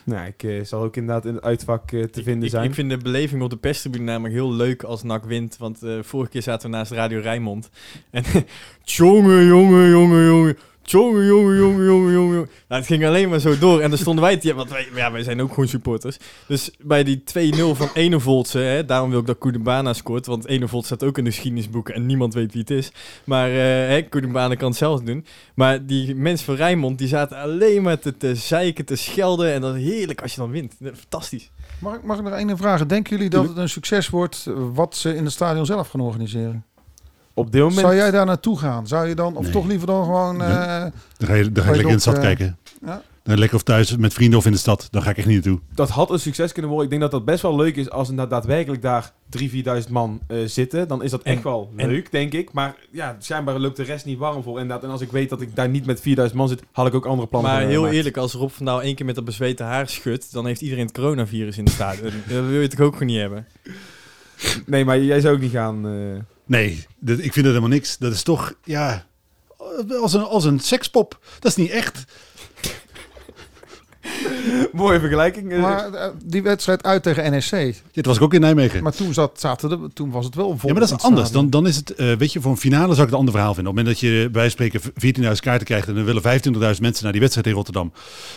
Nou, 0.06 0.26
ik 0.28 0.44
eh, 0.44 0.64
zal 0.64 0.84
ook 0.84 0.96
inderdaad 0.96 1.26
in 1.26 1.34
het 1.36 1.44
uitvak 1.44 1.92
eh, 1.92 2.04
te 2.04 2.20
Ik- 2.20 2.26
vinden 2.26 2.50
zijn. 2.50 2.64
Ik 2.64 2.74
vind 2.74 2.90
de 2.90 2.98
beleving 2.98 3.42
op 3.42 3.50
de 3.50 3.58
perstribune 3.58 4.04
namelijk 4.04 4.34
heel 4.34 4.54
leuk 4.54 4.84
als 4.84 5.04
NAC 5.04 5.24
wint. 5.26 5.58
Want 5.58 5.84
eh, 5.84 5.92
vorige 6.02 6.32
keer 6.32 6.42
zaten 6.42 6.70
we 6.70 6.76
naast 6.76 6.92
Radio 6.92 7.20
Rijnmond. 7.20 7.70
En 8.12 8.24
jongen, 8.84 9.46
jongen, 9.46 9.90
jongen, 9.90 10.26
jongen. 10.26 10.58
Jongen, 10.86 11.26
jongen, 11.26 11.56
jongen, 11.58 11.86
jongen, 11.86 12.12
jongen. 12.14 12.36
Nou, 12.68 12.82
het 12.82 12.86
ging 12.86 13.06
alleen 13.06 13.30
maar 13.30 13.40
zo 13.40 13.58
door. 13.58 13.80
En 13.80 13.90
dan 13.90 13.98
stonden 14.00 14.24
wij... 14.24 14.38
te- 14.38 14.54
Want 14.54 14.70
wij, 14.70 14.88
ja, 14.96 15.12
wij 15.12 15.24
zijn 15.24 15.42
ook 15.42 15.50
gewoon 15.50 15.68
supporters. 15.68 16.18
Dus 16.48 16.72
bij 16.80 17.04
die 17.04 17.24
2-0 17.56 17.60
van 17.74 17.90
Enevoltse... 17.94 18.58
Hè, 18.60 18.86
daarom 18.86 19.10
wil 19.10 19.20
ik 19.20 19.26
dat 19.26 19.38
Koedebana 19.38 19.94
scoort. 19.94 20.26
Want 20.26 20.46
Enevolt 20.48 20.86
staat 20.86 21.04
ook 21.04 21.18
in 21.18 21.24
de 21.24 21.30
geschiedenisboeken. 21.32 21.94
En 21.96 22.06
niemand 22.06 22.34
weet 22.34 22.52
wie 22.52 22.62
het 22.62 22.70
is. 22.72 22.92
Maar 23.24 23.50
uh, 23.52 24.58
kan 24.58 24.68
het 24.70 24.76
zelf 24.78 25.02
doen. 25.02 25.26
Maar 25.56 25.86
die 25.86 26.16
mensen 26.16 26.46
van 26.46 26.56
Rijnmond... 26.56 26.98
die 26.98 27.08
zaten 27.08 27.38
alleen 27.38 27.82
maar 27.82 28.00
te, 28.00 28.18
te 28.18 28.36
zeiken, 28.36 28.86
te 28.86 28.96
schelden. 28.96 29.54
En 29.54 29.62
dat 29.62 29.76
is 29.76 29.84
heerlijk 29.84 30.22
als 30.22 30.34
je 30.34 30.40
dan 30.42 30.52
wint. 30.52 30.74
Fantastisch. 30.94 31.52
Mag, 31.80 31.96
ik- 31.96 32.04
mag 32.04 32.18
ik 32.18 32.24
nog 32.24 32.34
één 32.34 32.58
vragen? 32.58 32.88
Denken 32.88 33.16
jullie 33.16 33.30
dat 33.30 33.48
het 33.48 33.58
een 33.58 33.70
succes 33.70 34.10
wordt 34.10 34.46
eh, 34.48 34.54
wat 34.74 34.96
ze 34.96 35.16
in 35.16 35.24
het 35.24 35.34
stadion 35.34 35.66
zelf 35.66 35.90
gaan 35.90 36.02
organiseren? 36.02 36.66
Op 37.34 37.52
dit 37.52 37.62
moment... 37.62 37.80
Zou 37.80 37.96
jij 37.96 38.12
daar 38.12 38.26
naartoe 38.26 38.58
gaan? 38.60 38.88
Zou 38.88 39.08
je 39.08 39.16
dan, 39.16 39.36
of 39.36 39.44
Nee. 39.44 39.52
toch 39.52 39.66
liever 39.68 39.88
dan 39.88 40.04
gewoon... 40.04 40.42
Eh, 40.42 40.82
Dan 41.18 41.28
ga 41.28 41.34
je, 41.34 41.52
dan 41.52 41.64
ga 41.64 41.70
je 41.70 41.76
lekker 41.76 41.90
in 41.90 41.96
de 41.96 42.02
stad 42.02 42.16
eh, 42.16 42.22
kijken. 42.22 42.58
ja? 42.86 43.02
Dan 43.24 43.38
lekker 43.38 43.58
of 43.58 43.64
thuis 43.64 43.98
met 43.98 44.14
vrienden 44.14 44.40
of 44.40 44.46
in 44.46 44.52
de 44.52 44.58
stad. 44.58 44.88
Dan 44.92 45.02
ga 45.02 45.10
ik 45.10 45.18
echt 45.18 45.28
niet 45.28 45.46
naartoe. 45.46 45.60
dat 45.76 45.90
had 45.90 46.10
een 46.12 46.20
succes 46.20 46.52
kunnen 46.52 46.72
worden. 46.72 46.92
Ik 46.92 47.00
denk 47.00 47.12
dat 47.12 47.20
dat 47.20 47.26
best 47.32 47.42
wel 47.42 47.56
leuk 47.56 47.76
is 47.76 47.90
als 47.90 48.10
er 48.10 48.16
da- 48.16 48.26
daadwerkelijk 48.26 48.82
daar 48.82 49.12
3.000, 49.40 49.50
4.000 49.86 49.90
man 49.92 50.20
eh, 50.28 50.38
zitten. 50.46 50.88
Dan 50.88 51.04
is 51.04 51.12
dat 51.12 51.22
echt 51.22 51.38
En- 51.38 51.44
wel 51.44 51.72
en- 51.76 51.88
leuk, 51.88 52.12
denk 52.12 52.34
ik. 52.34 52.54
Maar 52.54 52.76
ja, 52.92 53.16
schijnbaar 53.20 53.60
loopt 53.60 53.78
de 53.78 53.84
rest 53.84 54.06
niet 54.06 54.18
warm 54.18 54.44
voor. 54.44 54.60
Inderdaad. 54.60 54.84
En 54.84 54.90
als 54.90 55.02
ik 55.02 55.12
weet 55.12 55.30
dat 55.30 55.42
ik 55.42 55.56
daar 55.56 55.70
niet 55.70 55.86
met 55.86 56.00
4.000 56.02 56.34
man 56.36 56.48
zit, 56.48 56.62
had 56.72 56.88
ik 56.88 56.94
ook 56.94 57.06
andere 57.06 57.28
plannen 57.28 57.52
Maar 57.52 57.62
heel 57.62 57.76
gemaakt. 57.76 57.94
eerlijk, 57.96 58.18
als 58.18 58.34
Rob 58.34 58.50
van 58.50 58.66
Douw 58.66 58.80
één 58.80 58.96
keer 58.96 59.06
met 59.06 59.16
dat 59.16 59.26
bezweten 59.26 59.66
haar 59.66 59.90
schudt, 59.90 60.34
dan 60.34 60.46
heeft 60.46 60.62
iedereen 60.62 60.86
het 60.86 60.96
coronavirus 60.96 61.58
in 61.58 61.66
de 61.66 61.72
stadion. 61.72 62.12
dat 62.28 62.46
wil 62.46 62.62
je 62.62 62.68
toch 62.68 62.80
ook 62.80 62.94
gewoon 62.94 63.08
niet 63.08 63.20
hebben? 63.20 63.46
Nee, 64.66 64.86
maar 64.86 65.00
jij 65.00 65.20
zou 65.20 65.36
ook 65.36 65.42
niet 65.42 65.52
gaan... 65.52 65.86
eh, 65.88 65.92
Nee, 66.46 66.86
ik 67.06 67.34
vind 67.34 67.36
dat 67.36 67.46
helemaal 67.46 67.68
niks. 67.70 67.98
Dat 67.98 68.14
is 68.14 68.24
toch, 68.24 68.54
ja, 68.64 69.06
als 70.02 70.14
een, 70.14 70.24
als 70.24 70.46
een 70.46 70.60
sekspop. 70.60 71.20
Dat 71.40 71.52
is 71.52 71.58
niet 71.58 71.72
echt. 71.72 72.04
Mooie 74.74 75.00
vergelijking. 75.00 75.52
eh. 75.52 75.62
maar 75.62 75.94
eh, 75.94 76.10
die 76.24 76.42
wedstrijd 76.44 76.84
uit 76.84 77.04
tegen 77.04 77.38
NSC. 77.38 77.74
Dit 77.92 78.06
was 78.06 78.16
ik 78.16 78.22
ook 78.22 78.34
in 78.34 78.42
Nijmegen. 78.42 78.84
Maar 78.84 78.96
toen, 78.96 79.14
zat, 79.14 79.40
zaten 79.40 79.70
de, 79.70 79.90
toen 79.94 80.12
was 80.12 80.26
het 80.26 80.36
wel 80.36 80.58
vol. 80.58 80.70
Ja, 80.70 80.76
maar 80.80 80.88
dat 80.88 80.98
is 81.00 81.06
anders. 81.06 81.32
Dan, 81.32 81.50
dan 81.50 81.68
is 81.68 81.76
het, 81.76 81.96
eh, 81.96 82.14
weet 82.14 82.34
je, 82.34 82.42
voor 82.42 82.52
een 82.52 82.58
finale 82.58 82.82
zou 82.94 82.94
ik 82.94 83.00
het 83.04 83.12
een 83.12 83.18
ander 83.18 83.34
verhaal 83.34 83.54
vinden. 83.54 83.72
Op 83.72 83.78
het 83.78 83.86
moment 83.86 84.02
dat 84.02 84.10
je 84.12 84.30
bij 84.32 84.50
spreken 84.50 84.82
14.000 84.82 85.40
kaarten 85.40 85.66
krijgt 85.68 85.88
en 85.88 85.96
dan 85.96 86.04
willen 86.04 86.22
25.000 86.22 86.82
mensen 86.82 87.04
naar 87.04 87.12
die 87.12 87.22
wedstrijd 87.22 87.48
in 87.48 87.54
Rotterdam. 87.54 87.94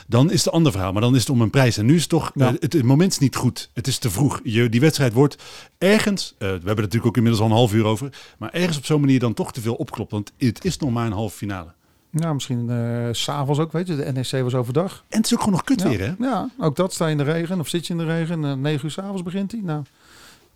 Dan 0.07 0.31
is 0.31 0.39
het 0.39 0.47
een 0.47 0.53
ander 0.53 0.73
verhaal. 0.73 0.93
Maar 0.93 1.03
dan 1.03 1.15
is 1.15 1.21
het 1.21 1.31
om 1.31 1.41
een 1.41 1.51
prijs. 1.51 1.77
En 1.79 1.87
nu 1.87 1.95
is 1.95 2.01
het 2.01 2.11
toch, 2.11 2.31
Ja. 2.35 2.53
het, 2.61 2.73
het 2.73 2.83
moment 2.83 3.13
is 3.13 3.19
niet 3.19 3.37
goed. 3.37 3.71
Het 3.75 3.87
is 3.87 3.99
te 3.99 4.11
vroeg. 4.11 4.41
Je, 4.43 4.69
die 4.69 4.81
wedstrijd 4.81 5.13
wordt 5.13 5.37
ergens, 5.79 6.35
eh, 6.39 6.39
we 6.39 6.47
hebben 6.47 6.69
het 6.69 6.77
natuurlijk 6.77 7.07
ook 7.07 7.17
inmiddels 7.17 7.43
al 7.43 7.51
een 7.51 7.57
half 7.57 7.73
uur 7.75 7.85
over, 7.85 8.09
maar 8.39 8.51
ergens 8.53 8.77
op 8.77 8.85
zo'n 8.85 9.01
manier 9.01 9.19
dan 9.19 9.35
toch 9.35 9.53
te 9.53 9.61
veel 9.61 9.75
opklopt. 9.75 10.11
Want 10.11 10.33
het 10.39 10.65
is 10.65 10.79
nog 10.79 10.91
maar 10.91 11.07
een 11.07 11.13
halve 11.13 11.37
finale. 11.37 11.75
Ja, 12.21 12.33
misschien 12.33 12.71
eh, 12.71 13.09
s 13.13 13.23
s'avonds 13.23 13.61
ook, 13.61 13.73
weet 13.73 13.87
je. 13.87 13.97
De 13.97 14.13
NSC 14.15 14.41
was 14.41 14.55
overdag. 14.55 15.05
En 15.09 15.17
het 15.17 15.27
is 15.27 15.33
ook 15.33 15.39
gewoon 15.39 15.55
nog 15.55 15.65
kut 15.65 15.83
ja. 15.83 15.89
weer, 15.89 16.01
hè? 16.01 16.15
Ja, 16.19 16.51
ook 16.59 16.77
dat. 16.77 16.93
Sta 16.93 17.05
je 17.05 17.11
in 17.11 17.17
de 17.17 17.25
regen 17.25 17.61
of 17.61 17.69
zit 17.69 17.87
je 17.87 17.93
in 17.93 17.99
de 17.99 18.05
regen. 18.05 18.43
Uh, 18.43 18.53
9 18.53 18.85
uur 18.85 18.91
s'avonds 18.91 19.23
begint 19.23 19.53
hij. 19.53 19.61
Nou, 19.65 19.83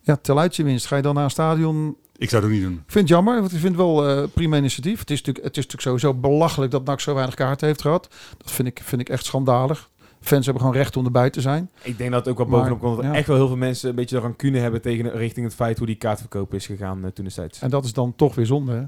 ja, 0.01 0.15
tel 0.15 0.39
uit 0.39 0.55
je 0.55 0.63
winst. 0.63 0.85
Ga 0.85 0.95
je 0.95 1.01
dan 1.01 1.15
naar 1.15 1.23
een 1.23 1.29
stadion... 1.29 1.95
Ik 2.17 2.29
zou 2.29 2.43
het 2.43 2.51
ook 2.51 2.57
niet 2.57 2.67
doen. 2.67 2.75
Ik 2.85 2.91
vind 2.91 3.09
het 3.09 3.17
jammer, 3.17 3.39
want 3.39 3.51
ik 3.51 3.59
vind 3.59 3.75
het 3.75 3.85
wel 3.85 4.07
eh 4.09 4.27
prima 4.33 4.57
initiatief. 4.57 4.99
Het 4.99 5.09
is, 5.09 5.17
natuurlijk, 5.17 5.45
het 5.45 5.57
is 5.57 5.63
natuurlijk 5.63 6.01
sowieso 6.01 6.19
belachelijk 6.19 6.71
dat 6.71 6.85
NAC 6.85 6.99
zo 6.99 7.13
weinig 7.13 7.35
kaarten 7.35 7.67
heeft 7.67 7.81
gehad. 7.81 8.07
Dat 8.37 8.51
vind 8.51 8.67
ik, 8.67 8.81
vind 8.83 9.01
ik 9.01 9.09
echt 9.09 9.25
schandalig. 9.25 9.89
Fans 10.21 10.45
hebben 10.45 10.63
gewoon 10.63 10.77
recht 10.77 10.97
om 10.97 11.05
erbij 11.05 11.29
te 11.29 11.41
zijn. 11.41 11.69
Ik 11.81 11.97
denk 11.97 12.11
dat 12.11 12.19
het 12.19 12.29
ook 12.29 12.37
wel 12.37 12.47
Maar, 12.47 12.57
bovenop 12.57 12.79
komt. 12.79 12.95
Dat 12.95 13.05
er 13.05 13.11
ja. 13.11 13.17
echt 13.17 13.27
wel 13.27 13.35
heel 13.35 13.47
veel 13.47 13.57
mensen 13.57 13.89
een 13.89 13.95
beetje 13.95 14.19
rancune 14.19 14.57
hebben 14.57 14.81
tegen, 14.81 15.11
richting 15.11 15.45
het 15.45 15.55
feit 15.55 15.77
hoe 15.77 15.87
die 15.87 15.95
kaartverkoop 15.95 16.53
is 16.53 16.65
gegaan 16.65 17.05
eh, 17.05 17.11
toen 17.11 17.25
destijds. 17.25 17.61
En 17.61 17.69
dat 17.69 17.85
is 17.85 17.93
dan 17.93 18.15
toch 18.15 18.35
weer 18.35 18.45
zonde, 18.45 18.71
hè? 18.71 18.83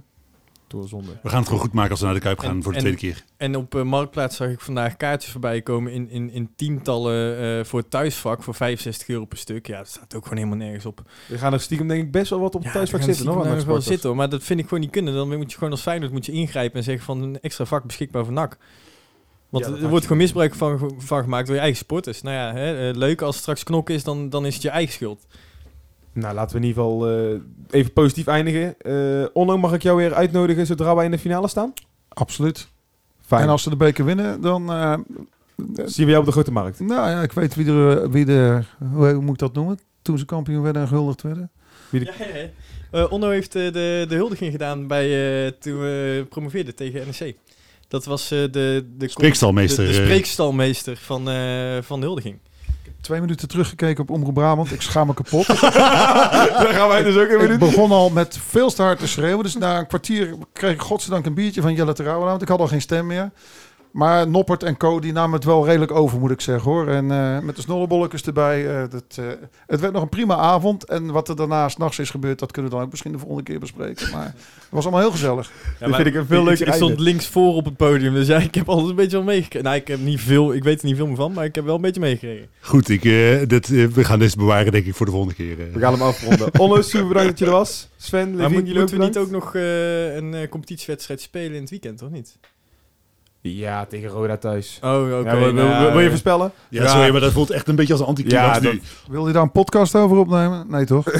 Door 0.73 0.87
zonde. 0.87 1.11
We 1.23 1.29
gaan 1.29 1.37
het 1.39 1.47
gewoon 1.47 1.61
goed 1.63 1.73
maken 1.73 1.91
als 1.91 1.99
we 1.99 2.05
naar 2.05 2.15
de 2.15 2.21
Kuip 2.21 2.39
gaan 2.39 2.55
En- 2.55 2.63
voor 2.63 2.71
de 2.71 2.77
en- 2.77 2.83
tweede 2.83 2.99
keer. 2.99 3.23
En 3.37 3.55
op 3.55 3.75
eh, 3.75 3.81
Marktplaats 3.83 4.35
zag 4.35 4.49
ik 4.49 4.59
vandaag 4.59 4.97
kaartjes 4.97 5.31
voorbij 5.31 5.61
komen 5.61 5.91
in, 5.91 6.09
in, 6.09 6.31
in 6.31 6.49
tientallen 6.55 7.37
eh, 7.59 7.65
voor 7.65 7.79
het 7.79 7.89
thuisvak 7.89 8.43
voor 8.43 8.53
65 8.53 9.07
euro 9.07 9.25
per 9.25 9.37
stuk. 9.37 9.67
Ja, 9.67 9.77
dat 9.77 9.87
staat 9.87 10.15
ook 10.15 10.23
gewoon 10.23 10.37
helemaal 10.37 10.59
nergens 10.65 10.85
op. 10.85 11.01
Er 11.29 11.37
gaan 11.37 11.53
er 11.53 11.59
stiekem 11.59 11.87
denk 11.87 12.03
ik 12.03 12.11
best 12.11 12.29
wel 12.29 12.39
wat 12.39 12.55
op 12.55 12.63
Ja, 12.63 12.71
thuisvak 12.71 13.01
zitten. 13.01 13.25
Nog, 13.25 13.45
nog 13.45 13.63
wel 13.65 13.81
zitten 13.81 14.07
hoor. 14.09 14.17
Maar 14.17 14.29
dat 14.29 14.43
vind 14.43 14.59
ik 14.59 14.65
gewoon 14.67 14.79
niet 14.83 14.91
kunnen. 14.91 15.13
Dan 15.13 15.37
moet 15.37 15.51
je 15.51 15.57
gewoon 15.57 15.71
als 15.73 15.81
Feyenoord 15.81 16.11
moet 16.11 16.25
je 16.25 16.31
ingrijpen 16.31 16.77
en 16.77 16.83
zeggen 16.83 17.05
van 17.05 17.21
een 17.21 17.39
extra 17.39 17.65
vak 17.65 17.83
beschikbaar 17.83 18.23
voor 18.25 18.33
NAC. 18.33 18.57
Want 19.49 19.65
Ja, 19.65 19.71
er 19.71 19.89
wordt 19.89 20.03
gewoon 20.05 20.17
misbruik 20.21 20.55
van, 20.55 20.93
van 20.97 21.23
gemaakt 21.23 21.45
door 21.45 21.55
je 21.55 21.61
eigen 21.61 21.79
sporters. 21.79 22.21
Nou 22.21 22.35
ja, 22.35 22.53
hè, 22.53 22.89
eh, 22.89 22.95
leuk 22.95 23.21
als 23.21 23.33
het 23.33 23.41
straks 23.43 23.63
knok 23.63 23.89
is, 23.89 24.03
dan, 24.03 24.29
dan 24.29 24.45
is 24.45 24.53
het 24.53 24.63
je 24.63 24.69
eigen 24.69 24.93
schuld. 24.93 25.25
Nou, 26.13 26.33
laten 26.33 26.55
we 26.55 26.61
in 26.61 26.67
ieder 26.67 26.83
geval 26.83 27.09
eh, 27.09 27.39
even 27.69 27.93
positief 27.93 28.27
eindigen. 28.27 28.75
Eh 28.81 29.25
Onno, 29.33 29.57
mag 29.57 29.73
ik 29.73 29.83
jou 29.83 29.97
weer 29.97 30.13
uitnodigen 30.13 30.65
zodra 30.65 30.95
wij 30.95 31.05
in 31.05 31.11
de 31.11 31.19
finale 31.19 31.47
staan? 31.47 31.73
Absoluut. 32.09 32.67
Fijn. 33.21 33.41
En 33.41 33.49
als 33.49 33.63
ze 33.63 33.69
de 33.69 33.75
beker 33.75 34.05
winnen, 34.05 34.41
dan, 34.41 34.71
eh, 34.71 34.93
Zien 35.85 36.05
we 36.05 36.11
jou 36.11 36.19
op 36.19 36.25
de 36.25 36.31
grote 36.31 36.51
markt? 36.51 36.79
Nou 36.79 37.09
ja, 37.09 37.21
ik 37.21 37.31
weet 37.31 37.55
wie 37.55 37.65
er, 37.67 38.11
wie 38.11 38.25
de, 38.25 38.61
hoe 38.93 39.13
moet 39.13 39.33
ik 39.33 39.37
dat 39.39 39.53
noemen? 39.53 39.79
Toen 40.01 40.17
ze 40.17 40.25
kampioen 40.25 40.61
werden 40.61 40.81
en 40.81 40.87
gehuldigd 40.87 41.21
werden. 41.21 41.51
Ja, 41.89 41.99
ja, 41.99 42.25
ja. 42.35 42.47
Eh, 42.91 43.11
Onno 43.11 43.29
heeft 43.29 43.55
eh, 43.55 43.71
de, 43.73 44.05
de 44.09 44.15
huldiging 44.15 44.51
gedaan 44.51 44.87
bij, 44.87 45.05
eh, 45.45 45.51
toen 45.59 45.79
we 45.79 46.25
promoveerden 46.29 46.75
tegen 46.75 47.07
NEC. 47.19 47.35
Dat 47.87 48.05
was 48.05 48.31
eh, 48.31 48.39
de, 48.51 48.85
de, 48.97 49.07
Spreekstalmeester, 49.07 49.85
De, 49.85 49.91
de 49.91 50.03
spreekstalmeester 50.03 50.97
van, 50.97 51.29
eh, 51.29 51.77
van 51.81 51.99
de 51.99 52.05
huldiging. 52.05 52.37
Twee 53.03 53.19
minuten 53.19 53.47
teruggekeken 53.47 54.03
op 54.03 54.09
Omroep 54.09 54.33
Brabant. 54.33 54.71
Ik 54.71 54.81
schaam 54.81 55.07
me 55.07 55.13
kapot. 55.13 55.47
Daar 55.61 56.73
gaan 56.73 56.87
wij 56.87 57.03
dus 57.03 57.15
ook 57.15 57.27
even 57.27 57.51
ik 57.51 57.59
begon 57.59 57.91
al 57.91 58.09
met 58.09 58.39
veel 58.47 58.69
te 58.73 58.81
hard 58.81 58.99
te 58.99 59.07
schreeuwen. 59.07 59.43
Dus 59.43 59.55
na 59.55 59.79
een 59.79 59.87
kwartier 59.87 60.35
kreeg 60.53 60.73
ik 60.73 60.81
godzijdank 60.81 61.25
een 61.25 61.33
biertje 61.33 61.61
van 61.61 61.73
Jelle 61.73 61.93
Terouwen. 61.93 62.27
Want 62.27 62.41
ik 62.41 62.47
had 62.47 62.59
al 62.59 62.67
geen 62.67 62.81
stem 62.81 63.07
meer. 63.07 63.31
Maar 63.93 64.27
Noppert 64.27 64.63
en 64.63 64.77
Co. 64.77 64.99
die 64.99 65.11
namen 65.11 65.35
het 65.35 65.43
wel 65.43 65.65
redelijk 65.65 65.91
over, 65.91 66.19
moet 66.19 66.31
ik 66.31 66.41
zeggen 66.41 66.71
hoor. 66.71 66.87
En 66.87 67.11
eh, 67.11 67.39
met 67.39 67.55
de 67.55 67.61
snollebolletjes 67.61 68.23
erbij. 68.23 68.67
eh, 68.67 68.89
dat, 68.89 69.03
eh, 69.15 69.25
het 69.67 69.79
werd 69.79 69.93
nog 69.93 70.01
een 70.01 70.09
prima 70.09 70.35
avond. 70.35 70.85
En 70.85 71.11
wat 71.11 71.29
er 71.29 71.35
daarna 71.35 71.69
s'nachts 71.69 71.99
is 71.99 72.09
gebeurd, 72.09 72.39
dat 72.39 72.51
kunnen 72.51 72.71
we 72.71 72.77
dan 72.77 72.85
ook 72.85 72.91
misschien 72.91 73.11
de 73.11 73.17
volgende 73.17 73.43
keer 73.43 73.59
bespreken. 73.59 74.11
Maar 74.11 74.25
het 74.25 74.67
was 74.69 74.83
allemaal 74.83 75.01
heel 75.01 75.11
gezellig. 75.11 75.51
Dat 75.79 75.95
vind 75.95 76.07
ik 76.07 76.15
een 76.15 76.25
veel 76.25 76.43
leuker 76.43 76.67
ik 76.67 76.73
stond 76.73 76.99
links 76.99 77.27
voor 77.27 77.55
op 77.55 77.65
het 77.65 77.77
podium, 77.77 78.13
dus 78.13 78.27
ja, 78.27 78.37
ik 78.37 78.55
heb 78.55 78.69
alles 78.69 78.89
een 78.89 78.95
beetje 78.95 79.17
wel 79.17 79.25
meegekregen. 79.25 79.67
Nou, 79.67 79.79
ik 79.79 79.87
heb 79.87 79.99
niet 79.99 80.21
veel, 80.21 80.53
ik 80.53 80.63
weet 80.63 80.79
er 80.81 80.85
niet 80.85 80.95
veel 80.95 81.07
meer 81.07 81.15
van, 81.15 81.33
maar 81.33 81.45
ik 81.45 81.55
heb 81.55 81.65
wel 81.65 81.75
een 81.75 81.81
beetje 81.81 82.01
meegekregen. 82.01 82.47
Goed, 82.59 82.89
ik, 82.89 83.05
eh, 83.05 83.47
dit, 83.47 83.67
we 83.67 84.03
gaan 84.03 84.19
deze 84.19 84.37
bewaren 84.37 84.71
denk 84.71 84.85
ik 84.85 84.95
voor 84.95 85.05
de 85.05 85.11
volgende 85.11 85.35
keer. 85.35 85.57
We 85.73 85.79
gaan 85.79 85.93
hem 85.93 86.01
afronden. 86.01 86.49
Onno, 86.61 86.81
super 86.81 87.07
bedankt 87.07 87.29
dat 87.29 87.39
je 87.39 87.45
er 87.45 87.51
was. 87.51 87.89
Sven, 87.97 88.29
Maar 88.29 88.37
Levin, 88.37 88.53
moet, 88.53 88.63
jullie 88.63 88.79
moeten 88.79 88.97
we 88.97 89.05
niet 89.05 89.17
ook 89.17 89.31
nog 89.31 89.55
eh, 89.55 90.15
een 90.15 90.33
eh, 90.33 90.49
competitiewedstrijd 90.49 91.21
spelen 91.21 91.53
in 91.53 91.61
het 91.61 91.69
weekend, 91.69 92.01
of 92.01 92.09
niet? 92.09 92.37
Ja, 93.45 93.85
tegen 93.85 94.09
Roda 94.09 94.37
thuis. 94.37 94.79
Oh, 94.83 94.89
oké. 95.19 95.29
Ja, 95.29 95.35
wil, 95.37 95.53
wil- 95.53 95.65
nou, 95.65 95.91
wil 95.91 95.99
je 96.01 96.09
voorspellen? 96.09 96.51
Ja, 96.69 96.87
sorry, 96.87 97.11
maar 97.11 97.21
dat 97.21 97.31
voelt 97.31 97.49
echt 97.49 97.67
een 97.67 97.75
beetje 97.75 97.93
als 97.93 98.01
een 98.01 98.07
anticlimax 98.07 98.59
Ja, 98.59 98.71
nu. 98.71 98.81
Wil 99.07 99.27
je 99.27 99.33
daar 99.33 99.41
een 99.41 99.51
podcast 99.51 99.95
over 99.95 100.17
opnemen? 100.17 100.65
Nee 100.69 100.85
toch? 100.85 101.05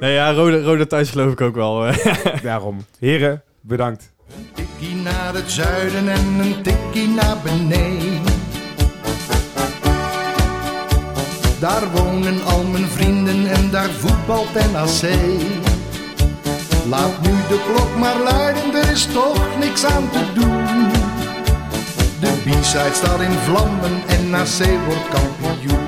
Nee, 0.00 0.12
ja, 0.14 0.32
Roda, 0.32 0.56
Roda 0.58 0.84
thuis 0.86 1.10
geloof 1.10 1.32
ik 1.32 1.40
ook 1.40 1.54
wel. 1.54 1.84
Daarom. 2.42 2.84
Heren, 2.98 3.42
bedankt. 3.60 4.12
tikkie 4.54 4.94
naar 4.96 5.34
het 5.34 5.50
zuiden 5.50 6.08
en 6.08 6.26
een 6.40 6.62
tikkie 6.62 7.08
naar 7.08 7.36
beneden. 7.44 8.20
Daar 11.60 11.82
wonen 11.94 12.44
al 12.44 12.62
mijn 12.64 12.86
vrienden 12.86 13.46
en 13.46 13.70
daar 13.70 13.90
voetbalt 13.90 14.52
NAC. 14.72 15.12
Laat 16.88 17.20
nu 17.22 17.30
de 17.30 17.70
klok 17.72 17.96
maar 17.98 18.18
luiden, 18.18 18.74
er 18.74 18.90
is 18.92 19.06
toch 19.12 19.58
niks 19.58 19.84
aan 19.84 20.10
te 20.10 20.24
doen. 20.34 21.01
De 22.44 22.50
B-side 22.50 22.94
staat 22.94 23.20
in 23.20 23.30
vlammen 23.32 24.02
en 24.06 24.30
NAC 24.30 24.84
wordt 24.86 25.08
kampioen. 25.08 25.81